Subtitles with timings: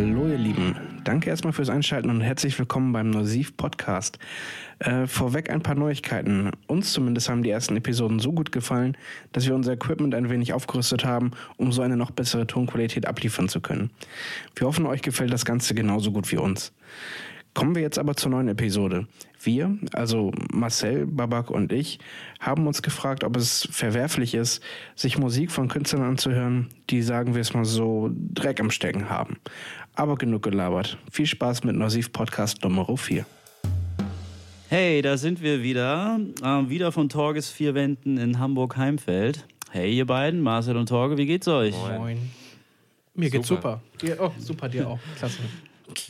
[0.00, 0.74] Hallo ihr Lieben,
[1.04, 4.18] danke erstmal fürs Einschalten und herzlich willkommen beim Nosiv Podcast.
[4.78, 6.52] Äh, vorweg ein paar Neuigkeiten.
[6.68, 8.96] Uns zumindest haben die ersten Episoden so gut gefallen,
[9.32, 13.50] dass wir unser Equipment ein wenig aufgerüstet haben, um so eine noch bessere Tonqualität abliefern
[13.50, 13.90] zu können.
[14.56, 16.72] Wir hoffen, euch gefällt das Ganze genauso gut wie uns.
[17.52, 19.06] Kommen wir jetzt aber zur neuen Episode.
[19.42, 21.98] Wir, also Marcel, Babak und ich,
[22.40, 24.62] haben uns gefragt, ob es verwerflich ist,
[24.94, 29.38] sich Musik von Künstlern anzuhören, die, sagen wir es mal so, Dreck am Stecken haben.
[29.94, 30.98] Aber genug gelabert.
[31.10, 33.24] Viel Spaß mit Nosiv Podcast Nummer 4.
[34.68, 36.20] Hey, da sind wir wieder.
[36.42, 39.46] Äh, wieder von Torges vier Wänden in Hamburg-Heimfeld.
[39.70, 41.74] Hey, ihr beiden, Marcel und Torge, wie geht's euch?
[41.74, 42.30] Moin.
[43.14, 43.80] Mir geht's super.
[44.00, 44.98] Dir, oh, super, dir auch.
[45.16, 45.38] Klasse.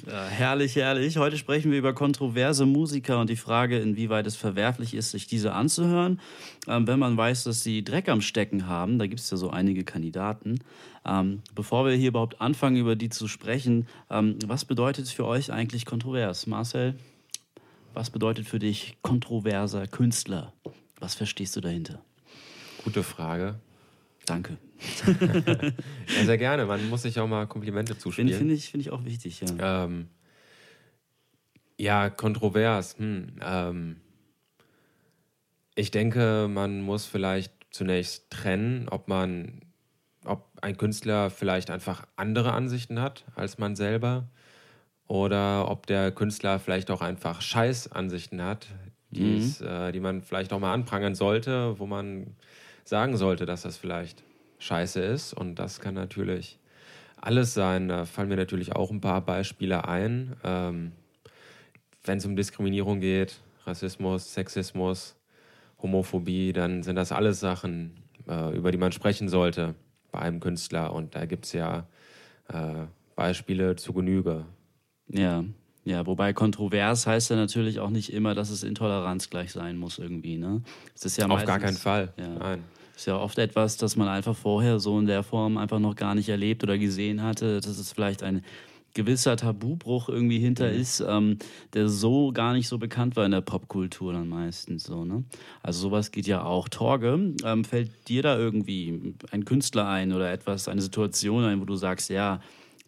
[0.06, 1.16] Ja, herrlich, herrlich.
[1.16, 5.52] Heute sprechen wir über kontroverse Musiker und die Frage, inwieweit es verwerflich ist, sich diese
[5.52, 6.20] anzuhören.
[6.66, 9.50] Ähm, wenn man weiß, dass sie Dreck am Stecken haben, da gibt es ja so
[9.50, 10.60] einige Kandidaten.
[11.04, 15.52] Ähm, bevor wir hier überhaupt anfangen, über die zu sprechen, ähm, was bedeutet für euch
[15.52, 16.46] eigentlich kontrovers?
[16.46, 16.96] Marcel,
[17.94, 20.52] was bedeutet für dich kontroverser Künstler?
[20.98, 22.00] Was verstehst du dahinter?
[22.84, 23.58] Gute Frage.
[24.26, 24.58] Danke.
[25.20, 26.66] ja, sehr gerne.
[26.66, 28.28] Man muss sich auch mal Komplimente zuspielen.
[28.28, 29.84] Finde find ich, find ich auch wichtig, ja.
[29.84, 30.08] Ähm,
[31.78, 32.98] ja, kontrovers.
[32.98, 33.96] Hm, ähm,
[35.74, 39.62] ich denke, man muss vielleicht zunächst trennen, ob man,
[40.24, 44.28] ob ein Künstler vielleicht einfach andere Ansichten hat als man selber
[45.06, 48.68] oder ob der Künstler vielleicht auch einfach Scheißansichten hat,
[49.10, 49.54] mhm.
[49.60, 52.36] äh, die man vielleicht auch mal anprangern sollte, wo man
[52.84, 54.22] sagen sollte, dass das vielleicht
[54.60, 55.32] scheiße ist.
[55.34, 56.58] Und das kann natürlich
[57.16, 57.88] alles sein.
[57.88, 60.36] Da fallen mir natürlich auch ein paar Beispiele ein.
[60.44, 60.92] Ähm,
[62.04, 65.16] Wenn es um Diskriminierung geht, Rassismus, Sexismus,
[65.82, 67.96] Homophobie, dann sind das alles Sachen,
[68.28, 69.74] äh, über die man sprechen sollte
[70.12, 70.92] bei einem Künstler.
[70.92, 71.86] Und da gibt es ja
[72.48, 74.44] äh, Beispiele zu Genüge.
[75.08, 75.44] Ja,
[75.84, 79.98] ja, wobei kontrovers heißt ja natürlich auch nicht immer, dass es Intoleranz gleich sein muss
[79.98, 80.36] irgendwie.
[80.36, 80.62] Ne?
[80.94, 82.12] Es ist ja Auf gar keinen Fall.
[82.18, 82.28] Ja.
[82.28, 82.64] Nein
[83.00, 86.14] ist ja oft etwas, das man einfach vorher so in der Form einfach noch gar
[86.14, 88.44] nicht erlebt oder gesehen hatte, dass es vielleicht ein
[88.92, 90.80] gewisser Tabubruch irgendwie hinter mhm.
[90.80, 91.38] ist, ähm,
[91.72, 95.06] der so gar nicht so bekannt war in der Popkultur dann meistens so.
[95.06, 95.24] Ne?
[95.62, 96.68] Also sowas geht ja auch.
[96.68, 101.64] Torge, ähm, fällt dir da irgendwie ein Künstler ein oder etwas, eine Situation ein, wo
[101.64, 102.42] du sagst, ja,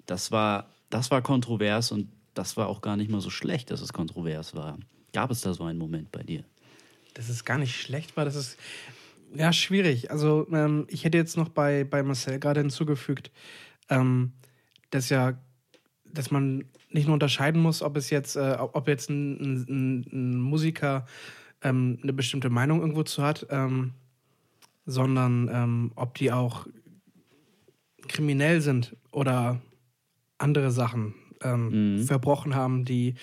[0.05, 3.81] das war, das war kontrovers und das war auch gar nicht mal so schlecht, dass
[3.81, 4.77] es kontrovers war.
[5.15, 6.45] Gab es da so einen Moment bei dir?
[7.15, 8.59] Dass es gar nicht schlecht war, das ist
[9.35, 10.11] ja, schwierig.
[10.11, 13.31] Also ähm, ich hätte jetzt noch bei, bei Marcel gerade hinzugefügt,
[13.89, 14.33] ähm,
[14.91, 15.39] dass ja,
[16.05, 20.41] dass man nicht nur unterscheiden muss, ob es jetzt, äh, ob jetzt ein, ein, ein
[20.41, 21.07] Musiker
[21.63, 23.93] ähm, eine bestimmte Meinung irgendwo zu hat, ähm,
[24.85, 26.67] sondern ähm, ob die auch
[28.09, 29.61] kriminell sind oder
[30.39, 32.05] andere Sachen ähm, mhm.
[32.05, 33.15] verbrochen haben, die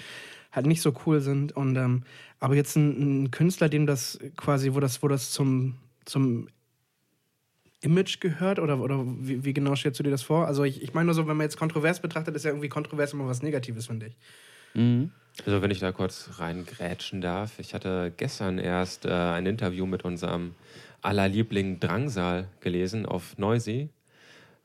[0.51, 1.51] halt nicht so cool sind.
[1.51, 2.03] Und ähm,
[2.39, 5.75] aber jetzt ein, ein, Künstler, dem das quasi, wo das, wo das zum
[6.09, 6.49] zum
[7.81, 10.47] Image gehört oder, oder wie, wie, genau stellst du dir das vor?
[10.47, 13.13] Also ich, ich meine nur so, wenn man jetzt kontrovers betrachtet, ist ja irgendwie kontrovers
[13.13, 14.17] immer was Negatives, finde ich.
[14.73, 15.11] Mhm.
[15.45, 17.59] Also wenn ich da kurz reingrätschen darf.
[17.59, 20.55] Ich hatte gestern erst äh, ein Interview mit unserem
[21.01, 23.89] allerliebling Drangsal gelesen auf Noisy.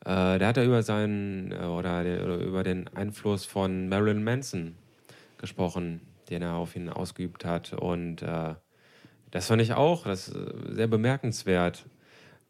[0.05, 4.75] Äh, der hat da über seinen äh, oder, oder, über den Einfluss von Marilyn Manson
[5.39, 6.01] gesprochen,
[6.31, 7.73] den er auf ihn ausgeübt hat.
[7.73, 8.55] Und äh,
[9.35, 10.33] das fand ich auch das
[10.71, 11.87] sehr bemerkenswert,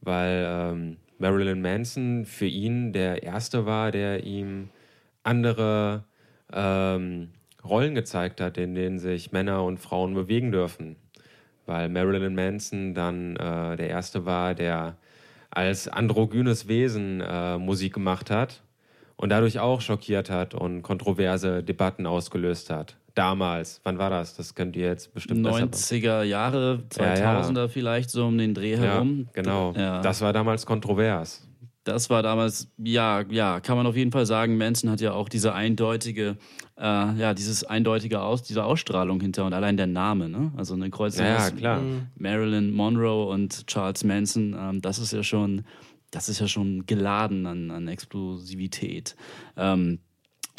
[0.02, 4.68] weil ähm, Marilyn Manson für ihn der Erste war, der ihm
[5.22, 6.04] andere
[6.52, 7.30] ähm,
[7.64, 10.96] Rollen gezeigt hat, in denen sich Männer und Frauen bewegen dürfen.
[11.64, 14.98] Weil Marilyn Manson dann äh, der Erste war, der
[15.48, 18.62] als androgynes Wesen äh, Musik gemacht hat
[19.16, 23.80] und dadurch auch schockiert hat und kontroverse Debatten ausgelöst hat damals.
[23.84, 24.36] Wann war das?
[24.36, 27.68] Das könnt ihr jetzt bestimmt 90er Jahre, 2000er ja, ja.
[27.68, 29.26] vielleicht so um den Dreh herum.
[29.26, 29.72] Ja, genau.
[29.72, 31.46] Das war damals kontrovers.
[31.84, 34.56] Das war damals, ja, ja, kann man auf jeden Fall sagen.
[34.56, 36.38] Manson hat ja auch diese eindeutige,
[36.78, 40.50] äh, ja, dieses eindeutige Aus, diese Ausstrahlung hinter und allein der Name, ne?
[40.56, 41.82] Also eine Kreuzung ja, klar.
[42.16, 45.66] Marilyn Monroe und Charles Manson, ähm, das ist ja schon,
[46.10, 49.14] das ist ja schon geladen an, an Explosivität.
[49.58, 49.98] Ähm,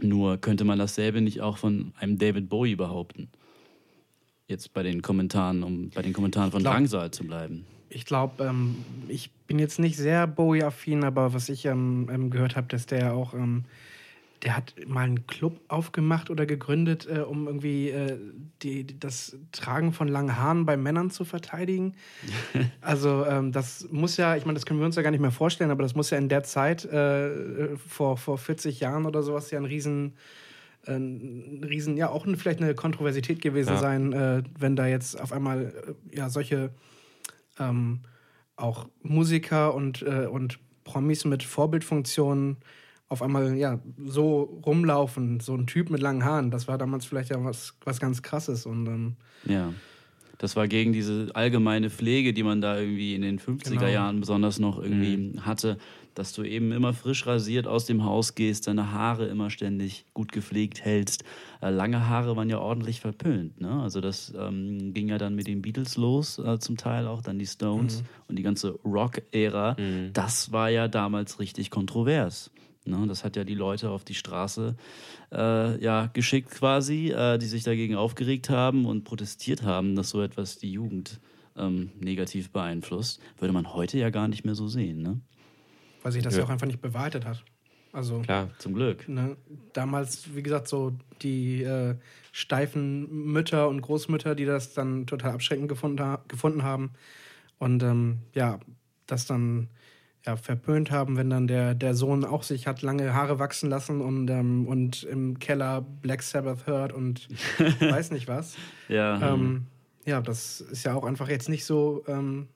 [0.01, 3.30] nur könnte man dasselbe nicht auch von einem David Bowie behaupten.
[4.47, 7.65] Jetzt bei den Kommentaren, um bei den Kommentaren von glaub, Drangsal zu bleiben.
[7.89, 8.75] Ich glaube, ähm,
[9.07, 13.13] ich bin jetzt nicht sehr Bowie-affin, aber was ich ähm, ähm, gehört habe, dass der
[13.13, 13.63] auch, ähm,
[14.45, 18.18] der hat mal einen Club aufgemacht oder gegründet, äh, um irgendwie äh,
[18.62, 21.95] die, das Tragen von langen Haaren bei Männern zu verteidigen.
[22.81, 25.31] also ähm, das muss ja, ich meine, das können wir uns ja gar nicht mehr
[25.31, 29.50] vorstellen, aber das muss ja in der Zeit äh, vor, vor 40 Jahren oder sowas
[29.50, 30.13] ja ein riesen,
[30.86, 33.77] äh, ein riesen ja auch vielleicht eine Kontroversität gewesen Ja.
[33.77, 35.74] sein, äh, wenn da jetzt auf einmal
[36.12, 36.69] äh, ja solche
[37.59, 38.01] ähm,
[38.57, 42.56] auch Musiker und, und Promis mit Vorbildfunktionen
[43.07, 47.29] auf einmal ja so rumlaufen, so ein Typ mit langen Haaren, das war damals vielleicht
[47.29, 49.15] ja was, was ganz krasses und ähm,
[49.45, 49.73] Ja.
[50.37, 53.87] Das war gegen diese allgemeine Pflege, die man da irgendwie in den 50er Genau.
[53.87, 55.77] Jahren besonders noch irgendwie hatte,
[56.13, 60.33] dass du eben immer frisch rasiert aus dem Haus gehst, deine Haare immer ständig gut
[60.33, 61.23] gepflegt hältst.
[61.61, 63.61] Äh, lange Haare waren ja ordentlich verpönt.
[63.61, 63.81] Ne?
[63.81, 67.39] Also das ähm, ging ja dann mit den Beatles los, äh, zum Teil auch dann
[67.39, 69.77] die Stones und die ganze Rock-Ära.
[70.11, 72.51] Das war ja damals richtig kontrovers.
[72.85, 73.05] Ne?
[73.07, 74.75] Das hat ja die Leute auf die Straße
[75.31, 80.21] äh, ja, geschickt quasi, äh, die sich dagegen aufgeregt haben und protestiert haben, dass so
[80.21, 81.19] etwas die Jugend
[81.57, 83.21] ähm, negativ beeinflusst.
[83.37, 85.01] Würde man heute ja gar nicht mehr so sehen.
[85.01, 85.21] Ne?
[86.05, 86.41] weil sich das ja.
[86.41, 86.45] Ja.
[86.45, 87.43] auch einfach nicht bewahrheitet hat.
[87.91, 88.49] Also Klar.
[88.59, 89.09] Zum Glück.
[89.09, 89.38] ne,
[89.73, 90.93] damals, wie gesagt, so
[91.23, 91.95] die äh,
[92.31, 96.91] steifen Mütter und Großmütter, die das dann total abschreckend gefunden, ha gefunden haben
[97.57, 98.59] und ähm, ja,
[99.07, 99.69] das dann
[100.25, 104.01] ja, verpönt haben, wenn dann der, der Sohn auch sich hat lange Haare wachsen lassen
[104.01, 107.27] und, ähm, und im Keller Black Sabbath hört und
[107.80, 108.56] weiß nicht was.
[108.88, 109.68] Ja, Ähm,
[110.06, 112.04] ja, das ist ja auch einfach jetzt nicht so.
[112.07, 112.48] Ähm,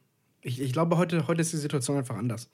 [0.41, 2.49] ich, ich glaube, heute, heute ist die Situation einfach anders.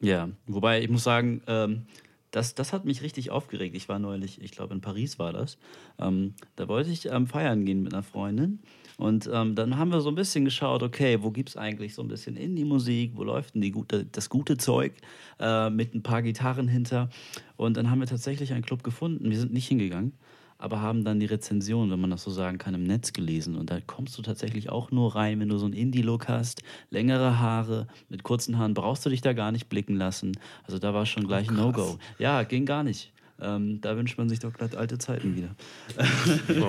[0.00, 0.28] ja.
[0.46, 1.86] Wobei ich muss sagen, ähm,
[2.30, 3.74] das, das hat mich richtig aufgeregt.
[3.74, 5.58] Ich war neulich, ich glaube in Paris war das.
[5.98, 8.60] Ähm, da wollte ich ähm, feiern gehen mit einer Freundin.
[8.96, 12.02] Und ähm, dann haben wir so ein bisschen geschaut, okay, wo gibt es eigentlich so
[12.02, 14.92] ein bisschen Indie-Musik, wo läuft denn die gute, das gute Zeug
[15.38, 17.08] äh, mit ein paar Gitarren hinter.
[17.56, 19.30] Und dann haben wir tatsächlich einen Club gefunden.
[19.30, 20.12] Wir sind nicht hingegangen,
[20.60, 23.56] aber haben dann die Rezension, wenn man das so sagen kann, im Netz gelesen.
[23.56, 27.40] Und da kommst du tatsächlich auch nur rein, wenn du so einen Indie-Look hast, längere
[27.40, 30.32] Haare, mit kurzen Haaren, brauchst du dich da gar nicht blicken lassen.
[30.64, 31.98] Also da war schon gleich ein No-Go.
[32.18, 33.12] Ja, ging gar nicht.
[33.42, 35.56] Ähm, da wünscht man sich doch glatt alte Zeiten wieder.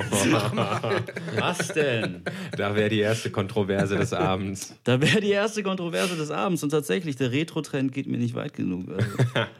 [1.38, 2.22] Was denn?
[2.56, 4.74] Da wäre die erste Kontroverse des Abends.
[4.86, 8.54] Da wäre die erste Kontroverse des Abends und tatsächlich, der Retro-Trend geht mir nicht weit
[8.54, 8.88] genug.
[8.90, 9.06] Also.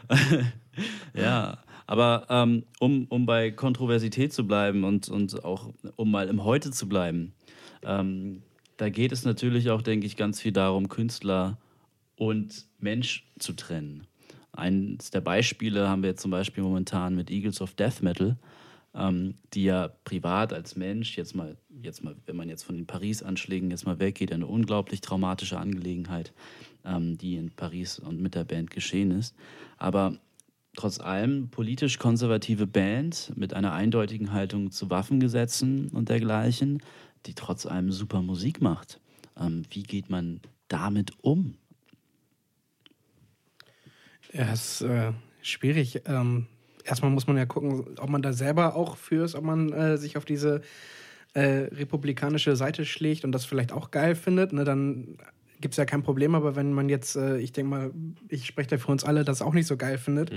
[1.14, 1.58] ja,
[1.92, 6.72] aber ähm, um, um bei Kontroversität zu bleiben und, und auch um mal im Heute
[6.72, 7.34] zu bleiben,
[7.84, 8.44] ähm,
[8.78, 11.58] da geht es natürlich auch, denke ich, ganz viel darum, Künstler
[12.16, 14.08] und Mensch zu trennen.
[14.54, 18.38] Eines der Beispiele haben wir jetzt zum Beispiel momentan mit Eagles of Death Metal,
[18.96, 22.88] ähm, die ja privat als Mensch, jetzt mal, jetzt mal, wenn man jetzt von den
[22.88, 26.32] Paris-Anschlägen jetzt mal weggeht, eine unglaublich traumatische Angelegenheit,
[26.86, 29.36] ähm, die in Paris und mit der Band geschehen ist.
[29.78, 30.16] Aber
[30.76, 36.82] trotz allem politisch konservative Band mit einer eindeutigen Haltung zu Waffengesetzen und dergleichen,
[37.26, 39.00] die trotz allem super Musik macht.
[39.40, 41.56] Ähm, wie geht man damit um?
[44.34, 46.04] Ja, ist äh, schwierig.
[46.06, 46.48] Ähm,
[46.86, 49.98] erstmal muss man ja gucken, ob man da selber auch für ist, ob man äh,
[49.98, 50.62] sich auf diese
[51.34, 54.54] äh, republikanische Seite schlägt und das vielleicht auch geil findet.
[54.54, 55.18] Ne, dann
[55.62, 56.36] gibt es ja kein Problem.
[56.36, 57.92] Aber wenn man jetzt, äh, ich denke mal,
[58.28, 60.32] ich spreche da für uns alle, das auch nicht so geil findet,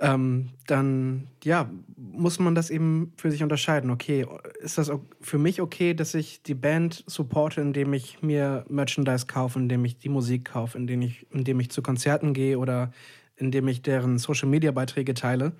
[0.00, 3.90] ähm, dann ja, muss man das eben für sich unterscheiden.
[3.90, 4.26] Okay,
[4.60, 4.90] ist das
[5.20, 9.98] für mich okay, dass ich die Band supporte, indem ich mir Merchandise kaufe, indem ich
[9.98, 12.92] die Musik kaufe, indem ich, indem ich zu Konzerten gehe oder
[13.36, 15.52] indem ich deren Social Media Beiträge teile?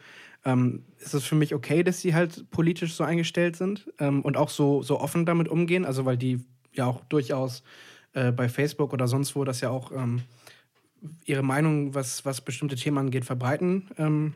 [0.45, 4.37] Ähm, ist es für mich okay, dass sie halt politisch so eingestellt sind ähm, und
[4.37, 5.85] auch so, so offen damit umgehen?
[5.85, 7.65] Also, weil die ja auch durchaus
[8.13, 10.23] äh, bei Facebook oder sonst wo das ja auch ähm,
[11.25, 13.89] ihre Meinung, was, was bestimmte Themen angeht, verbreiten.
[13.99, 14.35] Ähm,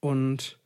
[0.00, 0.58] und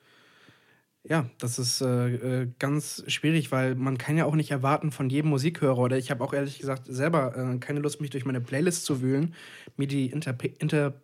[1.09, 5.09] ja, das ist äh, äh, ganz schwierig, weil man kann ja auch nicht erwarten von
[5.09, 8.41] jedem Musikhörer oder ich habe auch ehrlich gesagt selber äh, keine Lust, mich durch meine
[8.41, 9.35] Playlist zu wühlen,
[9.77, 10.95] mir die Interpre Inter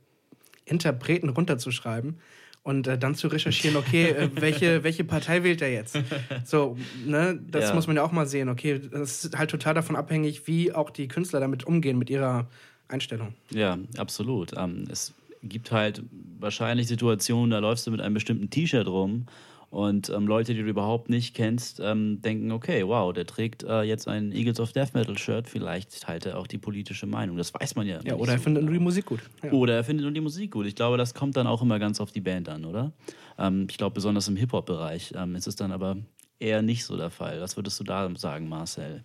[0.65, 2.21] Interpreten runterzuschreiben
[2.63, 5.99] und äh, dann zu recherchieren, okay, äh, welche, welche Partei wählt er jetzt?
[6.45, 7.75] So, ne, das Ja.
[7.75, 8.49] muss man ja auch mal sehen.
[8.49, 12.47] Okay, das ist halt total davon abhängig, wie auch die Künstler damit umgehen, mit ihrer
[12.89, 13.35] Einstellung.
[13.51, 14.53] Ja, absolut.
[14.57, 16.03] Ähm, es gibt halt
[16.39, 19.27] wahrscheinlich Situationen, da läufst du mit einem bestimmten T-Shirt rum
[19.73, 23.81] und ähm, Leute, die du überhaupt nicht kennst, ähm, denken, okay, wow, der trägt äh,
[23.81, 27.39] jetzt ein Eagles of Death Metal Shirt, vielleicht teilt er auch die politische Meinung.
[27.39, 27.95] Das weiß man ja.
[27.95, 28.71] Ja, nicht oder er so findet genau.
[28.71, 29.21] nur die Musik gut.
[29.43, 29.51] Ja.
[29.53, 30.67] Oder er findet nur die Musik gut.
[30.67, 32.93] Ich glaube, das kommt dann auch immer ganz auf die Band an, oder?
[33.39, 35.97] Ähm, ich glaube, besonders im Hip-Hop-Bereich ähm, ist es dann aber
[36.39, 37.41] eher nicht so der Fall.
[37.41, 39.05] Was würdest du da sagen, Marcel?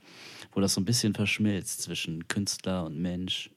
[0.52, 3.52] Wo das so ein bisschen verschmilzt zwischen Künstler und Mensch.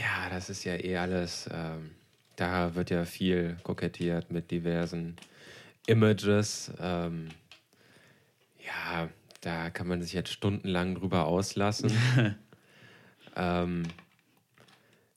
[0.00, 1.90] Ja, das ist ja eh alles ähm,
[2.36, 5.16] da wird ja viel kokettiert mit diversen
[5.86, 6.72] Images.
[6.80, 7.28] Ähm,
[8.64, 9.08] ja,
[9.40, 11.92] da kann man sich jetzt stundenlang drüber auslassen.
[13.36, 13.84] ähm,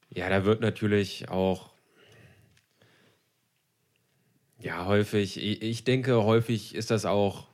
[0.10, 1.70] ja, da wird natürlich auch
[4.60, 7.48] ja häufig, ich, denke, häufig ist das auch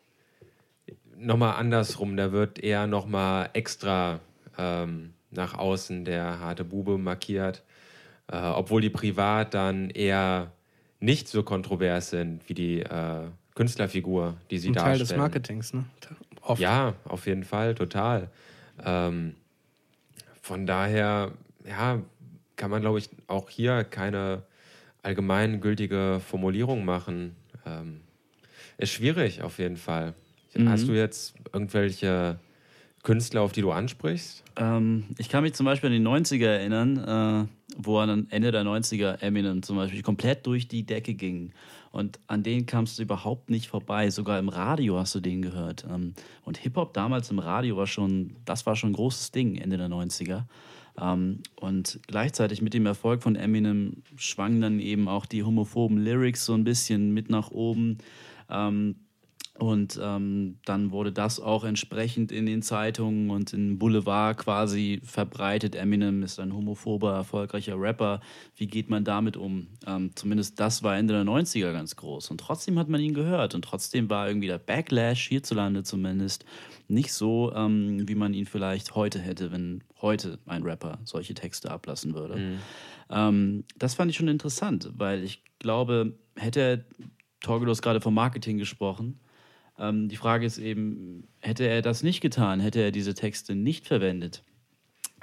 [1.18, 2.18] nochmal andersrum.
[2.18, 4.20] Da wird eher nochmal extra
[4.58, 7.64] ähm, nach außen der harte Bube markiert,
[8.32, 10.52] äh, obwohl die privat dann eher
[11.04, 14.98] nicht so kontrovers sind wie die äh, Künstlerfigur, die sie Ein darstellen.
[14.98, 15.86] Teil des Marketings, ne?
[16.42, 16.62] Oft.
[16.62, 18.30] Ja, auf jeden Fall, total.
[18.84, 19.36] Ähm,
[20.42, 21.34] von daher,
[21.68, 22.02] ja,
[22.56, 24.44] kann man, glaube ich, auch hier keine
[25.02, 27.36] allgemeingültige Formulierung machen.
[27.66, 28.00] Ähm,
[28.78, 30.14] ist schwierig auf jeden Fall.
[30.56, 30.70] Mhm.
[30.70, 32.40] Hast du jetzt irgendwelche
[33.04, 34.44] Künstler, auf die du ansprichst?
[34.56, 38.64] Ähm, ich kann mich zum Beispiel an die 90er erinnern, äh, wo dann Ende der
[38.64, 41.52] 90er Eminem zum Beispiel komplett durch die Decke ging.
[41.92, 44.10] Und an denen kamst du überhaupt nicht vorbei.
[44.10, 45.86] Sogar im Radio hast du den gehört.
[45.90, 49.78] Ähm, und Hip-Hop damals im Radio war schon, das war schon ein großes Ding, Ende
[49.78, 50.44] der 90er.
[51.00, 56.46] Ähm, und gleichzeitig mit dem Erfolg von Eminem schwangen dann eben auch die homophoben Lyrics
[56.46, 57.98] so ein bisschen mit nach oben.
[58.50, 58.96] Ähm,
[59.60, 65.76] und ähm, dann wurde das auch entsprechend in den Zeitungen und im Boulevard quasi verbreitet.
[65.76, 68.20] Eminem ist ein homophober, erfolgreicher Rapper.
[68.56, 69.68] Wie geht man damit um?
[69.86, 72.32] Ähm, zumindest das war Ende der 90er ganz groß.
[72.32, 73.54] Und trotzdem hat man ihn gehört.
[73.54, 76.46] Und trotzdem war irgendwie der Backlash hierzulande zumindest
[76.88, 81.70] nicht so, ähm, wie man ihn vielleicht heute hätte, wenn heute ein Rapper solche Texte
[81.70, 82.38] ablassen würde.
[82.38, 82.60] Mhm.
[83.12, 86.86] Ähm, das fand ich schon interessant, weil ich glaube, hätte er,
[87.42, 89.20] Torgelos gerade vom Marketing gesprochen,
[89.80, 93.88] ähm, die Frage ist eben, hätte er das nicht getan, hätte er diese Texte nicht
[93.88, 94.44] verwendet,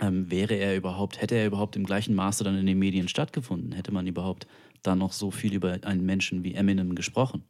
[0.01, 3.73] ähm, wäre er überhaupt, hätte er überhaupt im gleichen Maße dann in den Medien stattgefunden?
[3.73, 4.47] Hätte man überhaupt
[4.83, 7.45] da noch so viel über einen Menschen wie Eminem gesprochen?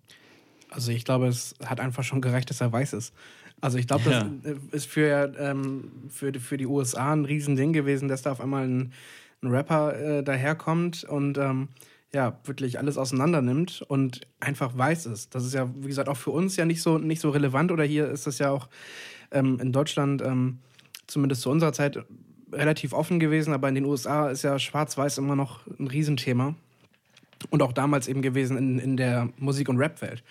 [0.69, 3.15] Also ich glaube, es hat einfach schon gereicht, dass er weiß ist.
[3.61, 4.55] Also ich glaube, das ja.
[4.73, 8.93] ist für, ähm, für, für die USA ein Riesending gewesen, dass da auf einmal ein,
[9.43, 11.69] ein Rapper äh, daherkommt und ähm,
[12.13, 15.31] ja, wirklich alles auseinander nimmt und einfach weiß es.
[15.31, 17.85] Das ist ja, wie gesagt, auch für uns ja nicht so, nicht so relevant oder
[17.85, 18.69] hier ist das ja auch
[19.31, 20.59] ähm, in Deutschland, ähm,
[21.07, 22.05] zumindest zu unserer Zeit,
[22.53, 26.55] relativ offen gewesen, aber in den USA ist ja Schwarz-Weiß immer noch ein Riesenthema.
[27.49, 30.23] Und auch damals eben gewesen in, in der Musik- und Rap-Welt.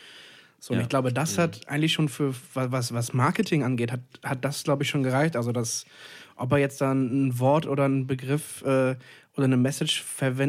[0.59, 0.79] So, ja.
[0.79, 1.41] und ich glaube, das mhm.
[1.41, 5.35] hat eigentlich schon für was, was Marketing angeht, hat, hat das, glaube ich, schon gereicht.
[5.35, 5.85] Also, dass,
[6.35, 8.95] ob er jetzt dann ein Wort oder ein Begriff äh,
[9.39, 10.03] oder eine Message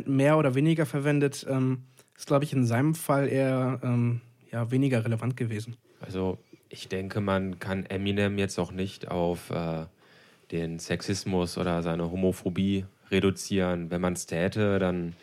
[0.06, 1.84] mehr oder weniger verwendet, ähm,
[2.16, 4.20] ist, glaube ich, in seinem Fall eher ähm,
[4.50, 5.76] ja, weniger relevant gewesen.
[6.00, 9.86] Also ich denke, man kann Eminem jetzt auch nicht auf äh,
[10.50, 13.90] den Sexismus oder seine Homophobie reduzieren.
[13.90, 15.14] Wenn man es täte, dann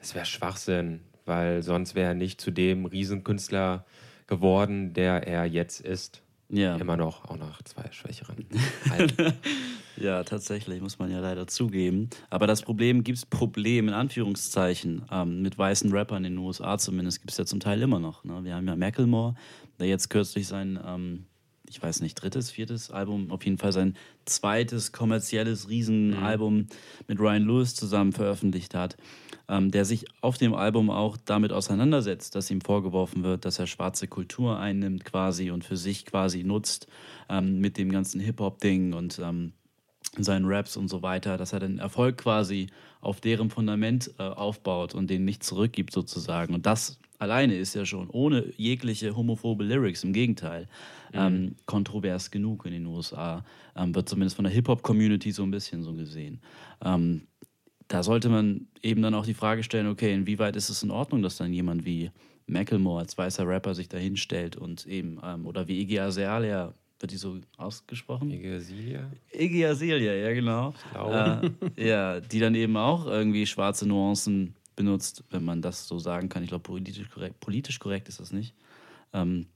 [0.00, 3.84] es wäre Schwachsinn, weil sonst wäre er nicht zu dem Riesenkünstler
[4.26, 6.22] geworden, der er jetzt ist.
[6.50, 6.76] Ja.
[6.76, 8.44] Immer noch, auch nach zwei schwächeren.
[9.96, 12.10] ja, tatsächlich, muss man ja leider zugeben.
[12.28, 16.76] Aber das Problem gibt es Problem in Anführungszeichen ähm, mit weißen Rappern in den USA
[16.76, 18.24] zumindest gibt es ja zum Teil immer noch.
[18.24, 18.42] Ne?
[18.42, 19.34] Wir haben ja Macklemore,
[19.78, 21.26] der jetzt kürzlich sein, ähm,
[21.68, 26.68] ich weiß nicht, drittes, viertes Album, auf jeden Fall sein zweites kommerzielles Riesenalbum mhm.
[27.06, 28.96] mit Ryan Lewis zusammen veröffentlicht hat
[29.50, 33.66] ähm, der sich auf dem Album auch damit auseinandersetzt, dass ihm vorgeworfen wird, dass er
[33.66, 36.86] schwarze Kultur einnimmt quasi und für sich quasi nutzt
[37.28, 39.52] ähm, mit dem ganzen Hip-Hop-Ding und ähm,
[40.16, 42.68] seinen Raps und so weiter, dass er den Erfolg quasi
[43.00, 46.54] auf deren Fundament äh, aufbaut und den nicht zurückgibt sozusagen.
[46.54, 50.68] Und das alleine ist ja schon ohne jegliche homophobe Lyrics, im Gegenteil,
[51.12, 51.18] mhm.
[51.18, 53.44] ähm, kontrovers genug in den USA.
[53.74, 56.40] Ähm, wird zumindest von der Hip-Hop-Community so ein bisschen so gesehen.
[56.84, 57.22] Ähm,
[57.90, 61.22] da sollte man eben dann auch die Frage stellen, okay, inwieweit ist es in Ordnung,
[61.22, 62.12] dass dann jemand wie
[62.46, 67.10] Macklemore als weißer Rapper sich da hinstellt und eben, ähm, oder wie Iggy Azalea, wird
[67.10, 68.30] die so ausgesprochen?
[68.30, 69.10] Iggy Azalea?
[69.32, 70.72] Iggy Azalea, ja genau.
[70.94, 71.50] Äh,
[71.84, 76.44] ja, die dann eben auch irgendwie schwarze Nuancen benutzt, wenn man das so sagen kann.
[76.44, 78.54] Ich glaube, politisch korrekt, politisch korrekt ist das nicht.
[79.12, 79.46] Ähm,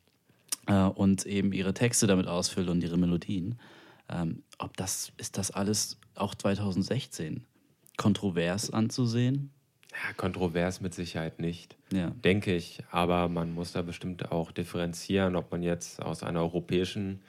[0.67, 3.61] äh, und eben ihre Texte damit ausfüllt und ihre Melodien.
[4.09, 7.47] Ähm, ob das, ist das alles auch 2016?
[7.97, 9.51] Kontrovers anzusehen?
[9.91, 12.11] Ja, kontrovers mit Sicherheit nicht, ja.
[12.11, 12.83] denke ich.
[12.91, 17.21] Aber man muss da bestimmt auch differenzieren, ob man jetzt aus einer europäischen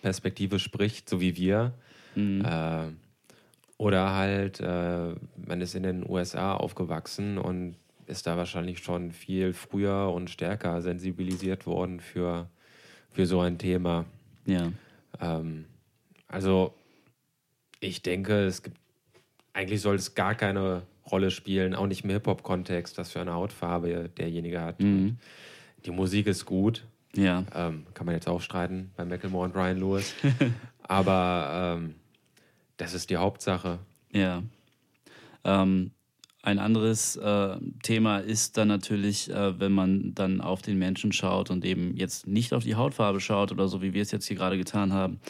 [0.00, 1.74] Perspektive spricht, so wie wir,
[2.14, 2.44] mhm.
[2.44, 2.86] äh,
[3.76, 7.76] oder halt, äh, man ist in den USA aufgewachsen und
[8.06, 12.48] ist da wahrscheinlich schon viel früher und stärker sensibilisiert worden für,
[13.10, 14.06] für so ein Thema.
[14.46, 14.72] Ja.
[15.20, 15.66] Ähm,
[16.28, 16.74] also
[17.80, 18.78] ich denke, es gibt
[19.54, 24.10] eigentlich soll es gar keine Rolle spielen, auch nicht im Hip-Hop-Kontext, was für eine Hautfarbe
[24.18, 24.80] derjenige hat.
[24.80, 25.16] Mhm.
[25.86, 26.84] Die Musik ist gut.
[27.14, 27.44] Ja.
[27.54, 30.14] Ähm, kann man jetzt auch streiten bei Macklemore und Brian Lewis.
[30.82, 31.94] Aber ähm,
[32.76, 33.78] das ist die Hauptsache.
[34.12, 34.42] Ja.
[35.44, 35.92] Ähm,
[36.42, 41.50] ein anderes äh, Thema ist dann natürlich, äh, wenn man dann auf den Menschen schaut
[41.50, 44.36] und eben jetzt nicht auf die Hautfarbe schaut oder so, wie wir es jetzt hier
[44.36, 45.20] gerade getan haben,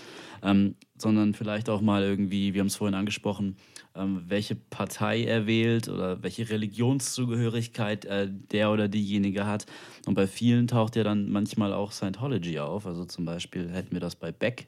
[0.43, 3.57] ähm, sondern vielleicht auch mal irgendwie, wir haben es vorhin angesprochen,
[3.95, 9.67] welche Partei er wählt oder welche Religionszugehörigkeit äh, der oder diejenige hat.
[10.07, 12.87] Und bei vielen taucht ja dann manchmal auch Scientology auf.
[12.87, 14.67] Also zum Beispiel hätten wir das bei Beck.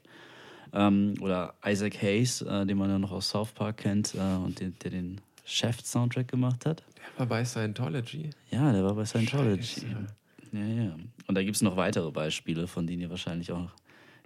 [0.73, 4.59] Ähm, oder Isaac Hayes, äh, den man ja noch aus South Park kennt äh, und
[4.59, 6.83] den, der den Chef-Soundtrack gemacht hat.
[6.95, 8.29] Der war bei Scientology.
[8.51, 9.63] Ja, der war bei Scientology.
[9.63, 10.07] Scheiße.
[10.53, 10.95] Ja, ja.
[11.27, 13.69] Und da gibt es noch weitere Beispiele, von denen ihr wahrscheinlich auch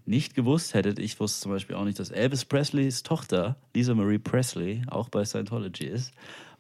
[0.05, 0.99] nicht gewusst hättet.
[0.99, 5.25] Ich wusste zum Beispiel auch nicht, dass Elvis Presleys Tochter, Lisa Marie Presley, auch bei
[5.25, 6.11] Scientology ist.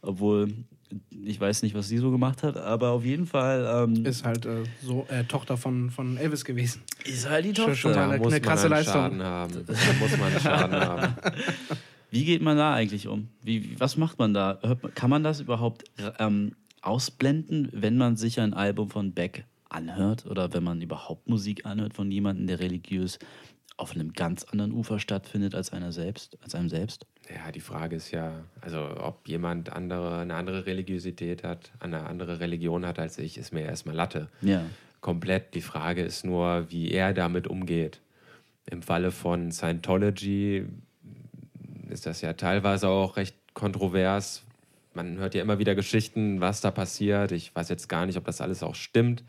[0.01, 0.53] Obwohl
[1.23, 3.87] ich weiß nicht, was sie so gemacht hat, aber auf jeden Fall.
[3.87, 6.81] Ähm, ist halt äh, so äh, Tochter von, von Elvis gewesen.
[7.05, 7.75] Ist halt die Tochter.
[7.75, 8.93] Schon, schon mal eine, eine krasse Leistung.
[8.93, 9.65] Schaden haben.
[9.65, 11.15] Da muss man einen Schaden haben.
[12.09, 13.29] Wie geht man da eigentlich um?
[13.41, 14.59] Wie, was macht man da?
[14.95, 15.85] kann man das überhaupt
[16.19, 21.65] ähm, ausblenden, wenn man sich ein Album von Beck anhört oder wenn man überhaupt Musik
[21.65, 23.19] anhört von jemandem, der religiös
[23.77, 27.07] auf einem ganz anderen Ufer stattfindet als einer selbst, als einem selbst?
[27.33, 32.39] Ja, die Frage ist ja, also ob jemand andere, eine andere Religiosität hat, eine andere
[32.39, 34.29] Religion hat als ich, ist mir erstmal Latte.
[34.41, 34.63] Ja.
[34.99, 35.55] Komplett.
[35.55, 38.01] Die Frage ist nur, wie er damit umgeht.
[38.69, 40.65] Im Falle von Scientology
[41.89, 44.43] ist das ja teilweise auch recht kontrovers.
[44.93, 47.31] Man hört ja immer wieder Geschichten, was da passiert.
[47.31, 49.23] Ich weiß jetzt gar nicht, ob das alles auch stimmt.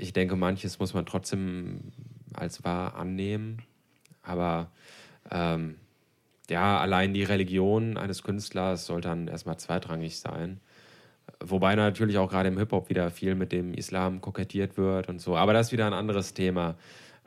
[0.00, 1.92] Ich denke, manches muss man trotzdem
[2.32, 3.62] als wahr annehmen.
[4.22, 4.70] Aber
[5.30, 5.74] ähm,
[6.48, 10.60] ja, allein die Religion eines Künstlers soll dann erstmal zweitrangig sein.
[11.40, 15.36] Wobei natürlich auch gerade im Hip-Hop wieder viel mit dem Islam kokettiert wird und so.
[15.36, 16.76] Aber das ist wieder ein anderes Thema.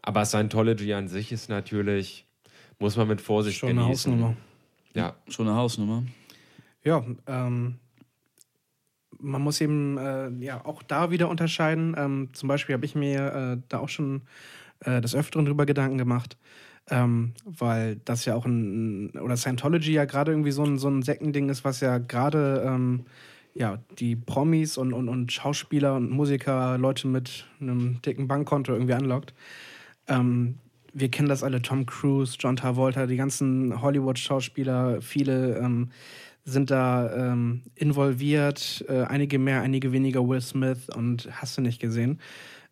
[0.02, 2.26] Aber Scientology an sich ist natürlich
[2.80, 4.14] muss man mit Vorsicht Schon genießen.
[4.14, 4.38] eine Hausnummer.
[4.96, 5.16] Ja.
[5.28, 6.04] Schon eine Hausnummer.
[6.84, 7.76] Ja, ähm,
[9.22, 11.96] man muss eben äh, ja auch da wieder unterscheiden.
[11.98, 14.22] Ähm, zum Beispiel habe ich mir äh, da auch schon
[14.82, 16.38] äh, des Öfteren drüber Gedanken gemacht,
[16.90, 21.04] ähm, weil das ja auch ein, oder Scientology ja gerade irgendwie so ein, so ein
[21.04, 23.06] Seckending ist, was ja gerade ähm,
[23.54, 28.94] ja, die Promis und, und, und Schauspieler und Musiker, Leute mit einem dicken Bankkonto irgendwie
[28.94, 29.34] anlockt.
[30.08, 30.56] Ähm,
[30.94, 35.90] wir kennen das alle, Tom Cruise, John Travolta, die ganzen Hollywood-Schauspieler, viele ähm,
[36.44, 41.80] sind da ähm, involviert, äh, einige mehr, einige weniger, Will Smith und hast du nicht
[41.80, 42.20] gesehen.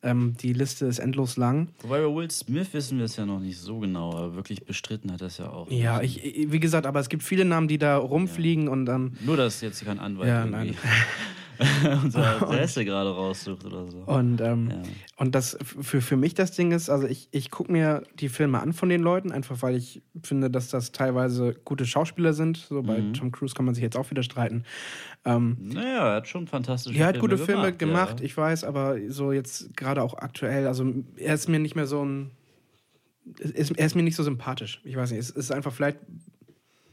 [0.01, 1.67] Ähm, die Liste ist endlos lang.
[1.81, 5.11] Wobei bei Will Smith wissen wir es ja noch nicht so genau, aber wirklich bestritten
[5.11, 5.69] hat das ja auch.
[5.69, 8.71] Ja, ich, wie gesagt, aber es gibt viele Namen, die da rumfliegen ja.
[8.71, 9.17] und dann.
[9.25, 10.71] Nur, dass jetzt kein Anwalt ja, irgendwie.
[10.71, 10.77] Nein.
[12.03, 13.97] unsere Adresse gerade raussucht oder so.
[13.99, 14.81] Und, ähm, ja.
[15.17, 18.59] und das für, für mich das Ding ist, also ich, ich gucke mir die Filme
[18.59, 22.57] an von den Leuten, einfach weil ich finde, dass das teilweise gute Schauspieler sind.
[22.57, 23.13] So bei mhm.
[23.13, 24.63] Tom Cruise kann man sich jetzt auch wieder streiten.
[25.25, 27.05] Ähm, naja, er hat schon fantastische Filme.
[27.05, 28.25] Er hat gute Filme gemacht, gemacht ja.
[28.25, 30.85] ich weiß, aber so jetzt gerade auch aktuell, also
[31.17, 32.31] er ist mir nicht mehr so ein.
[33.37, 34.81] er ist mir nicht so sympathisch.
[34.85, 35.99] Ich weiß nicht, es ist einfach vielleicht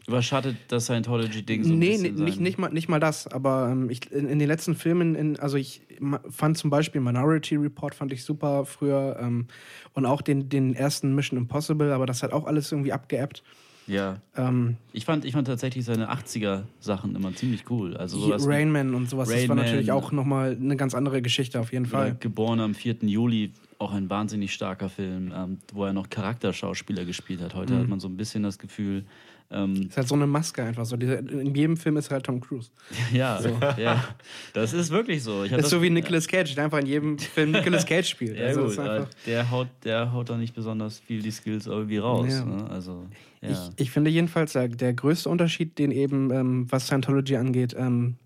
[0.06, 2.14] Überschattet das Scientology-Ding so ein nee, bisschen?
[2.14, 5.14] Nee, nicht, nicht, mal, nicht mal das, aber ähm, ich, in, in, den letzten Filmen,
[5.14, 5.82] in, also ich
[6.30, 9.46] fand zum Beispiel Minority Report fand ich super früher ähm,
[9.94, 13.42] und auch den, den ersten Mission Impossible, aber das hat auch alles irgendwie abgeappt.
[13.86, 14.20] Ja.
[14.36, 17.96] Ähm, ich, fand, ich fand tatsächlich seine 80er-Sachen immer ziemlich cool.
[17.96, 21.60] Also sowas Rainman und sowas, Rain das war natürlich auch nochmal eine ganz andere Geschichte
[21.60, 22.16] auf jeden Fall.
[22.18, 22.96] Geboren am 4.
[23.02, 27.54] Juli, auch ein wahnsinnig starker Film, ähm, wo er noch Charakterschauspieler gespielt hat.
[27.54, 27.78] Heute mhm.
[27.80, 29.04] hat man so ein bisschen das Gefühl,
[29.50, 30.96] ähm, ist halt so eine Maske einfach so.
[30.96, 32.70] In jedem Film ist halt Tom Cruise.
[33.12, 33.48] Ja, so.
[33.76, 34.04] ja.
[34.52, 35.44] Das ist wirklich so.
[35.44, 38.36] Ich das ist so wie Nicolas Cage, der einfach in jedem Film Nicolas Cage spielt.
[38.36, 41.98] ja, also gut, äh, der, haut, der haut da nicht besonders viel die Skills irgendwie
[41.98, 42.32] raus.
[42.32, 42.44] Ja.
[42.44, 42.68] Ne?
[42.70, 43.06] Also,
[43.40, 43.50] ja.
[43.50, 48.16] ich, ich finde jedenfalls, der, der größte Unterschied, den eben, ähm, was Scientology angeht, ähm,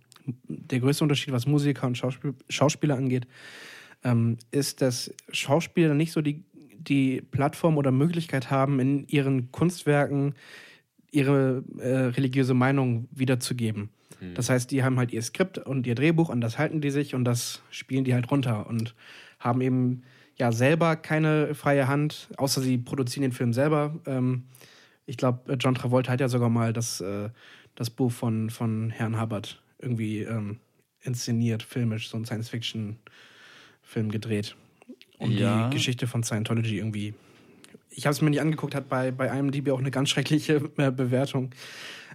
[0.49, 3.27] der größte Unterschied, was Musiker und Schauspiel Schauspieler angeht,
[4.05, 6.45] ähm, ist, dass Schauspieler nicht so die,
[6.79, 10.35] die Plattform oder Möglichkeit haben, in ihren Kunstwerken
[11.13, 13.91] ihre äh, religiöse Meinung wiederzugeben.
[14.21, 14.35] Mhm.
[14.35, 17.15] Das heißt, die haben halt ihr Skript und ihr Drehbuch, an das halten die sich
[17.15, 18.95] und das spielen die halt runter und
[19.39, 20.03] haben eben
[20.37, 23.99] ja selber keine freie Hand, außer sie produzieren den Film selber.
[24.07, 24.45] Ähm,
[25.07, 27.31] ich glaube, John Travolta hat ja sogar mal das, äh,
[27.75, 30.61] das Buch von, von Herrn Hubbard irgendwie ähm,
[31.03, 34.57] inszeniert, filmisch, so ein Science-Fiction-Film gedreht.
[35.19, 35.69] Und ja.
[35.69, 37.15] die Geschichte von Scientology irgendwie
[37.91, 40.91] ich habe es mir nicht angeguckt, hat bei, bei IMDb auch eine ganz schreckliche äh,
[40.91, 41.51] Bewertung.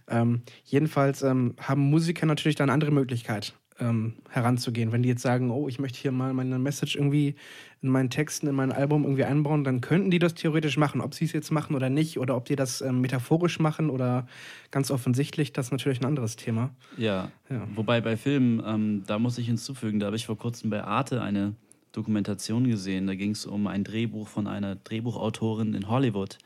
[0.08, 4.92] Ähm, jedenfalls ähm, haben Musiker natürlich da eine andere Möglichkeit ähm, heranzugehen.
[4.92, 7.36] Wenn die jetzt sagen, oh, ich möchte hier mal meine Message irgendwie
[7.82, 11.02] in meinen Texten, in mein Album irgendwie einbauen, dann könnten die das theoretisch machen.
[11.02, 14.28] Ob sie es jetzt machen oder nicht, oder ob die das ähm, metaphorisch machen oder
[14.72, 16.74] ganz offensichtlich, das ist natürlich ein anderes Thema.
[16.98, 17.68] Ja, ja.
[17.76, 21.22] wobei bei Filmen, ähm, da muss ich hinzufügen, da habe ich vor kurzem bei Arte
[21.22, 21.56] eine
[21.96, 23.08] Dokumentation gesehen.
[23.08, 26.38] Da ging es um ein Drehbuch von einer Drehbuchautorin in Hollywood,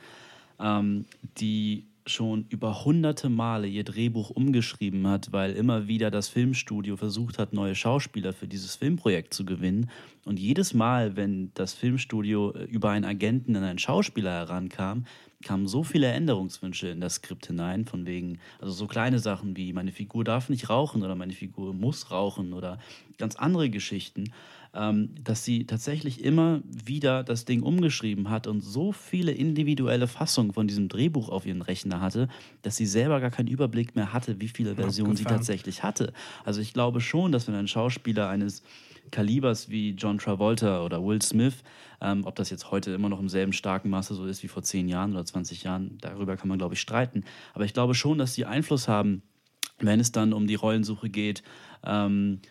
[0.60, 1.06] ähm,
[1.40, 7.38] die schon über hunderte Male ihr Drehbuch umgeschrieben hat, weil immer wieder das Filmstudio versucht
[7.38, 9.90] hat, neue Schauspieler für dieses Filmprojekt zu gewinnen.
[10.26, 15.06] Und jedes Mal, wenn das Filmstudio äh, über einen Agenten an einen Schauspieler herankam,
[15.44, 19.72] kamen so viele Änderungswünsche in das Skript hinein, von wegen, also so kleine Sachen wie
[19.72, 22.80] meine Figur darf nicht rauchen oder meine Figur muss rauchen oder
[23.18, 24.34] ganz andere Geschichten
[24.74, 30.54] ähm, dass sie tatsächlich immer wieder das Ding umgeschrieben hat und so viele individuelle Fassungen
[30.54, 32.28] von diesem Drehbuch auf ihren Rechner hatte,
[32.62, 36.14] dass sie selber gar keinen Überblick mehr hatte, wie viele Versionen sie tatsächlich hatte.
[36.44, 38.64] Also ich glaube schon, dass wenn ein Schauspieler eines
[39.12, 41.64] Kalibers wie John Travolta oder Will Smith,
[42.02, 44.64] ähm, ob das jetzt heute immer noch im selben starken Maße so ist wie vor
[44.64, 47.24] 10 Jahren oder 20 Jahren, darüber kann man, glaube ich, streiten.
[47.54, 49.24] Aber ich glaube schon, dass sie Einfluss haben,
[49.80, 51.44] wenn es dann um die Rollensuche geht.
[51.84, 52.42] Ähm,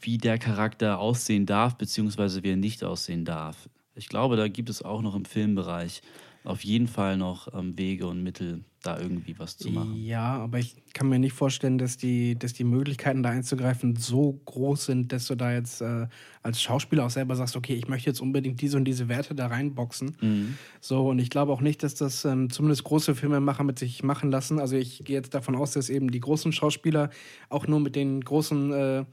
[0.00, 3.68] wie der Charakter aussehen darf, beziehungsweise wie er nicht aussehen darf.
[3.94, 6.02] Ich glaube, da gibt es auch noch im Filmbereich
[6.44, 9.94] auf jeden Fall noch ähm, Wege und Mittel, da irgendwie was zu machen.
[9.94, 14.40] Ja, aber ich kann mir nicht vorstellen, dass die, dass die Möglichkeiten da einzugreifen so
[14.44, 16.08] groß sind, dass du da jetzt äh,
[16.42, 19.46] als Schauspieler auch selber sagst, okay, ich möchte jetzt unbedingt diese und diese Werte da
[19.46, 20.16] reinboxen.
[20.20, 20.58] Mhm.
[20.80, 24.32] So, und ich glaube auch nicht, dass das ähm, zumindest große Filmemacher mit sich machen
[24.32, 24.58] lassen.
[24.58, 27.10] Also ich gehe jetzt davon aus, dass eben die großen Schauspieler
[27.50, 29.04] auch nur mit den großen äh,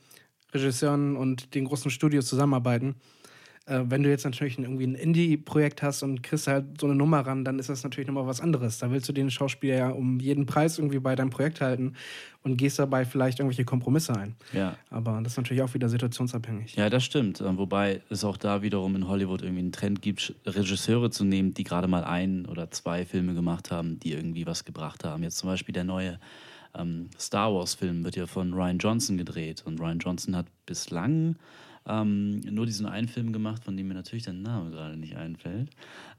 [0.53, 2.95] Regisseuren und den großen Studios zusammenarbeiten.
[3.69, 7.19] Äh, wenn du jetzt natürlich irgendwie ein Indie-Projekt hast und kriegst halt so eine Nummer
[7.19, 8.79] ran, dann ist das natürlich nochmal was anderes.
[8.79, 11.93] Da willst du den Schauspieler ja um jeden Preis irgendwie bei deinem Projekt halten
[12.41, 14.35] und gehst dabei vielleicht irgendwelche Kompromisse ein.
[14.53, 14.75] Ja.
[14.89, 16.75] Aber das ist natürlich auch wieder situationsabhängig.
[16.75, 17.41] Ja, das stimmt.
[17.41, 21.53] Ähm, wobei es auch da wiederum in Hollywood irgendwie einen Trend gibt, Regisseure zu nehmen,
[21.53, 25.21] die gerade mal ein oder zwei Filme gemacht haben, die irgendwie was gebracht haben.
[25.21, 26.19] Jetzt zum Beispiel der neue
[26.75, 29.63] ähm, Star Wars-Film wird ja von Ryan Johnson gedreht.
[29.65, 31.35] Und Ryan Johnson hat bislang
[31.87, 35.69] ähm, nur diesen einen Film gemacht, von dem mir natürlich der Name gerade nicht einfällt.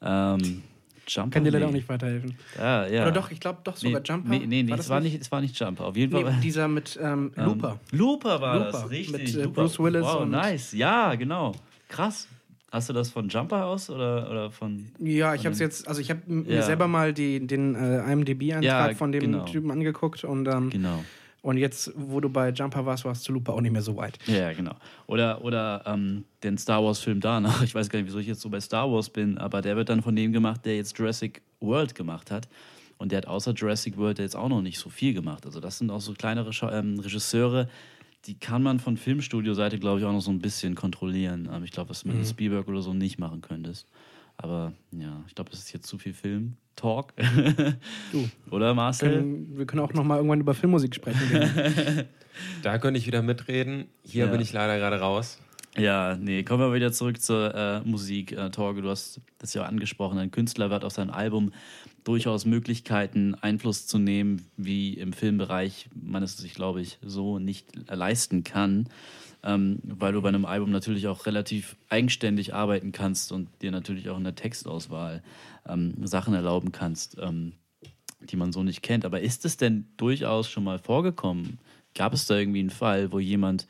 [0.03, 0.63] Ähm,
[1.07, 1.31] Jumper?
[1.31, 2.35] Kann dir leider auch nicht weiterhelfen.
[2.57, 3.03] Ja, ja.
[3.03, 4.29] Oder doch, ich glaube doch sogar nee, Jumper.
[4.29, 5.87] Nee, nee, nee war es, war nicht, es war nicht Jumper.
[5.87, 6.35] Auf jeden Fall.
[6.35, 7.81] Nee, dieser mit ähm, ähm Looper.
[7.91, 8.73] Looper war Looper.
[8.73, 9.35] das, richtig.
[9.35, 10.05] Mit äh, Bruce Willis.
[10.05, 10.73] Wow, nice.
[10.73, 11.53] Ja, genau.
[11.89, 12.29] Krass.
[12.71, 14.87] Hast du das von Jumper aus oder, oder von.
[15.01, 16.35] Ja, ich habe es jetzt, also ich habe ja.
[16.35, 19.45] mir selber mal die, den äh, IMDb-Eintrag ja, von dem genau.
[19.45, 21.03] Typen angeguckt und ähm, genau.
[21.43, 24.19] Und jetzt, wo du bei Jumper warst, warst du Lupa auch nicht mehr so weit.
[24.27, 24.75] Ja, genau.
[25.07, 27.63] Oder, oder ähm, den Star Wars-Film danach.
[27.71, 29.89] Ich weiß gar nicht, wieso ich jetzt so bei Star Wars bin, aber der wird
[29.89, 32.49] dann von dem gemacht, der jetzt Jurassic World gemacht hat.
[32.99, 35.47] Und der hat außer Jurassic World jetzt auch noch nicht so viel gemacht.
[35.47, 37.69] Also, das sind auch so kleinere ähm, Regisseure,
[38.27, 41.49] die kann man von Filmstudio-Seite, glaube ich, auch noch so ein bisschen kontrollieren.
[41.49, 42.25] Aber ich glaube, was du mit mhm.
[42.25, 43.87] Spielberg oder so nicht machen könntest.
[44.37, 47.13] Aber ja, ich glaube, das ist jetzt zu viel Film-Talk.
[48.11, 48.31] du.
[48.51, 49.17] Oder Marcel?
[49.17, 51.21] Können, wir können auch noch mal irgendwann über Filmmusik sprechen.
[52.63, 53.89] da könnte ich wieder mitreden.
[54.03, 54.31] Hier ja.
[54.31, 55.41] bin ich leider gerade raus.
[55.77, 58.33] Ja, nee, kommen wir wieder zurück zur äh, Musik.
[58.33, 60.19] Äh, Torge, du hast das ja angesprochen.
[60.19, 61.53] Ein Künstler wird auf sein Album
[62.03, 67.69] durchaus Möglichkeiten, Einfluss zu nehmen, wie im Filmbereich man es sich, glaube ich, so nicht
[67.89, 68.89] leisten kann.
[69.45, 74.11] Ähm, weil du bei einem Album natürlich auch relativ eigenständig arbeiten kannst und dir natürlich
[74.11, 75.23] auch in der Textauswahl
[75.67, 77.53] ähm, Sachen erlauben kannst, ähm,
[78.21, 79.05] die man so nicht kennt.
[79.05, 81.59] Aber ist es denn durchaus schon mal vorgekommen?
[81.95, 83.67] Gab es da irgendwie einen Fall, wo jemand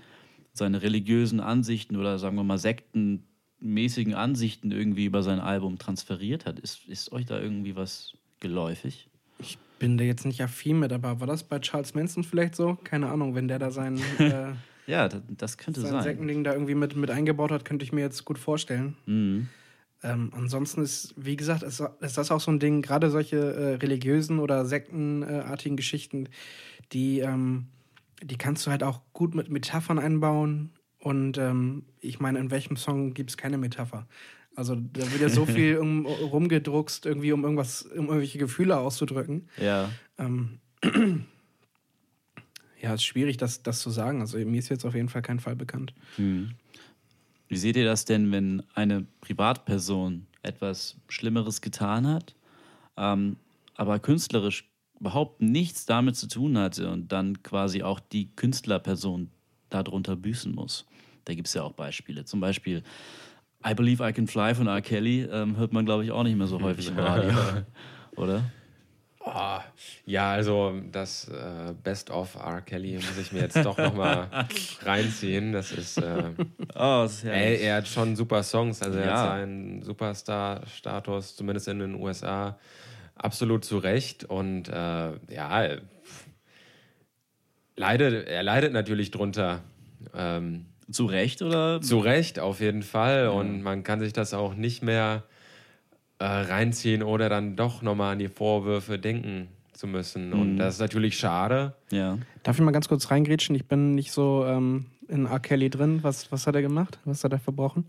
[0.53, 6.59] seine religiösen Ansichten oder sagen wir mal sektenmäßigen Ansichten irgendwie über sein Album transferiert hat?
[6.59, 9.09] Ist, ist euch da irgendwie was geläufig?
[9.39, 12.77] Ich bin da jetzt nicht affin mit, aber war das bei Charles Manson vielleicht so?
[12.85, 14.01] Keine Ahnung, wenn der da sein.
[14.19, 14.53] Äh,
[14.87, 15.93] ja, das, könnte sein.
[15.93, 18.97] Sein Seckending da irgendwie mit, mit eingebaut hat, könnte ich mir jetzt gut vorstellen.
[19.07, 19.49] Mhm.
[20.03, 23.75] Ähm, ansonsten ist, wie gesagt, ist, ist das auch so ein Ding, gerade solche äh,
[23.75, 26.29] religiösen oder sektenartigen Geschichten,
[26.93, 27.67] die, ähm,
[28.23, 30.73] die kannst du halt auch gut mit Metaphern einbauen.
[30.99, 34.07] Und ähm, ich meine, in welchem Song gibt es keine Metapher?
[34.55, 39.49] Also da wird ja so viel um, rumgedruckst, irgendwie um irgendwas, um irgendwelche Gefühle auszudrücken.
[39.57, 39.91] Ja.
[40.19, 40.61] Ähm,
[42.81, 44.21] ja, ist schwierig, das, das zu sagen.
[44.21, 45.95] Also mir ist jetzt auf jeden Fall kein Fall bekannt.
[46.17, 46.53] Hm.
[47.49, 52.35] Wie seht ihr das denn, wenn eine Privatperson etwas Schlimmeres getan hat,
[52.97, 53.37] ähm,
[53.75, 54.70] aber künstlerisch
[55.01, 59.31] überhaupt nichts damit zu tun hatte und dann quasi auch die Künstlerperson
[59.71, 60.87] darunter büßen muss?
[61.25, 62.25] Da gibt es ja auch Beispiele.
[62.25, 62.83] Zum Beispiel
[63.67, 64.81] I Believe I Can Fly von R.
[64.81, 67.33] Kelly ähm, hört man, glaube ich, auch nicht mehr so häufig im Radio.
[68.17, 68.43] Oder?
[69.23, 69.59] Oh,
[70.07, 72.63] Ja, also das äh, Best of R.
[72.63, 74.47] Kelly muss ich mir jetzt doch nochmal
[74.83, 75.53] reinziehen.
[75.53, 75.99] Das ist.
[75.99, 76.31] Äh,
[76.75, 78.81] Oh, ist ey, er hat schon super Songs.
[78.81, 79.13] Also er Ja.
[79.13, 82.59] hat seinen Superstar-Status, zumindest in den USA,
[83.23, 84.25] absolut zu Recht.
[84.25, 85.77] Und äh, ja,
[87.77, 89.61] leidet, er leidet natürlich drunter.
[90.15, 91.81] Ähm, zu Recht oder?
[91.81, 93.29] zu Recht, auf jeden Fall.
[93.29, 95.23] Und man kann sich das auch nicht mehr
[96.19, 100.33] äh, reinziehen oder dann doch nochmal an die Vorwürfe denken zu müssen.
[100.33, 101.75] Und das ist natürlich schade.
[101.91, 102.19] Ja.
[102.43, 103.55] Darf ich mal ganz kurz reingrätschen?
[103.55, 105.41] Ich bin nicht so ähm, in R.
[105.41, 106.01] Kelly drin.
[106.03, 106.99] Was, was hat er gemacht?
[107.05, 107.87] Was hat er verbrochen?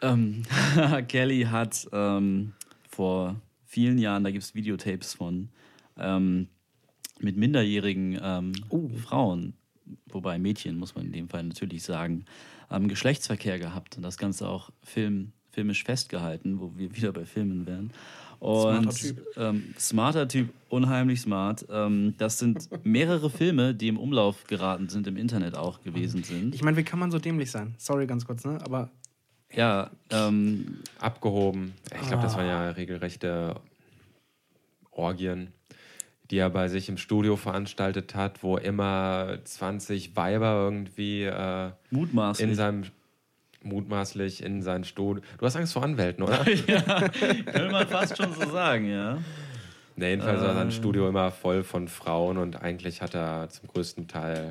[0.00, 0.42] Ähm,
[1.08, 2.52] Kelly hat ähm,
[2.88, 3.36] vor
[3.68, 5.50] vielen Jahren, da gibt es Videotapes von,
[5.98, 6.48] ähm,
[7.20, 8.52] mit minderjährigen ähm,
[9.04, 9.52] Frauen,
[10.06, 12.24] wobei Mädchen, muss man in dem Fall natürlich sagen,
[12.70, 17.66] ähm, Geschlechtsverkehr gehabt und das Ganze auch film, filmisch festgehalten, wo wir wieder bei Filmen
[17.66, 17.92] wären.
[18.40, 19.26] Und Smarter Typ.
[19.36, 21.66] Ähm, smarter Typ, unheimlich smart.
[21.70, 26.54] Ähm, das sind mehrere Filme, die im Umlauf geraten sind, im Internet auch gewesen sind.
[26.54, 27.74] Ich meine, wie kann man so dämlich sein?
[27.78, 28.58] Sorry, ganz kurz, ne?
[28.64, 28.90] Aber
[29.52, 31.74] Ja, ähm, Abgehoben.
[32.00, 33.56] Ich glaube, das waren ja regelrechte
[34.90, 35.52] Orgien,
[36.30, 42.48] die er bei sich im Studio veranstaltet hat, wo immer 20 Weiber irgendwie äh, mutmaßlich.
[42.48, 42.84] in seinem
[43.62, 45.22] mutmaßlich in sein Studio.
[45.38, 46.38] Du hast Angst vor Anwälten, oder?
[46.44, 49.18] Könnte man fast schon so sagen, ja.
[49.96, 50.56] nee, jedenfalls war Ähm.
[50.56, 54.50] sein Studio immer voll von Frauen und eigentlich hat er zum größten Teil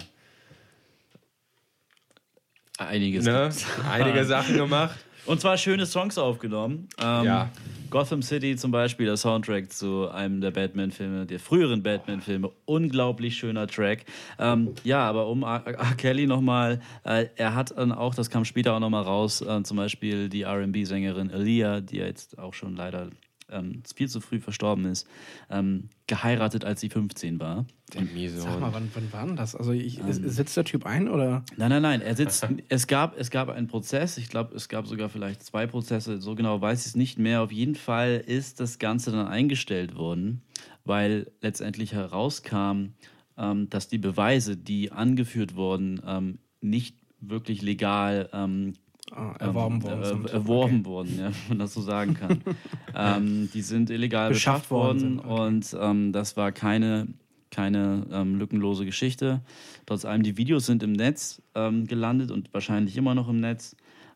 [2.77, 3.25] Einiges.
[3.25, 3.49] ne,
[3.91, 4.97] einige Sachen gemacht.
[5.25, 6.87] Und zwar schöne Songs aufgenommen.
[6.99, 7.49] Ähm, Ja.
[7.89, 12.51] Gotham City zum Beispiel, der Soundtrack zu einem der Batman-Filme, der früheren Batman-Filme.
[12.65, 14.03] Unglaublich schöner Track.
[14.39, 15.63] Ähm, ja, aber um R.
[15.65, 15.95] R.
[15.95, 19.77] Kelly nochmal, äh, er hat dann auch, das kam später auch nochmal raus, äh, zum
[19.77, 23.09] Beispiel die RB-Sängerin Aaliyah, die ja jetzt auch schon leider
[23.49, 25.07] ähm, viel zu früh verstorben ist,
[25.49, 27.65] ähm, geheiratet, als sie 15 war.
[27.93, 29.55] Der miese sag mal, wann, wann war denn das?
[29.55, 31.43] Also ich, sitzt der Typ ein oder?
[31.55, 32.01] Nein, nein, nein.
[32.01, 32.47] Er sitzt.
[32.69, 34.17] es gab, es gab einen Prozess.
[34.17, 36.19] Ich glaube, es gab sogar vielleicht zwei Prozesse.
[36.19, 37.41] So genau weiß ich es nicht mehr.
[37.41, 40.41] Auf jeden Fall ist das Ganze dann eingestellt worden,
[40.83, 42.93] weil letztendlich herauskam,
[43.38, 48.73] ähm, dass die Beweise, die angeführt wurden, ähm, nicht wirklich legal ähm,
[49.11, 50.29] Ah, erworben ähm, worden äh, sind.
[50.31, 52.41] erworben wurden, ja, wenn man das so sagen kann.
[52.95, 57.07] ähm, die sind illegal Beschafft beschafft worden worden sind, und ähm, das war keine,
[57.49, 59.41] keine ähm, lückenlose Geschichte.
[59.85, 63.75] Trotz allem, die Videos sind im Netz ähm, gelandet und wahrscheinlich immer noch im Netz.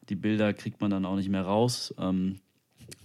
[0.09, 1.93] Die Bilder kriegt man dann auch nicht mehr raus.
[1.97, 2.39] Ähm,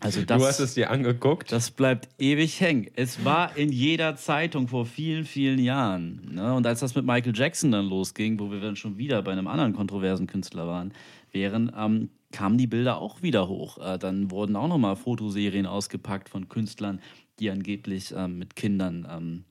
[0.00, 1.50] also das, Du hast es dir angeguckt.
[1.50, 2.88] das bleibt ewig hängen.
[2.96, 6.34] Es war in jeder Zeitung vor vielen, vielen Jahren.
[6.34, 6.52] Ne?
[6.54, 9.46] Und als das mit Michael Jackson dann losging, wo wir dann schon wieder bei einem
[9.46, 10.92] anderen kontroversen Künstler waren,
[11.36, 13.78] wären, ähm, kamen die Bilder auch wieder hoch.
[13.78, 17.00] Äh, dann wurden auch nochmal Fotoserien ausgepackt von Künstlern,
[17.38, 19.44] die angeblich ähm, mit Kindern ähm,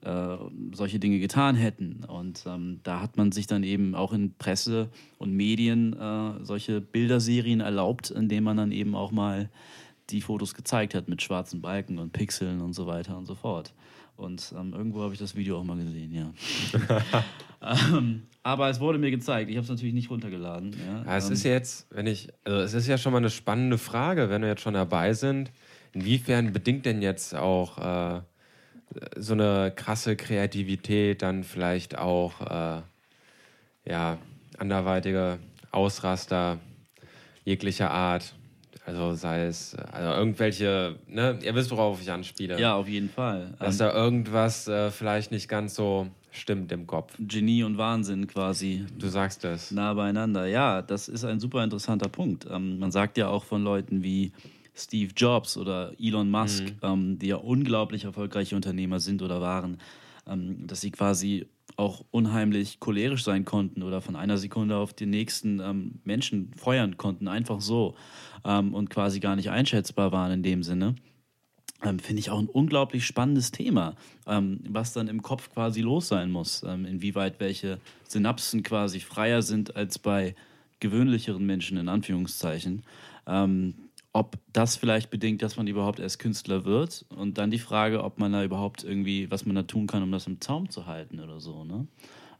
[0.00, 0.36] äh,
[0.74, 2.04] solche Dinge getan hätten.
[2.04, 6.80] Und ähm, da hat man sich dann eben auch in Presse und Medien äh, solche
[6.80, 9.50] Bilderserien erlaubt, indem man dann eben auch mal
[10.10, 13.74] die Fotos gezeigt hat mit schwarzen Balken und Pixeln und so weiter und so fort.
[14.18, 16.32] Und ähm, irgendwo habe ich das Video auch mal gesehen, ja.
[17.94, 19.48] ähm, aber es wurde mir gezeigt.
[19.48, 20.74] Ich habe es natürlich nicht runtergeladen.
[20.86, 23.18] Ja, Ja, es ähm, ist ja jetzt, wenn ich, also es ist ja schon mal
[23.18, 25.52] eine spannende Frage, wenn wir jetzt schon dabei sind.
[25.92, 28.20] Inwiefern bedingt denn jetzt auch äh,
[29.16, 32.82] so eine krasse Kreativität dann vielleicht auch äh,
[33.84, 34.18] ja,
[34.58, 35.38] anderweitige
[35.70, 36.58] Ausraster
[37.44, 38.34] jeglicher Art?
[38.88, 42.58] Also sei es, also irgendwelche, ne, ihr wisst, worauf ich anspiele.
[42.58, 43.52] ja, auf jeden Fall.
[43.58, 47.14] Dass da irgendwas äh, vielleicht nicht ganz so stimmt im Kopf.
[47.18, 49.70] Genie und Wahnsinn quasi Du sagst es.
[49.72, 50.46] nah beieinander.
[50.46, 52.46] Ja, das ist ein super interessanter Punkt.
[52.50, 54.32] Ähm, man sagt ja auch von Leuten wie
[54.74, 59.78] Steve Jobs oder Elon Musk, ähm, die ja unglaublich erfolgreiche Unternehmer sind oder waren,
[60.26, 61.46] ähm, dass sie quasi
[61.78, 66.96] auch unheimlich cholerisch sein konnten oder von einer Sekunde auf den nächsten ähm, Menschen feuern
[66.96, 67.94] konnten, einfach so
[68.44, 70.96] ähm, und quasi gar nicht einschätzbar waren in dem Sinne.
[71.84, 73.94] Ähm, Finde ich auch ein unglaublich spannendes Thema,
[74.26, 76.64] ähm, was dann im Kopf quasi los sein muss.
[76.66, 80.34] Ähm, inwieweit welche Synapsen quasi freier sind als bei
[80.80, 82.82] gewöhnlicheren Menschen, in Anführungszeichen.
[83.28, 83.74] Ähm,
[84.18, 88.18] ob das vielleicht bedingt, dass man überhaupt erst Künstler wird und dann die Frage, ob
[88.18, 91.20] man da überhaupt irgendwie, was man da tun kann, um das im Zaum zu halten
[91.20, 91.64] oder so.
[91.64, 91.86] Ne?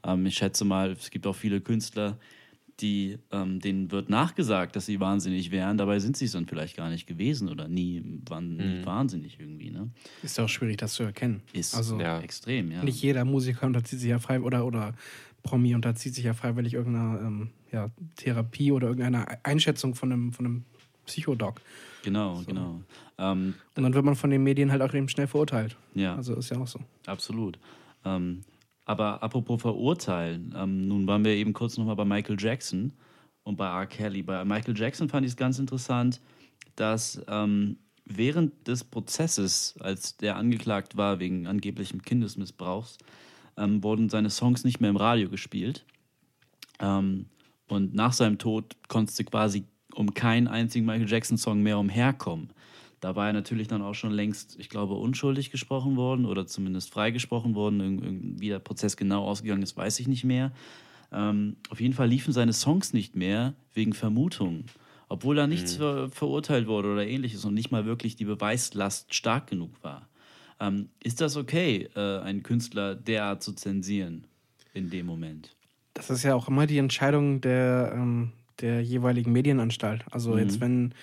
[0.03, 2.17] Ähm, ich schätze mal, es gibt auch viele Künstler,
[2.81, 6.77] die, ähm, denen wird nachgesagt, dass sie wahnsinnig wären, dabei sind sie es dann vielleicht
[6.77, 9.69] gar nicht gewesen oder nie, waren nie wahnsinnig irgendwie.
[9.69, 9.89] Ne?
[10.21, 11.41] Ist ja auch schwierig, das zu erkennen.
[11.53, 12.19] Ist also Ja.
[12.21, 12.83] extrem, ja.
[12.83, 14.93] nicht jeder Musiker unterzieht sich ja frei oder, oder
[15.43, 20.45] Promi unterzieht sich ja freiwillig irgendeiner ähm, ja, Therapie oder irgendeiner Einschätzung von einem, von
[20.45, 20.65] einem
[21.09, 21.61] Psychodoc.
[22.03, 22.45] Genau, so.
[22.45, 22.81] genau.
[23.17, 25.75] Ähm, und dann wird man von den Medien halt auch eben schnell verurteilt.
[25.95, 26.15] Ja.
[26.15, 26.79] Also ist ja auch so.
[27.05, 27.59] Absolut.
[28.05, 28.41] Ähm,
[28.85, 32.93] aber apropos verurteilen, ähm, nun waren wir eben kurz nochmal bei Michael Jackson
[33.43, 33.85] und bei R.
[33.87, 34.23] Kelly.
[34.23, 36.21] Bei Michael Jackson fand ich es ganz interessant,
[36.75, 42.97] dass ähm, während des Prozesses, als der angeklagt war wegen angeblichem Kindesmissbrauchs,
[43.57, 45.85] ähm, wurden seine Songs nicht mehr im Radio gespielt.
[46.79, 47.25] Ähm,
[47.67, 49.65] und nach seinem Tod konntest du quasi
[49.99, 52.51] um keinen einzigen Michael Jackson-Song mehr umherkommen.
[53.01, 56.93] Da war er natürlich dann auch schon längst, ich glaube, unschuldig gesprochen worden oder zumindest
[56.93, 58.39] freigesprochen worden.
[58.39, 60.53] Wie der Prozess genau ausgegangen ist, weiß ich nicht mehr.
[61.11, 64.67] Ähm, auf jeden Fall liefen seine Songs nicht mehr wegen Vermutungen,
[65.09, 65.79] obwohl da nichts mhm.
[65.79, 70.07] ver verurteilt wurde oder ähnliches und nicht mal wirklich die Beweislast stark genug war.
[70.61, 74.27] Ähm, ist das okay, äh, einen Künstler derart zu zensieren
[74.73, 75.57] in dem Moment?
[75.93, 80.05] Das ist ja auch immer die Entscheidung der, ähm, der jeweiligen Medienanstalt.
[80.11, 80.39] Also mhm.
[80.39, 80.93] jetzt, wenn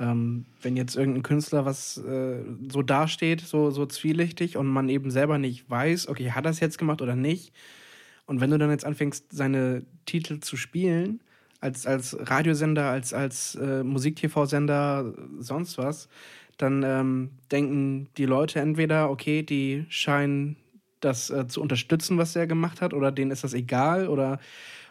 [0.00, 5.10] ähm, wenn jetzt irgendein Künstler was äh, so dasteht, so, so zwielichtig und man eben
[5.10, 7.52] selber nicht weiß, okay, hat er es jetzt gemacht oder nicht.
[8.26, 11.20] Und wenn du dann jetzt anfängst, seine Titel zu spielen,
[11.60, 16.08] als, als Radiosender, als, als äh, Musik-TV-Sender, sonst was,
[16.56, 20.56] dann ähm, denken die Leute entweder, okay, die scheinen
[21.00, 24.40] das äh, zu unterstützen, was er gemacht hat, oder denen ist das egal, oder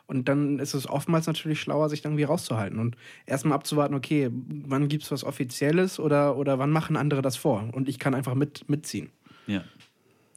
[0.07, 4.29] und dann ist es oftmals natürlich schlauer, sich dann irgendwie rauszuhalten und erstmal abzuwarten, okay,
[4.31, 7.69] wann gibt es was Offizielles oder, oder wann machen andere das vor?
[7.71, 9.09] Und ich kann einfach mit, mitziehen.
[9.47, 9.63] Ja.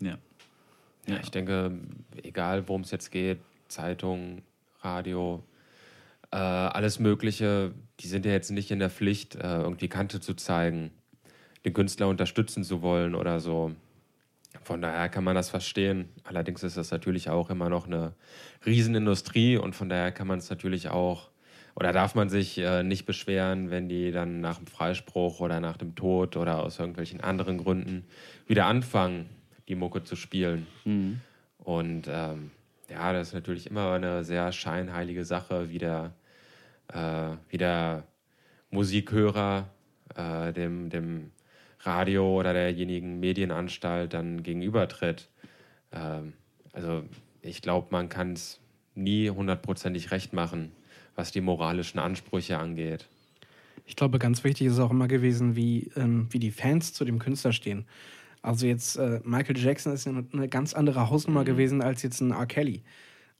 [0.00, 0.18] Ja.
[1.08, 1.78] Ja, ich denke,
[2.22, 4.42] egal worum es jetzt geht, Zeitung,
[4.80, 5.44] Radio,
[6.32, 10.34] äh, alles Mögliche, die sind ja jetzt nicht in der Pflicht, äh, irgendwie Kante zu
[10.34, 10.90] zeigen,
[11.64, 13.72] den Künstler unterstützen zu wollen oder so.
[14.62, 16.08] Von daher kann man das verstehen.
[16.24, 18.14] Allerdings ist das natürlich auch immer noch eine
[18.64, 21.30] Riesenindustrie und von daher kann man es natürlich auch
[21.76, 25.76] oder darf man sich äh, nicht beschweren, wenn die dann nach dem Freispruch oder nach
[25.76, 28.06] dem Tod oder aus irgendwelchen anderen Gründen
[28.46, 29.28] wieder anfangen,
[29.68, 30.66] die Mucke zu spielen.
[30.86, 31.20] Mhm.
[31.58, 32.50] Und ähm,
[32.88, 36.14] ja, das ist natürlich immer eine sehr scheinheilige Sache, wie der,
[36.88, 38.04] äh, wie der
[38.70, 39.68] Musikhörer
[40.14, 41.30] äh, dem, dem
[41.86, 45.28] Radio oder derjenigen Medienanstalt dann gegenübertritt.
[45.92, 46.32] Ähm,
[46.72, 47.04] also
[47.42, 48.60] ich glaube, man kann es
[48.94, 50.72] nie hundertprozentig recht machen,
[51.14, 53.08] was die moralischen Ansprüche angeht.
[53.86, 57.18] Ich glaube, ganz wichtig ist auch immer gewesen, wie, ähm, wie die Fans zu dem
[57.18, 57.86] Künstler stehen.
[58.42, 61.46] Also jetzt äh, Michael Jackson ist ja eine ganz andere Hausnummer mhm.
[61.46, 62.46] gewesen als jetzt ein R.
[62.46, 62.82] Kelly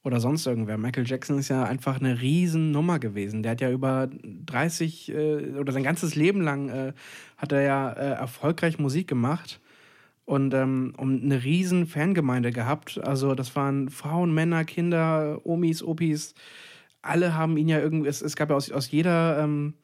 [0.06, 0.78] oder sonst irgendwer.
[0.78, 3.42] Michael Jackson ist ja einfach eine Riesennummer gewesen.
[3.42, 6.92] Der hat ja über 30 äh, oder sein ganzes Leben lang äh,
[7.36, 9.60] hat er ja äh, erfolgreich Musik gemacht
[10.24, 13.00] und ähm, um eine riesen Fangemeinde gehabt.
[13.02, 16.34] Also das waren Frauen, Männer, Kinder, Omis, Opis.
[17.02, 19.74] Alle haben ihn ja irgendwie, es, es gab ja aus, aus jeder, ähm,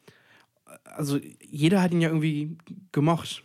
[0.85, 2.57] also jeder hat ihn ja irgendwie
[2.93, 3.43] gemocht.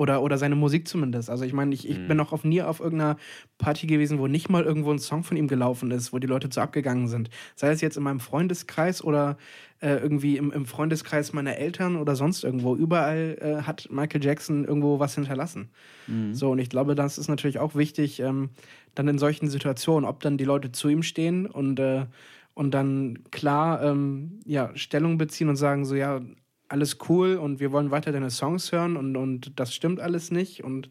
[0.00, 1.28] Oder, oder seine Musik zumindest.
[1.28, 2.08] Also ich meine, ich, ich mhm.
[2.08, 3.18] bin noch auf nie auf irgendeiner
[3.58, 6.48] Party gewesen, wo nicht mal irgendwo ein Song von ihm gelaufen ist, wo die Leute
[6.48, 7.28] zu abgegangen sind.
[7.54, 9.36] Sei es jetzt in meinem Freundeskreis oder
[9.82, 12.74] äh, irgendwie im, im, Freundeskreis meiner Eltern oder sonst irgendwo.
[12.74, 15.68] Überall äh, hat Michael Jackson irgendwo was hinterlassen.
[16.06, 16.32] Mhm.
[16.32, 18.48] So, und ich glaube, das ist natürlich auch wichtig, ähm,
[18.94, 22.06] dann in solchen Situationen, ob dann die Leute zu ihm stehen und, äh,
[22.54, 26.22] und dann klar ähm, ja, Stellung beziehen und sagen so, ja,
[26.70, 30.62] alles cool und wir wollen weiter deine Songs hören und, und das stimmt alles nicht.
[30.62, 30.88] Und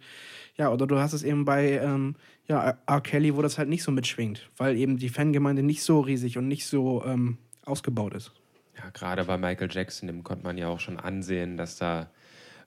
[0.57, 2.15] ja, oder du hast es eben bei ähm,
[2.47, 3.01] ja, R.
[3.01, 6.47] Kelly, wo das halt nicht so mitschwingt, weil eben die Fangemeinde nicht so riesig und
[6.49, 8.33] nicht so ähm, ausgebaut ist.
[8.77, 12.09] Ja, gerade bei Michael Jackson, dem konnte man ja auch schon ansehen, dass da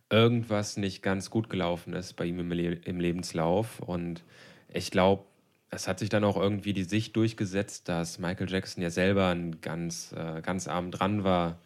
[0.08, 3.80] irgendwas nicht ganz gut gelaufen ist bei ihm im, Le im Lebenslauf.
[3.80, 4.24] Und
[4.68, 5.24] ich glaube,
[5.68, 9.60] es hat sich dann auch irgendwie die Sicht durchgesetzt, dass Michael Jackson ja selber ein
[9.60, 11.58] ganz, äh, ganz arm dran war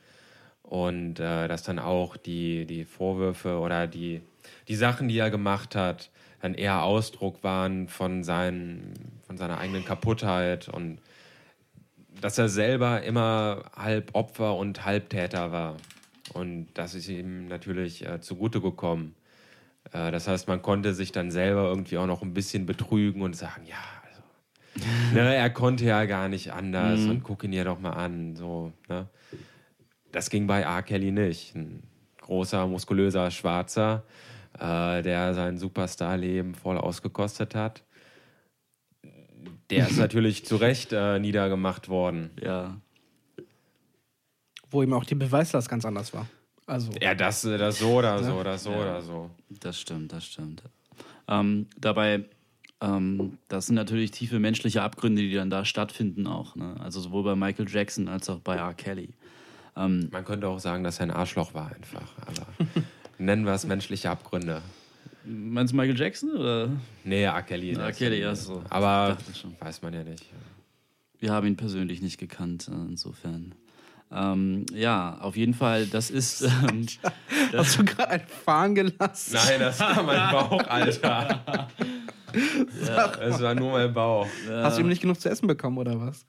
[0.67, 4.21] und äh, dass dann auch die, die Vorwürfe oder die,
[4.69, 6.11] die Sachen, die er gemacht hat,
[6.43, 8.93] dann eher Ausdruck waren von, seinen,
[9.27, 10.99] von seiner eigenen Kaputtheit und
[12.21, 15.77] dass er selber immer halb Opfer und halb Täter war.
[16.33, 19.15] Und das ist ihm natürlich äh, zugute gekommen.
[19.93, 23.37] Äh, das heißt, man konnte sich dann selber irgendwie auch noch ein bisschen betrügen und
[23.37, 23.77] sagen, ja,
[24.09, 27.11] also, ne, er konnte ja gar nicht anders mhm.
[27.11, 28.35] und guck ihn ja doch mal an.
[28.35, 29.07] So, ne?
[30.13, 30.83] Das ging bei R.
[30.83, 31.55] Kelly nicht.
[31.55, 31.83] Ein
[32.21, 34.05] großer, muskulöser Schwarzer,
[34.59, 37.85] äh, der sein Superstar-Leben voll ausgekostet hat.
[39.71, 42.31] Der ist natürlich zu Recht äh, niedergemacht worden.
[42.43, 42.81] Ja.
[44.71, 46.27] Wo ihm auch die Beweislast ganz anders war.
[46.67, 46.91] Also.
[47.01, 48.79] Ja, das, das so oder so, das so ja.
[48.79, 49.31] oder so.
[49.61, 50.63] Das stimmt, das stimmt.
[51.29, 52.25] Ähm, dabei,
[52.81, 56.57] ähm, das sind natürlich tiefe menschliche Abgründe, die dann da stattfinden auch.
[56.57, 56.75] Ne?
[56.81, 58.75] Also sowohl bei Michael Jackson als auch bei R.
[58.75, 59.11] Kelly.
[59.77, 62.13] Ähm, Man könnte auch sagen, dass er ein Arschloch war einfach.
[62.27, 62.47] Aber
[63.19, 64.63] nennen wir es menschliche Abgründe.
[65.25, 66.31] meinst du Michael Jackson?
[66.37, 66.71] Oder?
[67.05, 67.43] Nee, R.
[67.43, 67.73] Kelly.
[67.75, 67.93] R.
[67.93, 68.63] Kelly, ja, so.
[68.71, 69.17] Aber
[69.61, 70.25] weiß man ja nicht.
[71.19, 73.55] Wir haben ihn persönlich nicht gekannt, insofern.
[74.13, 76.43] Ähm, ja, auf jeden Fall, das ist.
[76.69, 76.87] Ähm,
[77.53, 79.35] das, Hast du gerade einen Fahren gelassen?
[79.35, 81.69] Nein, das war mein Bauch, Alter.
[83.21, 84.27] Es war nur mein Bauch.
[84.49, 86.27] Hast du ihm nicht genug zu essen bekommen oder was?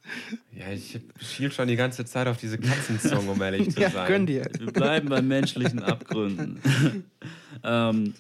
[0.52, 4.08] Ja, ich schiel schon die ganze Zeit auf diese Katzenzunge, um ehrlich zu Ja, sein.
[4.08, 4.50] gönn dir.
[4.58, 6.62] wir bleiben bei menschlichen Abgründen.
[7.64, 8.14] ähm,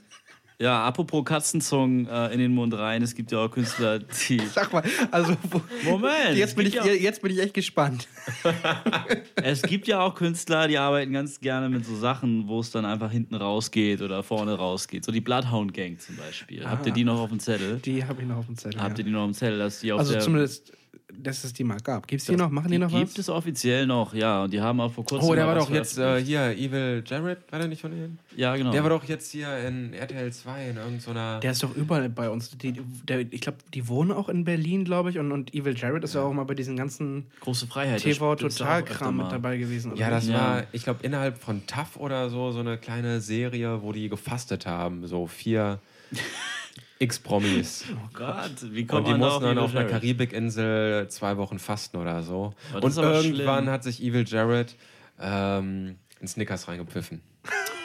[0.59, 4.39] ja, apropos Katzenzungen äh, in den Mund rein, es gibt ja auch Künstler, die.
[4.53, 5.37] Sag mal, also
[5.83, 6.35] Moment!
[6.35, 8.07] jetzt, bin ich, ja, jetzt bin ich echt gespannt.
[9.35, 12.85] es gibt ja auch Künstler, die arbeiten ganz gerne mit so Sachen, wo es dann
[12.85, 15.05] einfach hinten rausgeht oder vorne rausgeht.
[15.05, 16.65] So die Bloodhound Gang zum Beispiel.
[16.65, 17.77] Habt ihr die noch auf dem Zettel?
[17.77, 18.81] Die habe ich noch auf dem Zettel.
[18.81, 19.03] Habt ja.
[19.03, 20.73] ihr die noch auf dem Zettel, dass die auf Also zumindest,
[21.13, 22.05] dass es die mal gab.
[22.05, 22.49] Gibt es die noch?
[22.49, 23.17] Machen die, noch gibt was?
[23.17, 24.43] es offiziell noch, ja.
[24.43, 25.29] Und die haben auch vor kurzem.
[25.29, 28.19] Oh, der war doch jetzt äh, hier, Evil Jared, war der nicht von denen?
[28.35, 28.71] Ja, genau.
[28.71, 31.39] Der war doch jetzt hier in RTL 2 in irgendeiner.
[31.39, 32.49] Der ist doch überall bei uns.
[32.57, 32.73] Die,
[33.07, 35.17] der, ich glaube, die wohnen auch in Berlin, glaube ich.
[35.17, 38.01] Und, und Evil Jared ist ja auch mal bei diesen ganzen Große Freiheit.
[38.01, 39.95] TV-Total-Kram mit dabei gewesen.
[39.95, 40.33] ja, das Ja.
[40.33, 44.65] war, ich glaube, innerhalb von TAF oder so, so eine kleine Serie, wo die gefastet
[44.65, 45.07] haben.
[45.07, 45.79] So vier
[46.99, 47.85] X-Promis.
[47.93, 49.85] Oh Gott, wie kommt Und die mussten dann auf einer?
[49.85, 52.53] Karibikinsel zwei Wochen fasten oder so.
[52.73, 53.69] Das Und irgendwann schlimm.
[53.71, 54.75] hat sich Evil Jared
[55.19, 57.21] ähm, in Snickers reingepfiffen.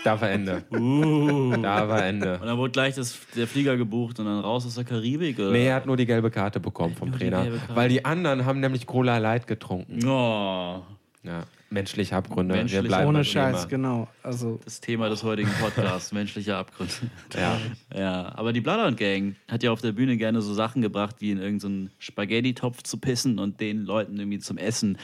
[0.04, 0.64] Da war Ende.
[0.72, 1.56] Uh.
[1.62, 2.38] Da war Ende.
[2.40, 5.38] Und dann wurde gleich das, der Flieger gebucht und dann raus aus der Karibik.
[5.38, 5.50] Oder?
[5.52, 7.44] Nee, er hat nur die gelbe Karte bekommen vom die Trainer.
[7.44, 7.60] Karte.
[7.74, 10.04] Weil die anderen haben nämlich Cola Light getrunken.
[10.06, 10.82] Oh,
[11.24, 12.54] Ja, menschliche Abgründe.
[12.56, 13.68] Menschliche- Wir bleiben Ohne Scheiß, Thema.
[13.68, 14.08] genau.
[14.24, 16.92] Also, das Thema des heutigen Podcasts, menschliche Abgründe.
[17.36, 17.60] Ja.
[17.96, 21.30] Ja, aber die Bloodhound Gang hat ja auf der Bühne gerne so Sachen gebracht, wie
[21.30, 24.98] in irgendeinen Spaghetti-Topf zu pissen und den Leuten irgendwie zum Essen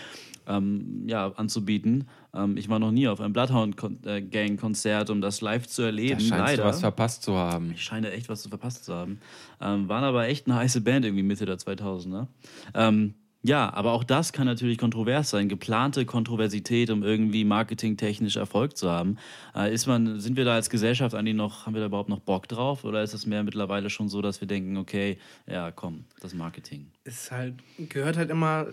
[0.49, 2.09] ähm, ja, anzubieten.
[2.35, 5.83] Ähm, ich war noch nie auf einem Bloodhound Kon- äh, Gang-Konzert, um das live zu
[5.83, 6.19] Da erleben.
[6.21, 6.63] scheinst Leider.
[6.65, 7.71] du was verpasst zu haben.
[7.75, 9.21] Ich scheine echt was zu verpasst zu haben.
[9.61, 12.27] Ähm, waren aber echt eine heiße Band irgendwie Mitte der 2000er.
[12.75, 15.49] Ähm, ja, aber auch das kann natürlich kontrovers sein.
[15.49, 19.17] Geplante Kontroversität, um irgendwie marketingtechnisch Erfolg zu haben.
[19.55, 22.19] Äh, ist man, sind wir da als Gesellschaft eigentlich noch, haben wir da überhaupt noch
[22.19, 22.85] Bock drauf?
[22.85, 26.91] Oder ist es mehr mittlerweile schon so, dass wir denken, okay, ja, komm, das Marketing.
[27.05, 28.67] ist halt, gehört halt immer,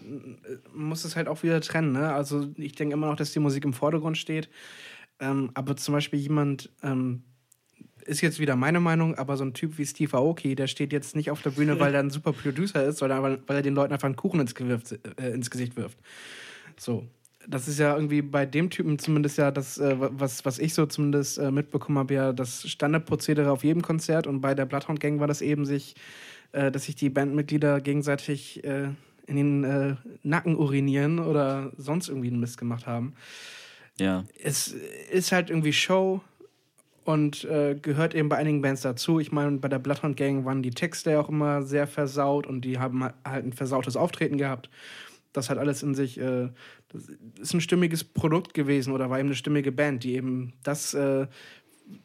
[0.73, 2.13] muss es halt auch wieder trennen, ne?
[2.13, 4.49] Also ich denke immer noch, dass die Musik im Vordergrund steht.
[5.19, 7.23] Ähm, aber zum Beispiel jemand, ähm,
[8.05, 11.15] ist jetzt wieder meine Meinung, aber so ein Typ wie Steve Aoki, der steht jetzt
[11.15, 13.73] nicht auf der Bühne, weil er ein super Producer ist, sondern weil, weil er den
[13.73, 15.97] Leuten einfach einen Kuchen ins, gewirft, äh, ins Gesicht wirft.
[16.77, 17.05] So.
[17.47, 20.87] Das ist ja irgendwie bei dem Typen zumindest ja das, äh, was, was ich so
[20.87, 24.25] zumindest äh, mitbekommen habe, ja das Standardprozedere auf jedem Konzert.
[24.25, 25.95] Und bei der Bloodhound Gang war das eben sich,
[26.53, 28.89] äh, dass sich die Bandmitglieder gegenseitig äh,
[29.27, 33.13] in den äh, Nacken urinieren oder sonst irgendwie einen Mist gemacht haben.
[33.99, 34.75] Ja, Es
[35.11, 36.21] ist halt irgendwie Show
[37.05, 39.19] und äh, gehört eben bei einigen Bands dazu.
[39.19, 42.61] Ich meine, bei der Bloodhound Gang waren die Texte ja auch immer sehr versaut und
[42.61, 44.71] die haben halt ein versautes Auftreten gehabt.
[45.31, 46.49] Das hat alles in sich, äh,
[47.39, 51.27] ist ein stimmiges Produkt gewesen oder war eben eine stimmige Band, die eben das äh,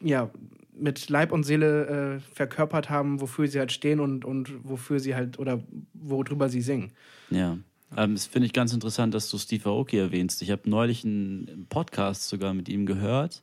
[0.01, 0.29] ja,
[0.71, 5.15] mit Leib und Seele äh, verkörpert haben, wofür sie halt stehen und, und wofür sie
[5.15, 6.91] halt oder worüber sie singen.
[7.31, 7.57] Ja.
[7.97, 10.43] Ähm, das finde ich ganz interessant, dass du Steve Aoki erwähnst.
[10.43, 13.41] Ich habe neulich einen Podcast sogar mit ihm gehört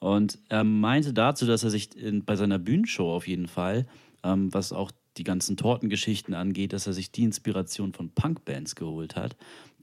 [0.00, 3.86] und er meinte dazu, dass er sich in, bei seiner Bühnenshow auf jeden Fall,
[4.24, 9.16] ähm, was auch die ganzen Tortengeschichten angeht, dass er sich die Inspiration von Punkbands geholt
[9.16, 9.36] hat,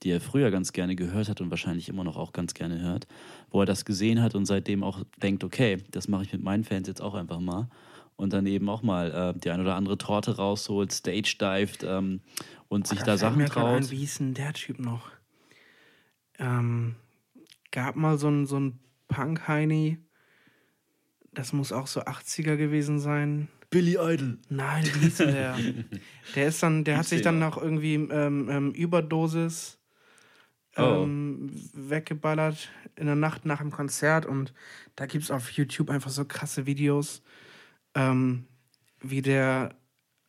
[0.03, 3.07] die er früher ganz gerne gehört hat und wahrscheinlich immer noch auch ganz gerne hört,
[3.51, 6.63] wo er das gesehen hat und seitdem auch denkt, okay, das mache ich mit meinen
[6.63, 7.69] Fans jetzt auch einfach mal
[8.15, 12.21] und dann eben auch mal äh, die ein oder andere Torte rausholt, stage dived ähm,
[12.67, 13.77] und sich da, fällt Sachen mir traut.
[13.77, 15.11] Ein, wie hieß denn der Typ noch?
[16.39, 16.95] Ähm,
[17.71, 19.99] gab mal so ein, so ein Punk-Heini.
[21.37, 23.47] Das muss auch so 80er gewesen sein.
[23.69, 24.39] Billy Idol.
[24.49, 25.55] Nein, wie hieß denn der?
[26.35, 27.57] der ist dann, der hat Gibt's sich den dann noch?
[27.57, 29.77] noch irgendwie ähm, ähm, Überdosis
[30.79, 31.03] Oh.
[31.03, 34.53] ähm, weggeballert in der Nacht nach dem Konzert und
[34.95, 37.23] da gibt es auf YouTube einfach so krasse Videos,
[37.95, 38.45] ähm,
[39.01, 39.73] wie der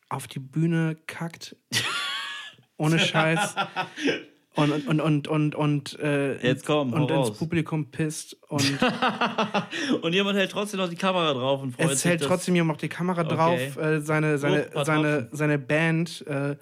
[0.09, 1.55] auf die Bühne kackt.
[2.77, 3.55] Ohne Scheiß.
[4.59, 7.31] Und, und, und, und, und, und, äh, Jetzt komm, und ins.
[7.37, 8.63] Publikum pisst und
[10.01, 12.11] Und jemand hält trotzdem noch die Kamera drauf und freut es sich.
[12.11, 13.35] hält trotzdem jemand noch die Kamera Okay.
[13.35, 13.77] drauf.
[13.77, 16.55] Äh, seine, seine, paar seine, seine Band, äh,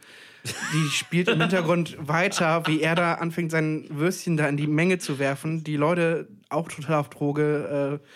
[0.45, 4.97] die spielt im Hintergrund weiter, wie er da anfängt, sein Würstchen da in die Menge
[4.97, 5.63] zu werfen.
[5.63, 8.07] Die Leute, auch total auf Droge, äh,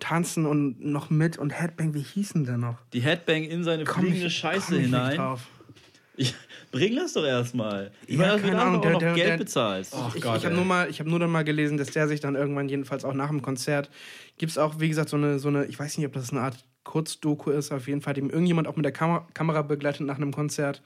[0.00, 2.76] tanzen und noch mit und Headbang, wie hießen der noch?
[2.92, 5.16] Die Headbang in seine Komm fliegende ich- Scheiße hinein.
[5.16, 5.42] drauf.
[6.16, 6.34] Ich,
[6.70, 7.90] bring das doch erstmal.
[8.06, 9.94] Ich Ja, meine, keine Ahnung, der- noch der- Geld der- bezahlst.
[9.96, 12.06] Ach ich Gott, ich habe nur, mal- ich hab nur dann mal gelesen, dass der
[12.08, 13.90] sich dann irgendwann, jedenfalls auch nach dem Konzert,
[14.38, 16.40] gibt es auch, wie gesagt, so eine, so eine, ich weiß nicht, ob das eine
[16.42, 20.16] Art Kurzdoku ist, auf jeden Fall ihm irgendjemand auch mit der Kamera, Kamera begleitet nach
[20.16, 20.82] einem Konzert,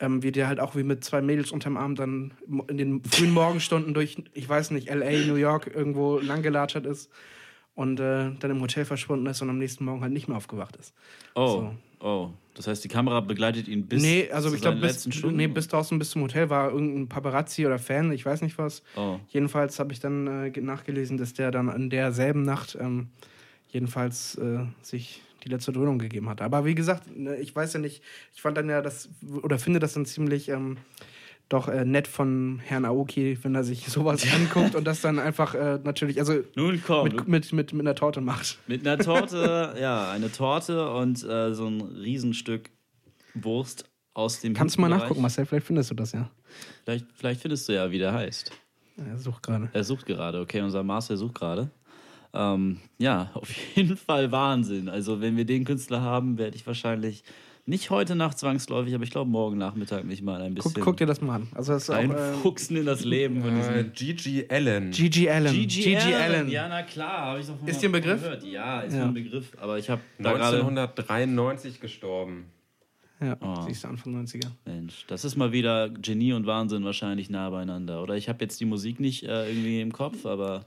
[0.00, 2.32] ähm, wie der halt auch wie mit zwei Mädels unterm Arm dann
[2.68, 7.10] in den frühen Morgenstunden durch, ich weiß nicht, L.A., New York irgendwo langgelatschert ist
[7.74, 10.76] und äh, dann im Hotel verschwunden ist und am nächsten Morgen halt nicht mehr aufgewacht
[10.76, 10.94] ist.
[11.34, 11.70] Oh,
[12.00, 12.30] oh.
[12.54, 15.68] Das heißt, die Kamera begleitet ihn bis nee, also zu ich glaube, bis, nee, bis
[15.68, 18.82] draußen bis zum Hotel war irgendein Paparazzi oder Fan, ich weiß nicht was.
[18.96, 19.20] Oh.
[19.28, 23.10] Jedenfalls habe ich dann äh, ge- nachgelesen, dass der dann an derselben Nacht ähm,
[23.68, 26.42] jedenfalls äh, sich die letzte Dröhnung gegeben hat.
[26.42, 28.02] Aber wie gesagt, ne, ich weiß ja nicht,
[28.34, 29.08] ich fand dann ja das,
[29.42, 30.78] oder finde das dann ziemlich ähm,
[31.48, 35.54] doch äh, nett von Herrn Aoki, wenn er sich sowas anguckt und das dann einfach
[35.54, 38.58] äh, natürlich, also Nun komm, mit, mit, mit, mit einer Torte macht.
[38.66, 42.70] Mit einer Torte, ja, eine Torte und äh, so ein Riesenstück
[43.34, 43.84] Wurst
[44.14, 46.30] aus dem Kannst du mal nachgucken, Marcel, vielleicht findest du das ja.
[46.84, 48.50] Vielleicht, vielleicht findest du ja, wie der heißt.
[48.96, 49.70] Er sucht gerade.
[49.72, 51.70] Er sucht gerade, okay, unser Marcel sucht gerade.
[52.34, 54.88] Ähm, ja, auf jeden Fall Wahnsinn.
[54.88, 57.22] Also, wenn wir den Künstler haben, werde ich wahrscheinlich
[57.68, 60.96] nicht heute Nacht zwangsläufig, aber ich glaube morgen Nachmittag mich mal ein bisschen Guck, guck
[60.96, 61.48] dir das mal an.
[61.54, 64.90] Also das ist auch, äh, einfuchsen in das Leben von Äh, diesem Gigi Allen.
[64.90, 65.30] G.G.
[65.30, 65.52] Allen.
[65.52, 65.82] G.G.
[65.82, 66.14] G.G.
[66.14, 66.48] Allen.
[66.50, 68.22] Ja, na klar, habe ich Ist dir ein Begriff?
[68.22, 68.42] Gehört.
[68.44, 69.00] Ja, ist Ja.
[69.00, 69.52] mir ein Begriff.
[69.60, 72.46] Aber ich habe da gerade 1993 gestorben.
[73.20, 73.62] Ja, Oh.
[73.66, 74.46] siehst du, Anfang 90er.
[74.64, 78.02] Mensch, das ist mal wieder Genie und Wahnsinn wahrscheinlich nah beieinander.
[78.02, 80.64] Oder ich habe jetzt die Musik nicht äh, irgendwie im Kopf, aber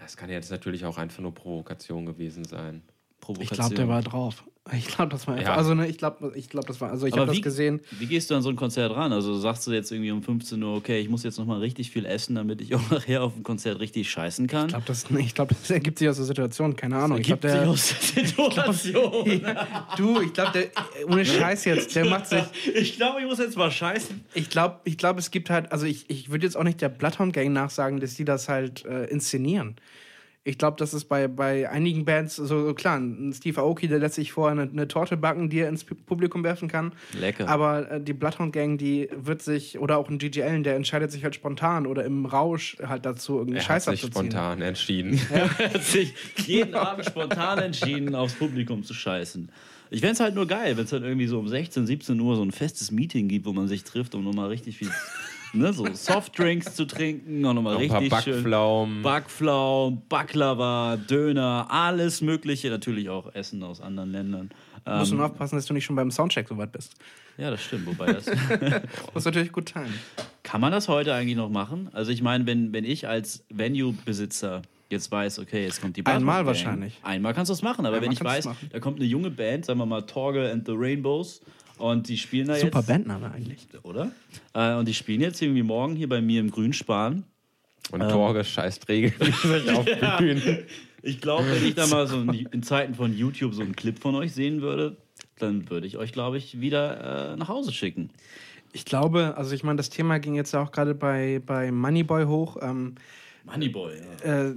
[0.00, 2.82] Das kann jetzt natürlich auch einfach nur Provokation gewesen sein.
[2.86, 3.56] Ich Provokation.
[3.58, 4.44] glaube, der war drauf.
[4.76, 5.48] Ich glaube, das war einfach.
[5.52, 5.56] Ja.
[5.56, 6.90] Also, ne, ich glaube, ich glaub, das war.
[6.90, 7.80] Also, ich habe das wie- gesehen.
[7.98, 9.12] Wie gehst du an so ein Konzert ran?
[9.12, 12.04] Also sagst du jetzt irgendwie um 15 Uhr, okay, ich muss jetzt nochmal richtig viel
[12.06, 14.66] essen, damit ich auch nachher auf dem Konzert richtig scheißen kann?
[14.66, 16.76] Ich glaube, das, ich glaub, das ergibt sich aus der Situation.
[16.76, 17.18] Keine Ahnung.
[17.18, 18.26] Ich glaub, Ergibt sich der, aus der
[18.72, 19.42] Situation.
[19.96, 20.70] du, ich glaube, der.
[21.08, 21.94] Ohne Scheiß jetzt.
[21.96, 22.42] Der macht sich.
[22.74, 24.24] Ich glaube, ich muss jetzt mal scheißen.
[24.34, 25.72] Ich glaube, ich glaub, es gibt halt.
[25.72, 28.84] Also, ich, ich würde jetzt auch nicht der Bloodhound Gang nachsagen, dass die das halt
[28.84, 29.76] äh, inszenieren.
[30.48, 32.96] Ich glaube, das ist bei, bei einigen Bands so, klar.
[32.96, 36.42] Ein Steve Aoki, der lässt sich vorher eine, eine Torte backen, die er ins Publikum
[36.42, 36.92] werfen kann.
[37.12, 37.46] Lecker.
[37.46, 41.12] Aber äh, die Bloodhound Gang, die wird sich, oder auch ein GG Allen, der entscheidet
[41.12, 44.30] sich halt spontan oder im Rausch halt dazu, irgendeinen Er hat Scheiß sich abzuziehen.
[44.30, 45.20] spontan entschieden.
[45.30, 46.14] Er hat sich
[46.46, 49.50] jeden Abend spontan entschieden, aufs Publikum zu scheißen.
[49.90, 52.36] Ich fände es halt nur geil, wenn es halt irgendwie so um 16, 17 Uhr
[52.36, 54.90] so ein festes Meeting gibt, wo man sich trifft, um nochmal richtig viel,
[55.52, 58.32] ne, so Softdrinks zu trinken und nochmal Noch ein paar richtig schön.
[58.34, 59.02] Backpflaumen.
[59.02, 62.70] Backpflaumen, Baklava, Döner, alles Mögliche.
[62.70, 64.50] Natürlich auch Essen aus anderen Ländern.
[64.86, 66.94] Musst du Ähm, nur aufpassen, dass du nicht schon beim Soundcheck so weit bist.
[67.36, 67.86] ja, das stimmt.
[67.86, 68.26] Wobei das.
[69.14, 69.92] Muss natürlich gut teilen.
[70.42, 71.90] Kann man das heute eigentlich noch machen?
[71.92, 76.22] Also, ich meine, wenn, wenn ich als Venue-Besitzer jetzt weiß, okay, jetzt kommt die Bloodhound
[76.22, 76.98] Einmal wahrscheinlich.
[77.02, 79.66] Einmal kannst du es machen, aber Einmal wenn ich weiß, da kommt eine junge Band,
[79.66, 81.42] sagen wir mal Torge and the Rainbows,
[81.78, 82.88] und die spielen da Super jetzt.
[82.88, 83.66] Bandname eigentlich.
[83.82, 84.12] Oder?
[84.54, 87.24] Äh, und die spielen jetzt irgendwie morgen hier bei mir im Grünspan.
[87.90, 89.86] Und Torge scheißt regelmäßig auf
[90.18, 90.58] Bühnen.
[91.02, 93.98] Ich glaube, wenn ich da mal so in, in Zeiten von YouTube so einen Clip
[93.98, 94.96] von euch sehen würde,
[95.38, 98.10] dann würde ich euch, glaube ich, wieder äh, nach Hause schicken.
[98.72, 102.58] Ich glaube, also ich meine, das Thema ging jetzt auch gerade bei, bei Moneyboy hoch.
[102.60, 102.96] Ähm,
[103.50, 103.92] Moneyboy,
[104.24, 104.48] ja.
[104.48, 104.54] äh,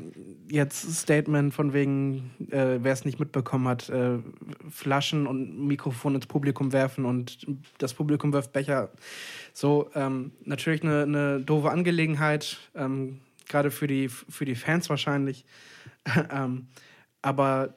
[0.50, 4.20] jetzt Statement von wegen, äh, wer es nicht mitbekommen hat, äh,
[4.70, 7.46] Flaschen und Mikrofon ins Publikum werfen und
[7.78, 8.92] das Publikum wirft Becher.
[9.54, 15.46] So, ähm, natürlich eine, eine doofe Angelegenheit, ähm, gerade für die, für die Fans wahrscheinlich.
[16.32, 16.68] ähm,
[17.22, 17.76] aber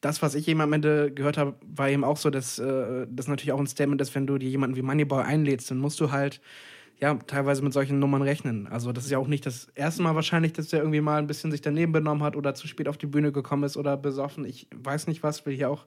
[0.00, 3.28] das, was ich eben am Ende gehört habe, war eben auch so, dass äh, das
[3.28, 6.10] natürlich auch ein Statement ist, wenn du dir jemanden wie Moneyboy einlädst, dann musst du
[6.10, 6.40] halt
[7.00, 8.66] ja, teilweise mit solchen Nummern rechnen.
[8.66, 11.26] Also das ist ja auch nicht das erste Mal wahrscheinlich, dass der irgendwie mal ein
[11.26, 14.44] bisschen sich daneben benommen hat oder zu spät auf die Bühne gekommen ist oder besoffen.
[14.44, 15.86] Ich weiß nicht was, will hier auch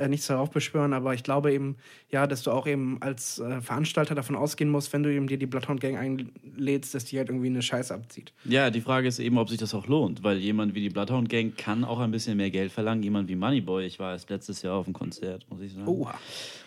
[0.00, 1.76] äh, nichts darauf beschwören, aber ich glaube eben,
[2.10, 5.38] ja, dass du auch eben als äh, Veranstalter davon ausgehen musst, wenn du eben dir
[5.38, 8.32] die Bloodhound Gang einlädst, dass die halt irgendwie eine Scheiße abzieht.
[8.44, 11.28] Ja, die Frage ist eben, ob sich das auch lohnt, weil jemand wie die Bloodhound
[11.28, 13.02] Gang kann auch ein bisschen mehr Geld verlangen.
[13.02, 15.86] Jemand wie Moneyboy, ich war erst letztes Jahr auf einem Konzert, muss ich sagen.
[15.86, 16.14] Oha.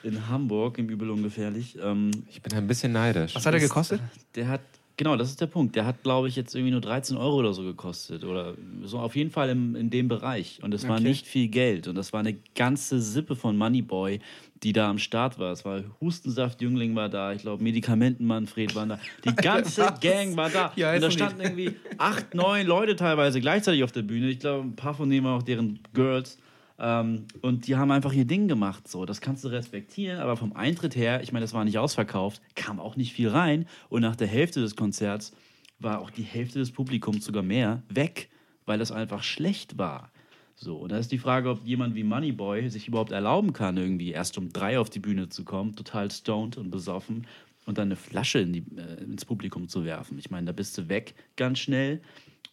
[0.04, 1.78] In Hamburg, im Übel ungefährlich.
[1.84, 3.36] Ähm, Ich bin ein bisschen neidisch.
[3.36, 4.02] Was hat er gekostet?
[4.36, 4.62] der hat,
[4.98, 5.76] genau, das ist der Punkt.
[5.76, 8.24] Der hat, glaube ich, jetzt irgendwie nur 13 Euro oder so gekostet.
[8.24, 10.60] Oder so auf jeden Fall im, in dem Bereich.
[10.62, 11.04] Und es war Okay.
[11.04, 11.88] nicht viel Geld.
[11.88, 14.20] Und das war eine ganze Sippe von Moneyboy,
[14.64, 15.52] die da am Start war.
[15.52, 19.00] Es war Hustensaft-Jüngling war da, ich glaube, Medikamenten-Manfred war da.
[19.26, 20.72] Die ganze Gang war da.
[20.76, 24.30] Wie Und da standen irgendwie acht, neun Leute teilweise gleichzeitig auf der Bühne.
[24.30, 26.38] Ich glaube, ein paar von denen waren auch deren Girls.
[26.80, 28.88] Ähm, und die haben einfach ihr Ding gemacht.
[28.88, 32.42] So, das kannst du respektieren, aber vom Eintritt her, ich meine, das war nicht ausverkauft,
[32.56, 33.68] kam auch nicht viel rein.
[33.90, 35.34] Und nach der Hälfte des Konzerts
[35.80, 38.30] war auch die Hälfte des Publikums sogar mehr weg,
[38.66, 40.12] weil das einfach schlecht war.
[40.56, 44.12] So, und da ist die Frage, ob jemand wie Moneyboy sich überhaupt erlauben kann, irgendwie
[44.12, 47.28] erst um drei auf die Bühne zu kommen, total stoned und besoffen
[47.66, 50.18] und dann eine Flasche in die, äh, ins Publikum zu werfen.
[50.20, 52.02] Ich meine, da bist du weg ganz schnell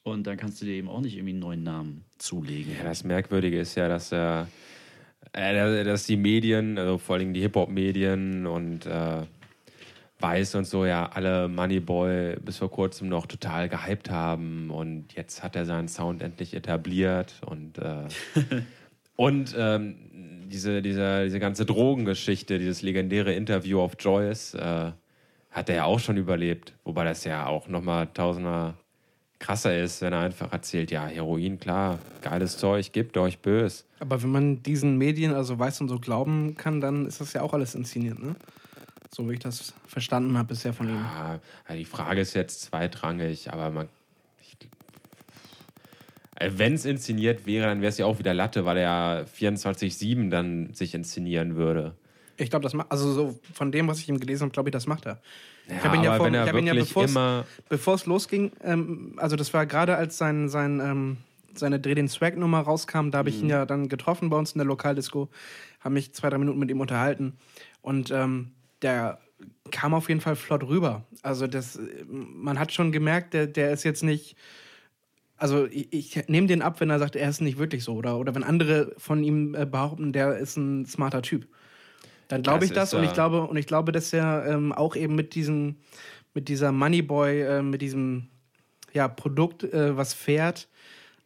[0.03, 2.75] und dann kannst du dir eben auch nicht irgendwie einen neuen Namen zulegen.
[2.77, 4.49] Ja, das Merkwürdige ist ja, dass er.
[5.33, 9.23] Äh, dass die Medien, also vor allem die Hip-Hop-Medien und äh,
[10.21, 15.43] Weiß und so, ja, alle Moneyboy bis vor kurzem noch total gehypt haben und jetzt
[15.43, 18.05] hat er seinen Sound endlich etabliert und, äh,
[19.17, 19.97] und ähm,
[20.47, 24.93] diese, diese, diese ganze Drogengeschichte, dieses legendäre Interview auf Joyce, äh,
[25.51, 28.75] hat er ja auch schon überlebt, wobei das ja auch nochmal tausender
[29.41, 33.84] krasser ist, wenn er einfach erzählt, ja, Heroin, klar, geiles Zeug, gibt euch bös.
[33.99, 37.43] Aber wenn man diesen Medien, also weiß und so glauben kann, dann ist das ja
[37.43, 38.36] auch alles inszeniert, ne?
[39.12, 40.95] So wie ich das verstanden habe bisher von ihm.
[40.95, 41.41] Ja,
[41.74, 43.88] die Frage ist jetzt zweitrangig, aber man.
[46.43, 50.72] Wenn es inszeniert wäre, dann wäre es ja auch wieder Latte, weil er 24-7 dann
[50.72, 51.95] sich inszenieren würde.
[52.38, 54.72] Ich glaube, das macht, also so von dem, was ich ihm gelesen habe, glaube ich,
[54.72, 55.20] das macht er.
[55.69, 56.75] Ja, ich habe ihn ja, vor, ich hab ihn ja
[57.69, 61.17] bevor es- losging, ähm, also das war gerade als sein, sein, ähm,
[61.55, 64.59] seine Dreh den Swag-Nummer rauskam, da habe ich ihn ja dann getroffen bei uns in
[64.59, 65.29] der Lokaldisco,
[65.81, 67.35] habe mich zwei, drei Minuten mit ihm unterhalten
[67.83, 68.53] und ähm,
[68.83, 69.19] der
[69.71, 71.05] kam auf jeden Fall flott rüber.
[71.23, 74.37] Also das, äh, man hat schon gemerkt, der, der ist jetzt nicht,
[75.37, 78.19] also ich, ich nehme den ab, wenn er sagt, er ist nicht wirklich so oder,
[78.19, 81.47] oder wenn andere von ihm äh, behaupten, der ist ein smarter Typ.
[82.31, 85.16] Dann glaube ich das und ich glaube und ich glaube, dass er ähm, auch eben
[85.16, 85.76] mit diesem
[86.33, 88.28] mit dieser Moneyboy äh, mit diesem
[88.93, 90.68] ja Produkt äh, was fährt,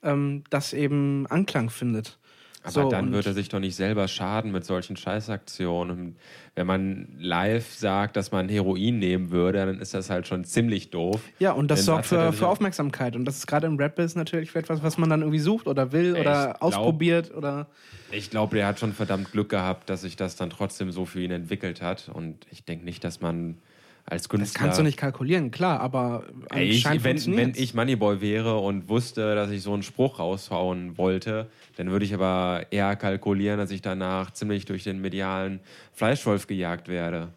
[0.02, 2.18] ähm, das eben Anklang findet.
[2.64, 6.16] Aber So, dann wird er sich doch nicht selber schaden mit solchen Scheißaktionen.
[6.54, 10.90] Wenn man live sagt, dass man Heroin nehmen würde, dann ist das halt schon ziemlich
[10.90, 11.20] doof.
[11.38, 13.16] Ja, und das sorgt für, für Aufmerksamkeit.
[13.16, 16.12] Und das ist gerade im Rap-Business natürlich etwas, was man dann irgendwie sucht oder will
[16.12, 17.66] oder glaub- ausprobiert oder.
[18.10, 21.20] Ich glaube, der hat schon verdammt Glück gehabt, dass sich das dann trotzdem so für
[21.20, 22.08] ihn entwickelt hat.
[22.12, 23.58] Und ich denke nicht, dass man
[24.07, 24.52] als Künstler.
[24.52, 28.88] Das kannst du nicht kalkulieren, klar, aber Ey, ich, wenn, wenn ich Moneyboy wäre und
[28.88, 33.70] wusste, dass ich so einen Spruch raushauen wollte, dann würde ich aber eher kalkulieren, dass
[33.70, 35.61] ich danach ziemlich durch den medialen
[35.94, 37.28] Fleischwolf gejagt werde.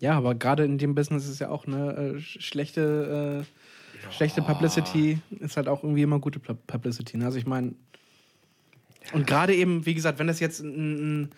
[0.00, 4.42] Ja, aber gerade in dem Business ist ja auch eine äh, sch- schlechte, äh, schlechte
[4.42, 7.18] Publicity, ist halt auch irgendwie immer gute Pub- Publicity.
[7.18, 7.26] Ne?
[7.26, 7.74] Also ich meine,
[9.12, 11.28] und gerade eben, wie gesagt, wenn das jetzt ein, ein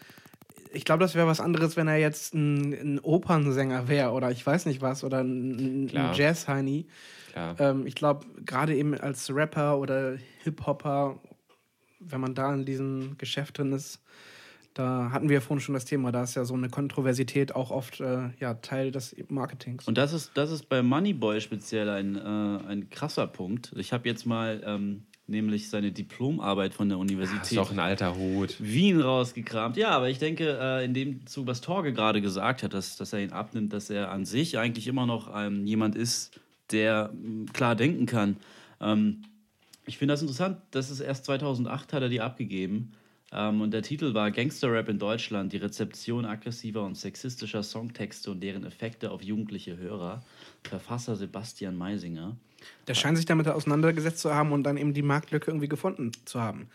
[0.74, 4.44] ich glaube, das wäre was anderes, wenn er jetzt ein, ein Opernsänger wäre oder ich
[4.44, 6.14] weiß nicht was oder ein, ein.
[6.14, 6.86] Jazz-Heini.
[7.58, 11.18] Ähm, ich glaube, gerade eben als Rapper oder Hip-Hopper,
[12.00, 14.00] wenn man da in diesem Geschäft drin ist,
[14.74, 17.70] da hatten wir ja vorhin schon das Thema, da ist ja so eine Kontroversität auch
[17.70, 19.86] oft äh, ja, Teil des Marketings.
[19.86, 23.72] Und das ist, das ist bei Moneyboy speziell ein, äh, ein krasser Punkt.
[23.76, 27.78] Ich habe jetzt mal ähm, nämlich seine Diplomarbeit von der Das ist Universität doch ein
[27.78, 28.56] alter Hut.
[28.58, 29.76] Wien rausgekramt.
[29.76, 33.12] Ja, aber ich denke, äh, in dem Zug, was Torge gerade gesagt hat, dass, dass
[33.12, 37.52] er ihn abnimmt, dass er an sich eigentlich immer noch ähm, jemand ist, der mh,
[37.52, 38.36] klar denken kann.
[38.80, 39.22] Ähm,
[39.86, 42.92] ich finde das interessant, das ist erst 2008 hat er die abgegeben.
[43.32, 48.40] Ähm, und der Titel war Gangsterrap in Deutschland, die Rezeption aggressiver und sexistischer Songtexte und
[48.40, 50.22] deren Effekte auf jugendliche Hörer.
[50.62, 52.36] Verfasser Sebastian Meisinger.
[52.86, 56.40] Der scheint sich damit auseinandergesetzt zu haben und dann eben die Marktlücke irgendwie gefunden zu
[56.40, 56.68] haben.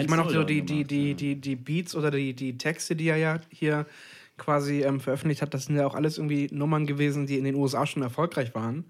[0.00, 2.96] Ich meine auch 1-0 so die, die, die, die, die Beats oder die, die Texte,
[2.96, 3.86] die er ja hier
[4.38, 7.54] quasi ähm, veröffentlicht hat, das sind ja auch alles irgendwie Nummern gewesen, die in den
[7.54, 8.84] USA schon erfolgreich waren.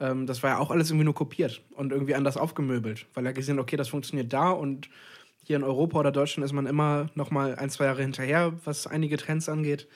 [0.00, 3.32] Ähm, das war ja auch alles irgendwie nur kopiert und irgendwie anders aufgemöbelt, weil er
[3.32, 4.88] gesehen hat, okay, das funktioniert da und
[5.44, 8.86] hier in Europa oder Deutschland ist man immer noch mal ein, zwei Jahre hinterher, was
[8.86, 9.88] einige Trends angeht.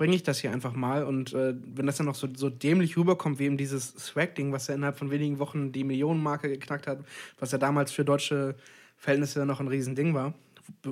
[0.00, 2.96] Bringe ich das hier einfach mal und äh, wenn das dann noch so, so dämlich
[2.96, 7.00] rüberkommt, wie eben dieses Swag-Ding, was ja innerhalb von wenigen Wochen die Millionenmarke geknackt hat,
[7.38, 8.54] was ja damals für deutsche
[8.96, 10.32] Verhältnisse noch ein Riesending war,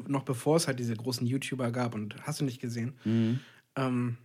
[0.08, 2.92] noch bevor es halt diese großen YouTuber gab und hast du nicht gesehen.
[3.76, 4.18] Ähm,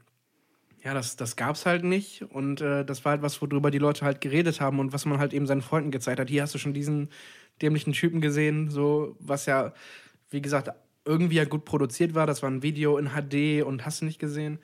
[0.84, 3.78] ja, das, das gab es halt nicht und äh, das war halt was, worüber die
[3.78, 6.30] Leute halt geredet haben und was man halt eben seinen Freunden gezeigt hat.
[6.30, 7.08] Hier hast du schon diesen
[7.62, 9.74] dämlichen Typen gesehen, so was ja,
[10.30, 10.72] wie gesagt,
[11.06, 12.28] irgendwie ja gut produziert war.
[12.28, 14.60] Das war ein Video in HD und hast du nicht gesehen.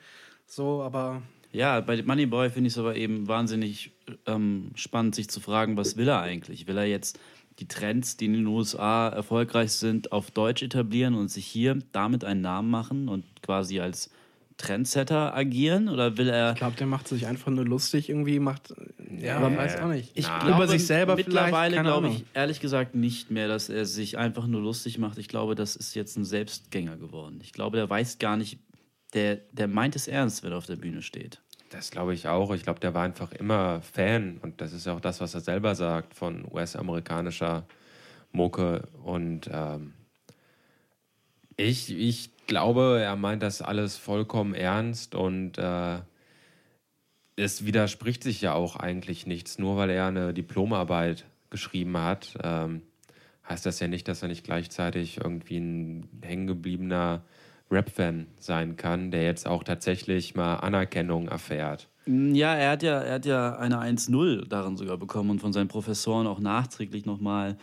[0.46, 1.22] So, aber
[1.52, 3.92] Ja, bei Moneyboy finde ich es aber eben wahnsinnig
[4.26, 6.66] ähm, spannend, sich zu fragen, was will er eigentlich?
[6.66, 7.18] Will er jetzt
[7.58, 12.24] die Trends, die in den USA erfolgreich sind, auf Deutsch etablieren und sich hier damit
[12.24, 14.10] einen Namen machen und quasi als
[14.56, 15.88] Trendsetter agieren?
[15.88, 18.74] Oder will er ich glaube, der macht sich einfach nur lustig irgendwie, macht,
[19.20, 20.10] ja, aber weiß auch nicht.
[20.14, 20.38] Ich Na.
[20.38, 22.16] glaube, über sich selber mittlerweile glaube Ahnung.
[22.16, 25.18] ich ehrlich gesagt nicht mehr, dass er sich einfach nur lustig macht.
[25.18, 27.40] Ich glaube, das ist jetzt ein Selbstgänger geworden.
[27.42, 28.58] Ich glaube, der weiß gar nicht,
[29.14, 31.40] der, der meint es ernst, wenn er auf der Bühne steht.
[31.70, 32.52] Das glaube ich auch.
[32.52, 35.74] Ich glaube, der war einfach immer Fan und das ist auch das, was er selber
[35.74, 37.64] sagt von US-amerikanischer
[38.32, 38.88] Mucke.
[39.04, 39.94] Und ähm,
[41.56, 45.98] ich, ich glaube, er meint das alles vollkommen ernst und äh,
[47.40, 49.58] es widerspricht sich ja auch eigentlich nichts.
[49.58, 52.82] Nur weil er eine Diplomarbeit geschrieben hat, ähm,
[53.48, 57.22] heißt das ja nicht, dass er nicht gleichzeitig irgendwie ein hängengebliebener
[57.70, 61.88] Rap-Fan sein kann, der jetzt auch tatsächlich mal Anerkennung erfährt.
[62.06, 65.68] Ja, er hat ja, er hat ja eine 1-0 darin sogar bekommen und von seinen
[65.68, 67.56] Professoren auch nachträglich nochmal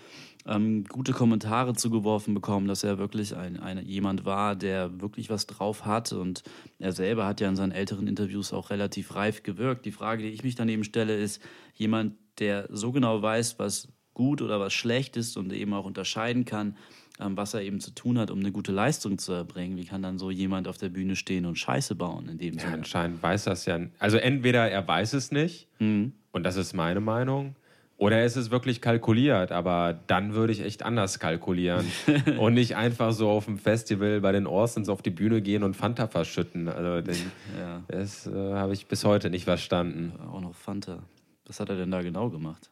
[0.48, 5.46] ähm, gute Kommentare zugeworfen bekommen, dass er wirklich ein, ein, jemand war, der wirklich was
[5.48, 6.14] drauf hat.
[6.14, 6.44] Und
[6.80, 9.86] er selber hat ja in seinen älteren Interviews auch relativ reif gewirkt.
[9.86, 11.42] Die Frage, die ich mich daneben stelle, ist
[11.76, 16.46] jemand, der so genau weiß, was gut oder was schlecht ist und eben auch unterscheiden
[16.46, 16.76] kann,
[17.20, 19.78] ähm, was er eben zu tun hat, um eine gute Leistung zu erbringen.
[19.78, 22.62] Wie kann dann so jemand auf der Bühne stehen und Scheiße bauen in dem Ja,
[22.62, 22.74] Sinne?
[22.74, 23.80] anscheinend weiß das ja.
[24.00, 26.14] Also entweder er weiß es nicht, Mhm.
[26.32, 27.56] und das ist meine Meinung,
[27.98, 31.86] oder es ist wirklich kalkuliert, aber dann würde ich echt anders kalkulieren
[32.38, 35.76] und nicht einfach so auf dem Festival bei den Orsons auf die Bühne gehen und
[35.76, 36.68] Fanta verschütten.
[36.68, 40.14] Also den, Ja, das äh, habe ich bis heute nicht verstanden.
[40.32, 41.00] auch noch Fanta.
[41.48, 42.70] Was hat er denn da genau gemacht?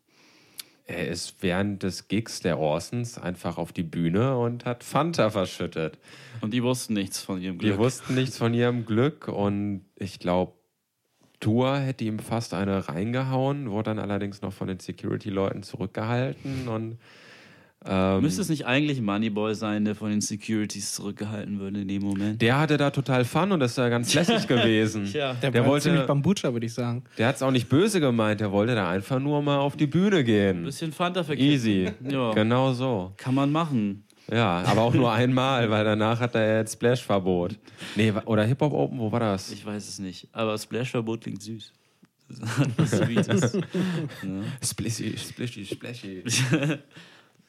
[0.88, 5.98] Er ist während des Gigs der Orsons einfach auf die Bühne und hat Fanta verschüttet.
[6.42, 7.74] Und die wussten nichts von ihrem Glück.
[7.74, 10.54] Die wussten nichts von ihrem Glück und ich glaube,
[11.46, 16.98] Tour hätte ihm fast eine reingehauen, wurde dann allerdings noch von den Security-Leuten zurückgehalten und
[17.88, 22.02] ähm, Müsste es nicht eigentlich Moneyboy sein, der von den Securities zurückgehalten würde in dem
[22.02, 22.42] Moment?
[22.42, 25.06] der hatte da total Fun und ist da ganz lässig gewesen.
[25.06, 25.36] Tja.
[25.40, 27.04] Der, Der war wollte- ziemlich Bambucha, würde ich sagen.
[27.20, 29.86] Der hat es auch nicht böse gemeint, der wollte da einfach nur mal auf die
[29.86, 30.64] Bühne gehen.
[30.64, 31.52] Bisschen Fanta verkippen.
[31.52, 31.92] Easy.
[32.10, 32.32] Ja.
[32.34, 33.14] Genau so.
[33.18, 34.05] Kann man machen.
[34.32, 37.58] Ja, aber auch nur einmal, weil danach hat er jetzt Splash-Verbot.
[37.96, 39.52] Nee, oder Hip-Hop Open, wo war das?
[39.52, 40.28] Ich weiß es nicht.
[40.32, 41.72] Aber Splash-Verbot klingt süß.
[42.78, 43.58] Was Sweetes.
[44.64, 46.24] Splishy, Splishy, Splashy.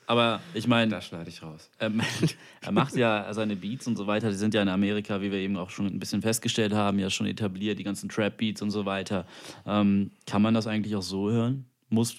[0.09, 1.69] Aber ich meine, Das schneide ich raus.
[1.81, 2.01] ähm,
[2.61, 5.39] er macht ja seine Beats und so weiter, die sind ja in Amerika, wie wir
[5.39, 8.85] eben auch schon ein bisschen festgestellt haben, ja schon etabliert, die ganzen Trap-Beats und so
[8.85, 9.27] weiter.
[9.67, 11.65] Ähm, kann man das eigentlich auch so hören?
[11.89, 12.17] Muss,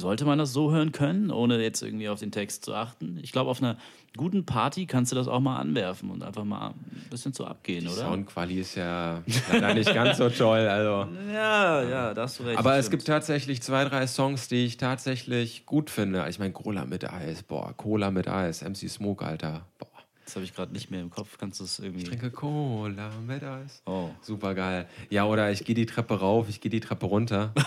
[0.00, 3.18] sollte man das so hören können, ohne jetzt irgendwie auf den Text zu achten?
[3.22, 3.76] Ich glaube, auf einer
[4.16, 7.80] guten Party kannst du das auch mal anwerfen und einfach mal ein bisschen zu abgehen,
[7.84, 8.02] Die oder?
[8.02, 9.22] Soundquali ist ja
[9.52, 10.60] leider nicht ganz so toll.
[10.68, 11.08] Also.
[11.32, 12.58] Ja, ja, da hast du recht.
[12.58, 13.00] Aber es stimmt.
[13.00, 16.26] gibt tatsächlich zwei, drei Songs, die ich tatsächlich gut finde.
[16.28, 19.66] Ich meine, Cola mit Eis, boah, Cola mit Eis, MC Smoke, Alter.
[19.78, 19.88] Boah.
[20.24, 21.36] Das habe ich gerade nicht mehr im Kopf.
[21.38, 22.04] Kannst du es irgendwie.
[22.04, 23.82] Trinke Cola mit Eis.
[23.86, 24.10] Oh.
[24.22, 24.86] Super geil.
[25.10, 27.52] Ja, oder ich gehe die Treppe rauf, ich gehe die Treppe runter.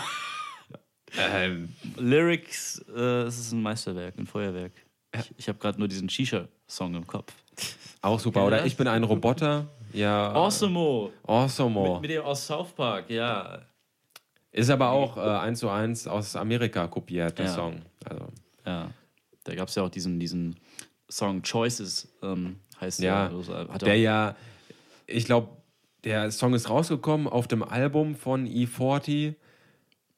[1.16, 4.72] ähm, Lyrics, äh, es ist ein Meisterwerk, ein Feuerwerk.
[5.14, 7.32] Ich, ich habe gerade nur diesen Shisha-Song im Kopf.
[8.02, 8.44] auch super.
[8.46, 9.66] Oder ich bin ein Roboter.
[9.92, 10.32] Ja.
[10.32, 11.10] Awesome!
[11.26, 11.92] Awesome.
[11.92, 13.62] Mit, mit dem aus South Park, ja.
[14.52, 17.54] Ist aber auch äh, eins zu eins aus Amerika kopiert, der Ja.
[17.54, 17.82] Song.
[18.04, 18.26] Also,
[18.66, 18.90] ja.
[19.44, 20.56] Da gab es ja auch diesen, diesen
[21.10, 23.36] Song Choices, ähm, heißt Ja, der.
[23.38, 24.36] Also, hat der ja,
[25.06, 25.48] ich glaube,
[26.04, 29.34] der Song ist rausgekommen auf dem Album von E40.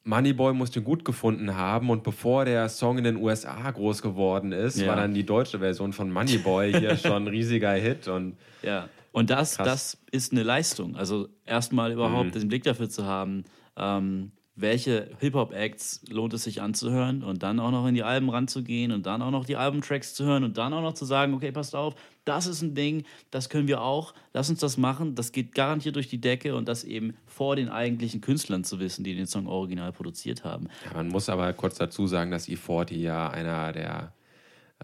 [0.04, 4.52] Moneyboy muss den gut gefunden haben und bevor der Song in den USA groß geworden
[4.52, 4.88] ist, Ja.
[4.88, 8.88] war dann die deutsche Version von Moneyboy hier schon ein riesiger Hit und ja.
[9.12, 9.66] Und das, Krass.
[9.66, 10.94] das ist eine Leistung.
[10.94, 13.42] Also erstmal überhaupt den Blick dafür zu haben,
[13.76, 14.30] ähm,
[14.60, 19.06] welche Hip-Hop-Acts lohnt es sich anzuhören und dann auch noch in die Alben ranzugehen und
[19.06, 21.74] dann auch noch die Albumtracks zu hören und dann auch noch zu sagen, okay, passt
[21.74, 21.94] auf,
[22.24, 25.96] das ist ein Ding, das können wir auch, lass uns das machen, das geht garantiert
[25.96, 29.46] durch die Decke und das eben vor den eigentlichen Künstlern zu wissen, die den Song
[29.46, 30.68] original produziert haben.
[30.84, 34.12] ja, man muss aber kurz dazu sagen, dass E40 ja einer der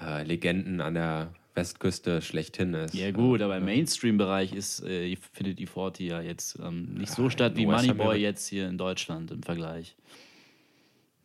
[0.01, 2.95] äh, Legenden an der Westküste schlechthin ist.
[2.95, 7.25] Ja gut, aber im Mainstream-Bereich ist, äh, findet die 40 ja jetzt ähm, nicht so
[7.25, 9.97] Ja, statt wie Moneyboy jetzt hier in Deutschland im Vergleich.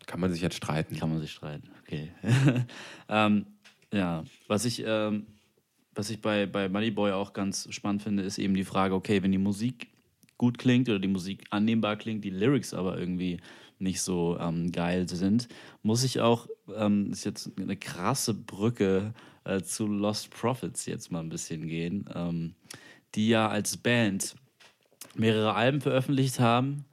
[0.07, 0.95] Kann man sich jetzt streiten.
[0.97, 2.11] Kann man sich streiten, okay.
[3.09, 3.45] ähm,
[3.93, 5.27] ja, was ich, ähm,
[5.93, 9.31] was ich bei, bei Moneyboy auch ganz spannend finde, ist eben die Frage, okay, wenn
[9.31, 9.87] die Musik
[10.37, 13.39] gut klingt oder die Musik annehmbar klingt, die Lyrics aber irgendwie
[13.79, 15.47] nicht so ähm, geil sind,
[15.83, 19.13] muss ich auch, ähm, ist jetzt eine krasse Brücke
[19.43, 22.55] äh, zu Lost Prophets jetzt mal ein bisschen gehen, ähm,
[23.15, 24.35] die ja als Band
[25.15, 26.85] mehrere Alben veröffentlicht haben,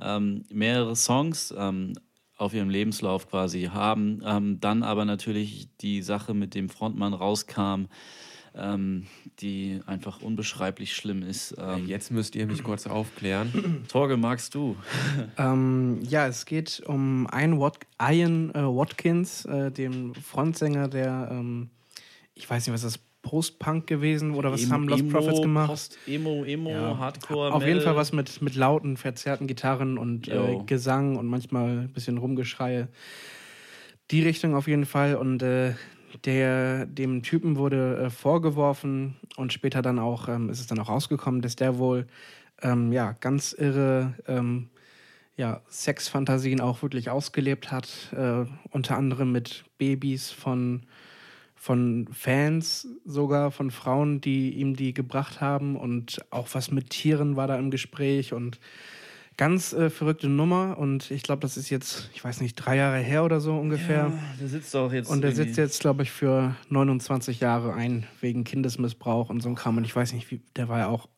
[0.00, 1.94] ähm, mehrere Songs ähm,
[2.36, 7.84] auf ihrem Lebenslauf quasi haben, ähm, dann aber natürlich die Sache mit dem Frontmann rauskam,
[8.54, 9.06] ähm,
[9.40, 11.54] die einfach unbeschreiblich schlimm ist.
[11.58, 13.84] Ähm, Jetzt müsst ihr mich kurz aufklären.
[13.88, 14.76] Torge, magst du?
[15.36, 21.70] Ähm, ja, es geht um Ian, Wat Ian äh, Watkins, äh, den Frontsänger der, ähm,
[22.40, 25.68] ich weiß nicht, was das, Post-Punk gewesen oder was Emo- haben Lost Emo, Prophets gemacht?
[25.68, 26.96] Post, Emo, Emo, Ja.
[26.98, 27.92] Hardcore, Auf jeden Metal.
[27.92, 30.58] Fall was mit, mit lauten, verzerrten Gitarren und äh.
[30.64, 32.88] Gesang und manchmal ein bisschen Rumgeschreie.
[34.10, 35.16] Die Richtung auf jeden Fall.
[35.16, 35.74] Und äh,
[36.24, 40.88] der, dem Typen wurde äh, vorgeworfen und später dann auch ähm, ist es dann auch
[40.88, 42.06] rausgekommen, dass der wohl
[42.62, 44.70] ähm, ja ganz irre ähm,
[45.36, 50.82] ja, Sexfantasien auch wirklich ausgelebt hat, äh, unter anderem mit Babys von
[51.60, 57.36] von Fans sogar, von Frauen, die ihm die gebracht haben und auch was mit Tieren
[57.36, 58.58] war da im Gespräch und
[59.36, 62.96] ganz äh, verrückte Nummer und ich glaube, das ist jetzt, ich weiß nicht, drei Jahre
[63.00, 64.08] her oder so ungefähr.
[64.08, 65.10] Ja, der sitzt auch jetzt.
[65.10, 69.54] Und der sitzt jetzt, glaube ich, für 29 Jahre ein wegen Kindesmissbrauch und so ein
[69.54, 69.76] Kram.
[69.76, 71.10] Und ich weiß nicht, wie, der war ja auch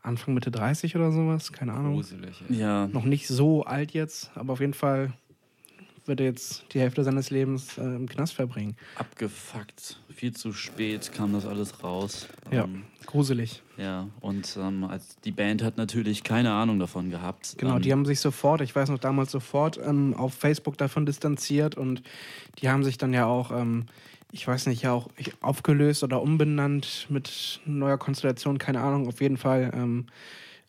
[0.00, 1.94] Anfang Mitte 30 oder sowas, keine Ahnung.
[1.94, 2.40] Gruselig.
[2.48, 2.86] Ja.
[2.86, 5.12] Noch nicht so alt jetzt, aber auf jeden Fall
[6.08, 8.76] wird er jetzt die Hälfte seines Lebens äh, im Knast verbringen.
[8.96, 10.00] Abgefuckt.
[10.14, 12.26] Viel zu spät kam das alles raus.
[12.50, 13.62] Ja, Ähm, gruselig.
[13.76, 17.54] ja, und ähm, als die Band hat natürlich keine Ahnung davon gehabt.
[17.58, 21.06] Genau, ähm, die haben sich sofort, ich weiß noch damals sofort, ähm, auf Facebook davon
[21.06, 22.02] distanziert und
[22.60, 23.86] die haben sich dann ja auch, ähm,
[24.32, 25.08] ich weiß nicht, ja auch
[25.40, 29.70] aufgelöst oder umbenannt mit neuer Konstellation, keine Ahnung, auf jeden Fall.
[29.74, 30.06] Ähm,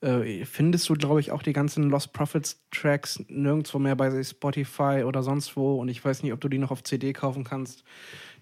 [0.01, 5.03] äh, findest du, glaube ich, auch die ganzen Lost Profits Tracks nirgendwo mehr bei Spotify
[5.05, 7.83] oder sonst wo und ich weiß nicht, ob du die noch auf CD kaufen kannst.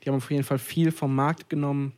[0.03, 1.93] Die haben auf jeden Fall viel vom Markt genommen.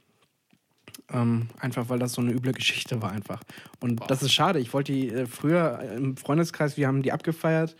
[1.11, 3.41] Ähm, einfach weil das so eine üble Geschichte war einfach.
[3.79, 4.59] Und das ist schade.
[4.59, 7.75] Ich wollte die äh, früher im Freundeskreis, wir haben die abgefeiert.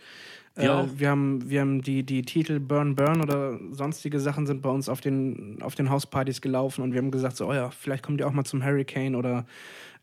[0.56, 0.88] Äh, Wir auch.
[0.96, 4.88] wir haben, wir haben die, die Titel Burn Burn oder sonstige Sachen sind bei uns
[4.88, 8.20] auf den, auf den Hauspartys gelaufen und wir haben gesagt, so, oh ja, vielleicht kommt
[8.20, 9.46] ihr auch mal zum Hurricane oder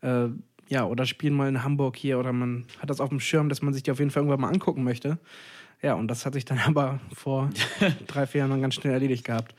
[0.00, 0.28] äh,
[0.68, 3.62] ja, oder spielen mal in Hamburg hier oder man hat das auf dem Schirm, dass
[3.62, 5.18] man sich die auf jeden Fall irgendwann mal angucken möchte.
[5.82, 7.50] Ja, und das hat sich dann aber vor
[8.06, 9.54] drei, vier Jahren dann ganz schnell erledigt gehabt.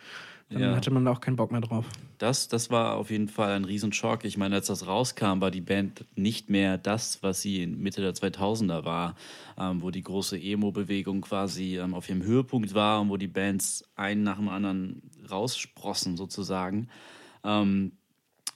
[0.52, 0.76] Dann Ja.
[0.76, 1.86] hatte man da auch keinen Bock mehr drauf.
[2.18, 4.26] Das, das war auf jeden Fall ein Riesenschock.
[4.26, 8.02] Ich meine, als das rauskam, war die Band nicht mehr das, was sie in Mitte
[8.02, 9.16] der 2000er war,
[9.60, 13.84] ähm, wo die große Emo-Bewegung quasi ähm, auf ihrem Höhepunkt war und wo die Bands
[13.96, 16.90] einen nach dem anderen raussprossen sozusagen.
[17.44, 17.92] Ähm,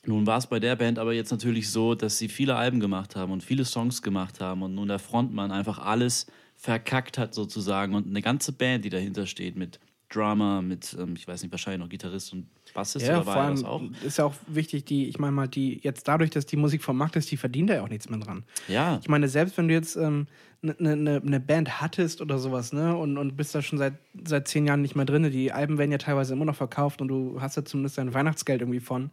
[0.05, 3.15] nun war es bei der Band aber jetzt natürlich so, dass sie viele Alben gemacht
[3.15, 7.95] haben und viele Songs gemacht haben und nun der Frontmann einfach alles verkackt hat sozusagen
[7.95, 9.79] und eine ganze Band, die dahinter steht mit
[10.09, 13.43] Drummer, mit, ähm, ich weiß nicht, wahrscheinlich noch Gitarrist und Bassist Ja, oder vor war
[13.43, 13.81] er allem das auch?
[14.05, 16.97] ist ja auch wichtig, die, ich meine mal, die jetzt dadurch, dass die Musik vom
[16.97, 18.43] Markt ist, die verdienen da ja auch nichts mehr dran.
[18.67, 20.27] Ja, Ich meine, selbst wenn du jetzt eine ähm,
[20.61, 24.47] ne, ne, ne Band hattest oder sowas, ne, und, und bist da schon seit, seit
[24.47, 27.41] zehn Jahren nicht mehr drin, die Alben werden ja teilweise immer noch verkauft und du
[27.41, 29.11] hast ja zumindest dein Weihnachtsgeld irgendwie von.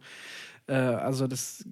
[0.71, 1.65] Äh, also das,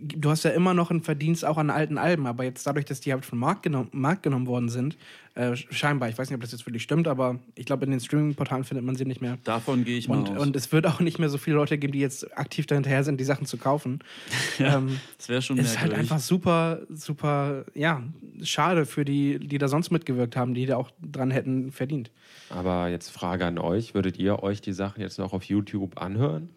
[0.00, 3.00] du hast ja immer noch einen Verdienst auch an alten Alben, aber jetzt dadurch, dass
[3.00, 4.96] die halt vom Markt, genommen Markt genommen worden sind,
[5.36, 8.00] äh, scheinbar, ich weiß nicht, ob das jetzt wirklich stimmt, aber ich glaube, in den
[8.00, 9.38] Streaming-Portalen findet man sie nicht mehr.
[9.44, 10.38] davon gehe ich mal Und, aus.
[10.38, 13.20] und es wird auch nicht mehr so viele Leute geben, die jetzt aktiv dahinterher sind,
[13.20, 14.00] die Sachen zu kaufen.
[14.58, 18.02] ja, ähm, das wäre schon Es ist halt einfach super, super, ja,
[18.42, 22.10] schade für die, die da sonst mitgewirkt haben, die da auch dran hätten verdient.
[22.50, 26.50] Aber jetzt Frage an euch: Würdet ihr euch die Sachen jetzt noch auf YouTube anhören?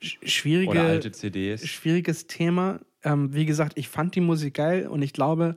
[0.00, 1.66] Sch Oder schwierige, alte CDs?
[1.66, 2.80] schwieriges Thema.
[3.02, 5.56] Ähm, wie gesagt, ich fand die Musik geil und ich glaube,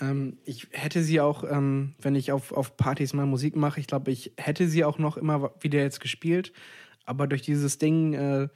[0.00, 3.86] ähm, ich hätte sie auch, ähm, wenn ich auf, auf Partys mal Musik mache, ich
[3.86, 6.52] glaube, ich hätte sie auch noch immer wieder jetzt gespielt.
[7.04, 8.48] Aber durch dieses Ding, äh,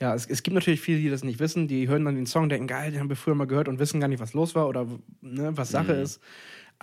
[0.00, 2.48] ja, es, es gibt natürlich viele, die das nicht wissen, die hören dann den Song,
[2.48, 4.68] denken, geil, den haben wir früher mal gehört und wissen gar nicht, was los war
[4.68, 4.86] oder
[5.20, 6.20] ne, was Sache ist.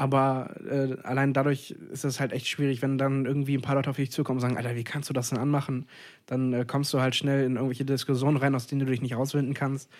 [0.01, 3.91] Aber äh, allein dadurch ist es halt echt schwierig, wenn dann irgendwie ein paar Leute
[3.91, 5.85] auf dich zukommen und sagen, Alter, wie kannst du das denn anmachen?
[6.25, 9.15] Dann äh, kommst du halt schnell in irgendwelche Diskussionen rein, aus denen du dich nicht
[9.15, 9.91] rauswinden kannst.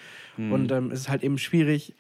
[0.54, 1.94] Und ähm, es ist halt eben schwierig,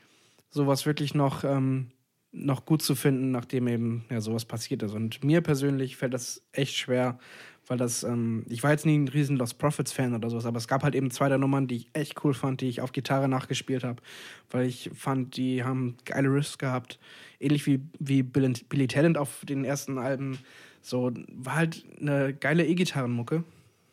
[0.49, 1.91] sowas wirklich noch, ähm,
[2.31, 4.95] noch gut zu finden, nachdem eben ja, sowas passiert ist.
[4.95, 7.19] Und mir persönlich fällt das echt schwer,
[7.67, 10.57] weil das, ähm, ich war jetzt nie ein riesen Lost Profits Fan oder sowas, aber
[10.57, 12.91] es gab halt eben zwei der Nummern, die ich echt cool fand, die ich auf
[12.91, 14.01] Gitarre nachgespielt habe,
[14.49, 16.99] weil ich fand, die haben geile Riffs gehabt,
[17.39, 20.39] ähnlich wie, wie Bill- Billy Talent auf den ersten Alben.
[20.81, 23.43] So, war halt eine geile E-Gitarrenmucke.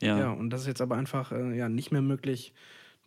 [0.01, 0.19] ja.
[0.19, 2.53] Ja, und das ist jetzt aber einfach äh, ja, nicht mehr möglich,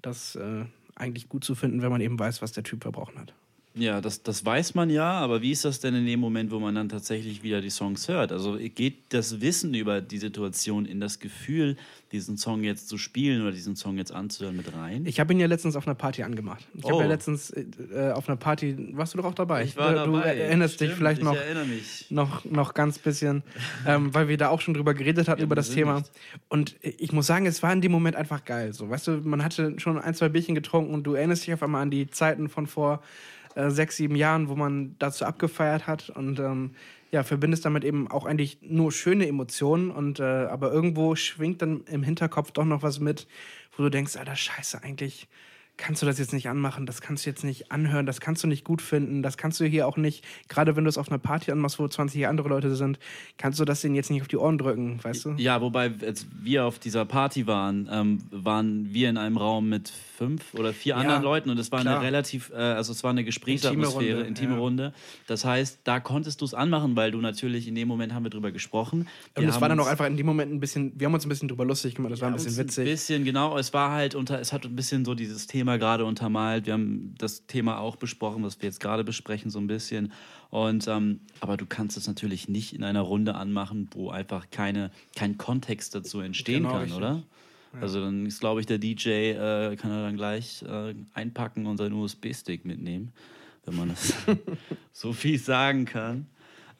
[0.01, 3.34] das äh, eigentlich gut zu finden, wenn man eben weiß, was der Typ verbrochen hat.
[3.74, 6.59] Ja, das, das weiß man ja, aber wie ist das denn in dem Moment, wo
[6.59, 8.34] man dann tatsächlich wieder die Songs hört?
[8.34, 11.78] Also geht das Wissen über die Situation in das Gefühl,
[12.11, 15.05] diesen Song jetzt zu spielen oder diesen Song jetzt anzuhören mit rein?
[15.05, 16.67] Ich habe ihn ja letztens auf einer Party angemacht.
[16.74, 16.89] Ich Oh.
[16.91, 19.63] habe ja letztens äh, auf einer Party, warst du doch auch dabei?
[19.63, 20.36] Ich war du, dabei.
[20.36, 21.38] Du erinnerst dich Stimmt, vielleicht noch,
[22.09, 23.41] noch, noch ganz bisschen,
[23.88, 25.99] ähm, weil wir da auch schon drüber geredet hatten, Ja, über das Thema.
[25.99, 26.11] nicht.
[26.49, 28.74] Und ich muss sagen, es war in dem Moment einfach geil.
[28.74, 31.63] So, weißt du, man hatte schon ein, zwei Bierchen getrunken und du erinnerst dich auf
[31.63, 33.01] einmal an die Zeiten von vor
[33.56, 36.10] äh, sechs, sieben Jahren, wo man dazu abgefeiert hat.
[36.10, 36.72] Und ähm,
[37.12, 39.91] ja, verbindest damit eben auch eigentlich nur schöne Emotionen.
[39.91, 43.28] Und äh, aber irgendwo schwingt dann im Hinterkopf doch noch was mit,
[43.76, 45.28] wo du denkst, Alter, scheiße, eigentlich
[45.82, 48.48] kannst du das jetzt nicht anmachen, das kannst du jetzt nicht anhören, das kannst du
[48.48, 51.18] nicht gut finden, das kannst du hier auch nicht, gerade wenn du es auf einer
[51.18, 53.00] Party anmachst, wo 20 andere Leute sind,
[53.38, 55.32] kannst du das denen jetzt nicht auf die Ohren drücken, weißt du?
[55.38, 59.92] Ja, wobei, als wir auf dieser Party waren, ähm, waren wir in einem Raum mit
[60.22, 61.98] fünf oder vier Ja, anderen Leuten und es war klar.
[61.98, 64.60] eine relativ, äh, also es war eine Gesprächsatmosphäre, Intime Runde, intime ja.
[64.60, 64.94] Runde.
[65.26, 68.30] Das heißt, da konntest du es anmachen, weil du natürlich in dem Moment haben wir
[68.30, 69.00] drüber gesprochen.
[69.02, 71.16] Und Wir es haben war dann auch einfach in dem Moment ein bisschen, wir haben
[71.16, 72.88] uns ein bisschen drüber lustig gemacht, das war ein bisschen witzig.
[72.88, 73.58] Ein bisschen, genau.
[73.58, 76.65] Es war halt unter, es hat ein bisschen so dieses Thema gerade untermalt.
[76.65, 80.11] Wir haben das Thema auch besprochen, was wir jetzt gerade besprechen, so ein bisschen.
[80.49, 84.91] Und ähm, aber du kannst es natürlich nicht in einer Runde anmachen, wo einfach keine,
[85.15, 86.97] kein Kontext dazu entstehen Genau, kann, richtig.
[86.97, 87.24] oder?
[87.80, 91.78] Also dann ist, glaube ich, der DJ, äh, kann er dann gleich äh, einpacken und
[91.78, 93.13] seinen USB-Stick mitnehmen,
[93.65, 94.13] wenn man das
[94.91, 96.26] so viel sagen kann.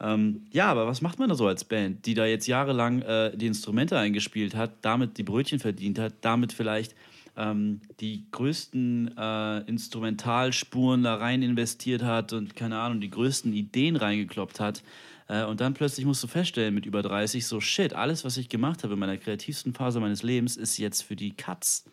[0.00, 3.34] Ähm, ja, aber was macht man da so als Band, die da jetzt jahrelang äh,
[3.34, 6.94] die Instrumente eingespielt hat, damit die Brötchen verdient hat, damit vielleicht
[7.36, 13.96] ähm, die größten äh, Instrumentalspuren da rein investiert hat und keine Ahnung, die größten Ideen
[13.96, 14.82] reingekloppt hat.
[15.28, 18.48] Äh, und dann plötzlich musst du feststellen mit über 30, so shit, alles, was ich
[18.48, 21.84] gemacht habe in meiner kreativsten Phase meines Lebens, ist jetzt für die Katz.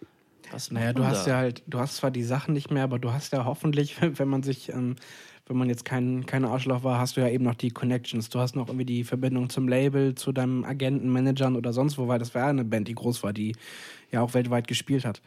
[0.52, 1.32] Was Naja, du hast da?
[1.32, 4.28] ja halt, du hast zwar die Sachen nicht mehr, aber du hast ja hoffentlich, wenn
[4.28, 4.96] man sich, ähm,
[5.46, 8.30] wenn man jetzt kein, kein Arschloch war, hast du ja eben noch die Connections.
[8.30, 12.08] Du hast noch irgendwie die Verbindung zum Label, zu deinem Agenten, Managern oder sonst wo,
[12.08, 13.56] weil das war ja eine Band, die groß war, die
[14.12, 15.22] ja auch weltweit gespielt hat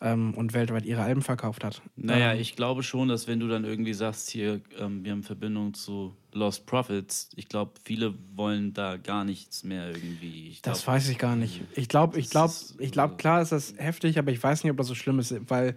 [0.00, 1.80] ähm, und weltweit ihre Alben verkauft hat.
[1.96, 5.22] Naja, ähm, ich glaube schon, dass wenn du dann irgendwie sagst, hier, ähm, wir haben
[5.22, 10.48] Verbindung zu Lost Profits, ich glaube, viele wollen da gar nichts mehr irgendwie.
[10.48, 11.62] Ich Das glaub, weiß ich gar nicht.
[11.74, 14.76] Ich glaube, ich glaube, ich glaube, klar ist das heftig, aber ich weiß nicht, ob
[14.76, 15.76] das so schlimm ist, weil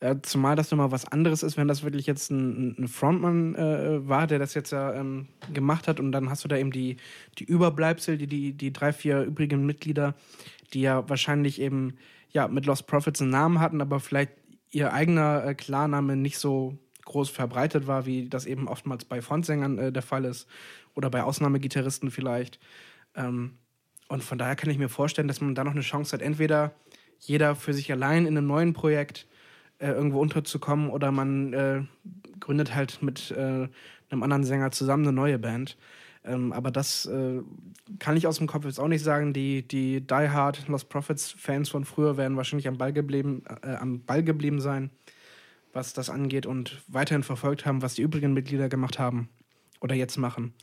[0.00, 4.08] äh, zumal das nochmal was anderes ist, wenn das wirklich jetzt ein, ein Frontmann äh,
[4.08, 6.96] war, der das jetzt ja ähm, gemacht hat und dann hast du da eben die,
[7.38, 10.14] die Überbleibsel, die, die, die drei, vier übrigen Mitglieder,
[10.72, 11.96] die ja wahrscheinlich eben
[12.30, 14.32] ja mit Lost Profits einen Namen hatten, aber vielleicht
[14.70, 19.78] ihr eigener äh, Klarname nicht so groß verbreitet war, wie das eben oftmals bei Frontsängern
[19.78, 20.46] äh, der Fall ist
[20.94, 22.58] oder bei Ausnahmegitarristen vielleicht.
[23.14, 23.58] Ähm,
[24.08, 26.74] und von daher kann ich mir vorstellen, dass man da noch eine Chance hat, entweder
[27.18, 29.26] jeder für sich allein in einem neuen Projekt
[29.78, 31.82] äh, irgendwo unterzukommen oder man äh,
[32.40, 33.68] gründet halt mit äh,
[34.10, 35.76] einem anderen Sänger zusammen eine neue Band.
[36.24, 37.42] Ähm, aber das äh,
[37.98, 39.32] kann ich aus dem Kopf jetzt auch nicht sagen.
[39.32, 43.74] Die, die Die Hard Lost Profits Fans von früher werden wahrscheinlich am Ball geblieben, äh,
[43.76, 44.90] am Ball geblieben sein,
[45.72, 49.28] was das angeht und weiterhin verfolgt haben, was die übrigen Mitglieder gemacht haben
[49.80, 50.54] oder jetzt machen.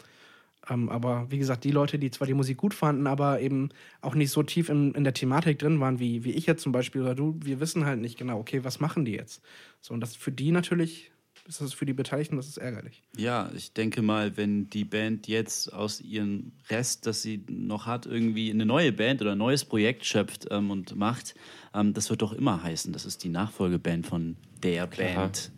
[0.69, 3.69] Ähm, aber wie gesagt, die Leute, die zwar die Musik gut fanden, aber eben
[4.01, 6.71] auch nicht so tief in, in der Thematik drin waren, wie, wie ich jetzt zum
[6.71, 9.41] Beispiel oder du, wir wissen halt nicht genau, okay, was machen die jetzt?
[9.81, 11.11] So, und das für die natürlich,
[11.47, 13.03] ist das für die Beteiligten, das ist ärgerlich.
[13.15, 18.05] Ja, ich denke mal, wenn die Band jetzt aus ihrem Rest, das sie noch hat,
[18.05, 21.35] irgendwie eine neue Band oder ein neues Projekt schöpft ähm, und macht,
[21.73, 25.15] ähm, das wird doch immer heißen, das ist die Nachfolgeband von der Klar.
[25.15, 25.51] Band,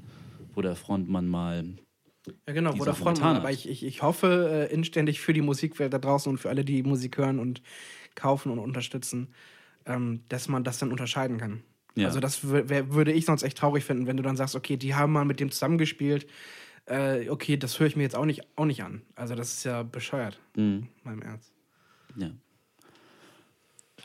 [0.54, 1.64] wo der Frontmann mal
[2.48, 3.38] Ja, genau, wo der Frontmann.
[3.38, 6.66] Aber ich, ich, ich hoffe äh, inständig für die Musikwelt da draußen und für alle,
[6.66, 7.62] die Musik hören und
[8.16, 9.30] kaufen und unterstützen,
[9.86, 11.64] ähm, dass man das dann unterscheiden kann.
[11.98, 12.08] Ja.
[12.08, 15.12] Also das würde ich sonst echt traurig finden, wenn du dann sagst, okay, die haben
[15.14, 16.28] mal mit dem zusammengespielt.
[16.86, 19.02] Äh, okay, das höre ich mir jetzt auch nicht, auch nicht an.
[19.16, 20.88] Also das ist ja bescheuert, Mhm.
[21.04, 21.52] meinem Ernst.
[22.16, 22.30] Ja.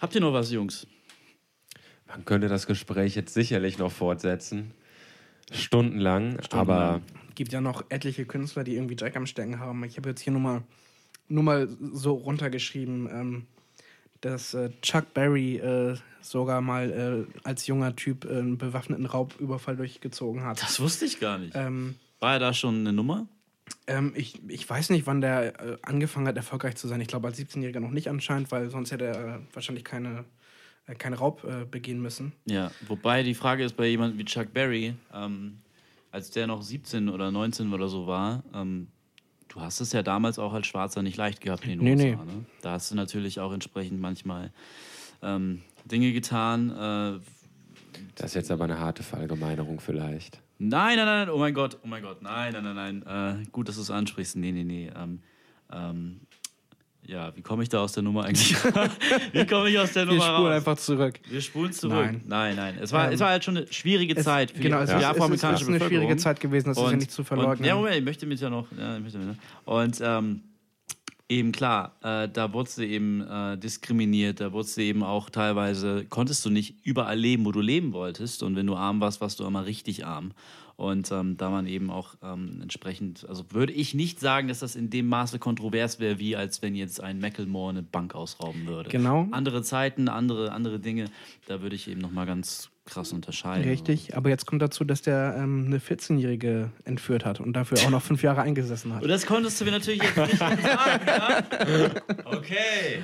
[0.00, 0.86] Habt ihr noch was, Jungs?
[2.08, 4.72] Man könnte das Gespräch jetzt sicherlich noch fortsetzen.
[5.52, 7.02] Stundenlang, aber Stundenlang.
[7.34, 9.84] gibt ja noch etliche Künstler, die irgendwie Jack am Stecken haben.
[9.84, 10.62] Ich habe jetzt hier nur mal,
[11.28, 13.46] nur mal so runtergeschrieben, ähm,
[14.22, 19.76] dass äh, Chuck Berry äh, sogar mal äh, als junger Typ äh, einen bewaffneten Raubüberfall
[19.76, 20.62] durchgezogen hat.
[20.62, 21.54] Das wusste ich gar nicht.
[21.54, 23.26] Ähm, War er da schon eine Nummer?
[23.86, 27.00] ähm, ich, ich weiß nicht, wann der äh, angefangen hat, erfolgreich zu sein.
[27.00, 30.24] Ich glaube, als 17-Jähriger noch nicht anscheinend, weil sonst hätte er wahrscheinlich keine,
[30.86, 32.32] äh, keinen Raub begehen müssen.
[32.44, 35.58] Ja, wobei die Frage ist bei jemandem wie Chuck Berry, ähm,
[36.12, 38.88] als der noch 17 oder 19 oder so war, ähm,
[39.52, 42.24] du hast es ja damals auch als Schwarzer nicht leicht gehabt in den Nee, USA.
[42.24, 42.32] nee.
[42.32, 42.44] Ne?
[42.62, 44.50] Da hast du natürlich auch entsprechend manchmal
[45.22, 46.70] ähm, Dinge getan.
[46.70, 47.20] Äh,
[48.14, 50.40] das ist jetzt aber eine harte Verallgemeinerung vielleicht.
[50.58, 53.42] nein, nein, nein, oh mein Gott, oh mein Gott, nein, nein, nein, nein.
[53.42, 54.36] Äh, gut, dass du es ansprichst.
[54.36, 54.90] Nee, nee, nee.
[54.96, 55.20] Ähm,
[55.72, 56.20] ähm,
[57.06, 58.54] ja, wie komme ich da aus der Nummer eigentlich?
[59.32, 60.56] wie komme ich aus der Wir Nummer spulen raus?
[60.56, 61.20] einfach zurück.
[61.28, 61.94] Wir spulen zurück.
[61.94, 62.22] Nein.
[62.26, 62.78] Nein, nein.
[62.80, 64.90] Es war, Ähm, es war halt schon eine schwierige Es- Zeit für genau, die, es
[64.90, 66.18] für die ist, es ist, es afroamerikanische ist eine schwierige Bevölkerung.
[66.18, 67.58] Zeit gewesen, das ist ja nicht zu verleugnen.
[67.58, 68.66] Und, ja, Moment, ich möchte mit ja noch.
[68.78, 70.42] Ja, ich möchte mit, und ähm,
[71.28, 76.04] eben klar, äh, da wurdest du eben äh, diskriminiert, da wurdest du eben auch teilweise,
[76.08, 78.42] konntest du nicht überall leben, wo du leben wolltest.
[78.42, 80.32] Und wenn du arm warst, warst du immer richtig arm.
[80.76, 84.74] Und ähm, da man eben auch ähm, entsprechend, also würde ich nicht sagen, dass das
[84.74, 88.90] in dem Maße kontrovers wäre, wie als wenn jetzt ein Macklemore eine Bank ausrauben würde.
[88.90, 89.28] Genau.
[89.30, 91.06] Andere Zeiten, andere, andere Dinge,
[91.46, 93.68] da würde ich eben nochmal ganz krass unterscheiden.
[93.68, 97.90] Richtig, aber jetzt kommt dazu, dass der ähm, eine 14-Jährige entführt hat und dafür auch
[97.90, 99.02] noch fünf Jahre eingesessen hat.
[99.02, 101.42] Und das konntest du mir natürlich jetzt nicht sagen, ja?
[102.24, 103.02] Okay.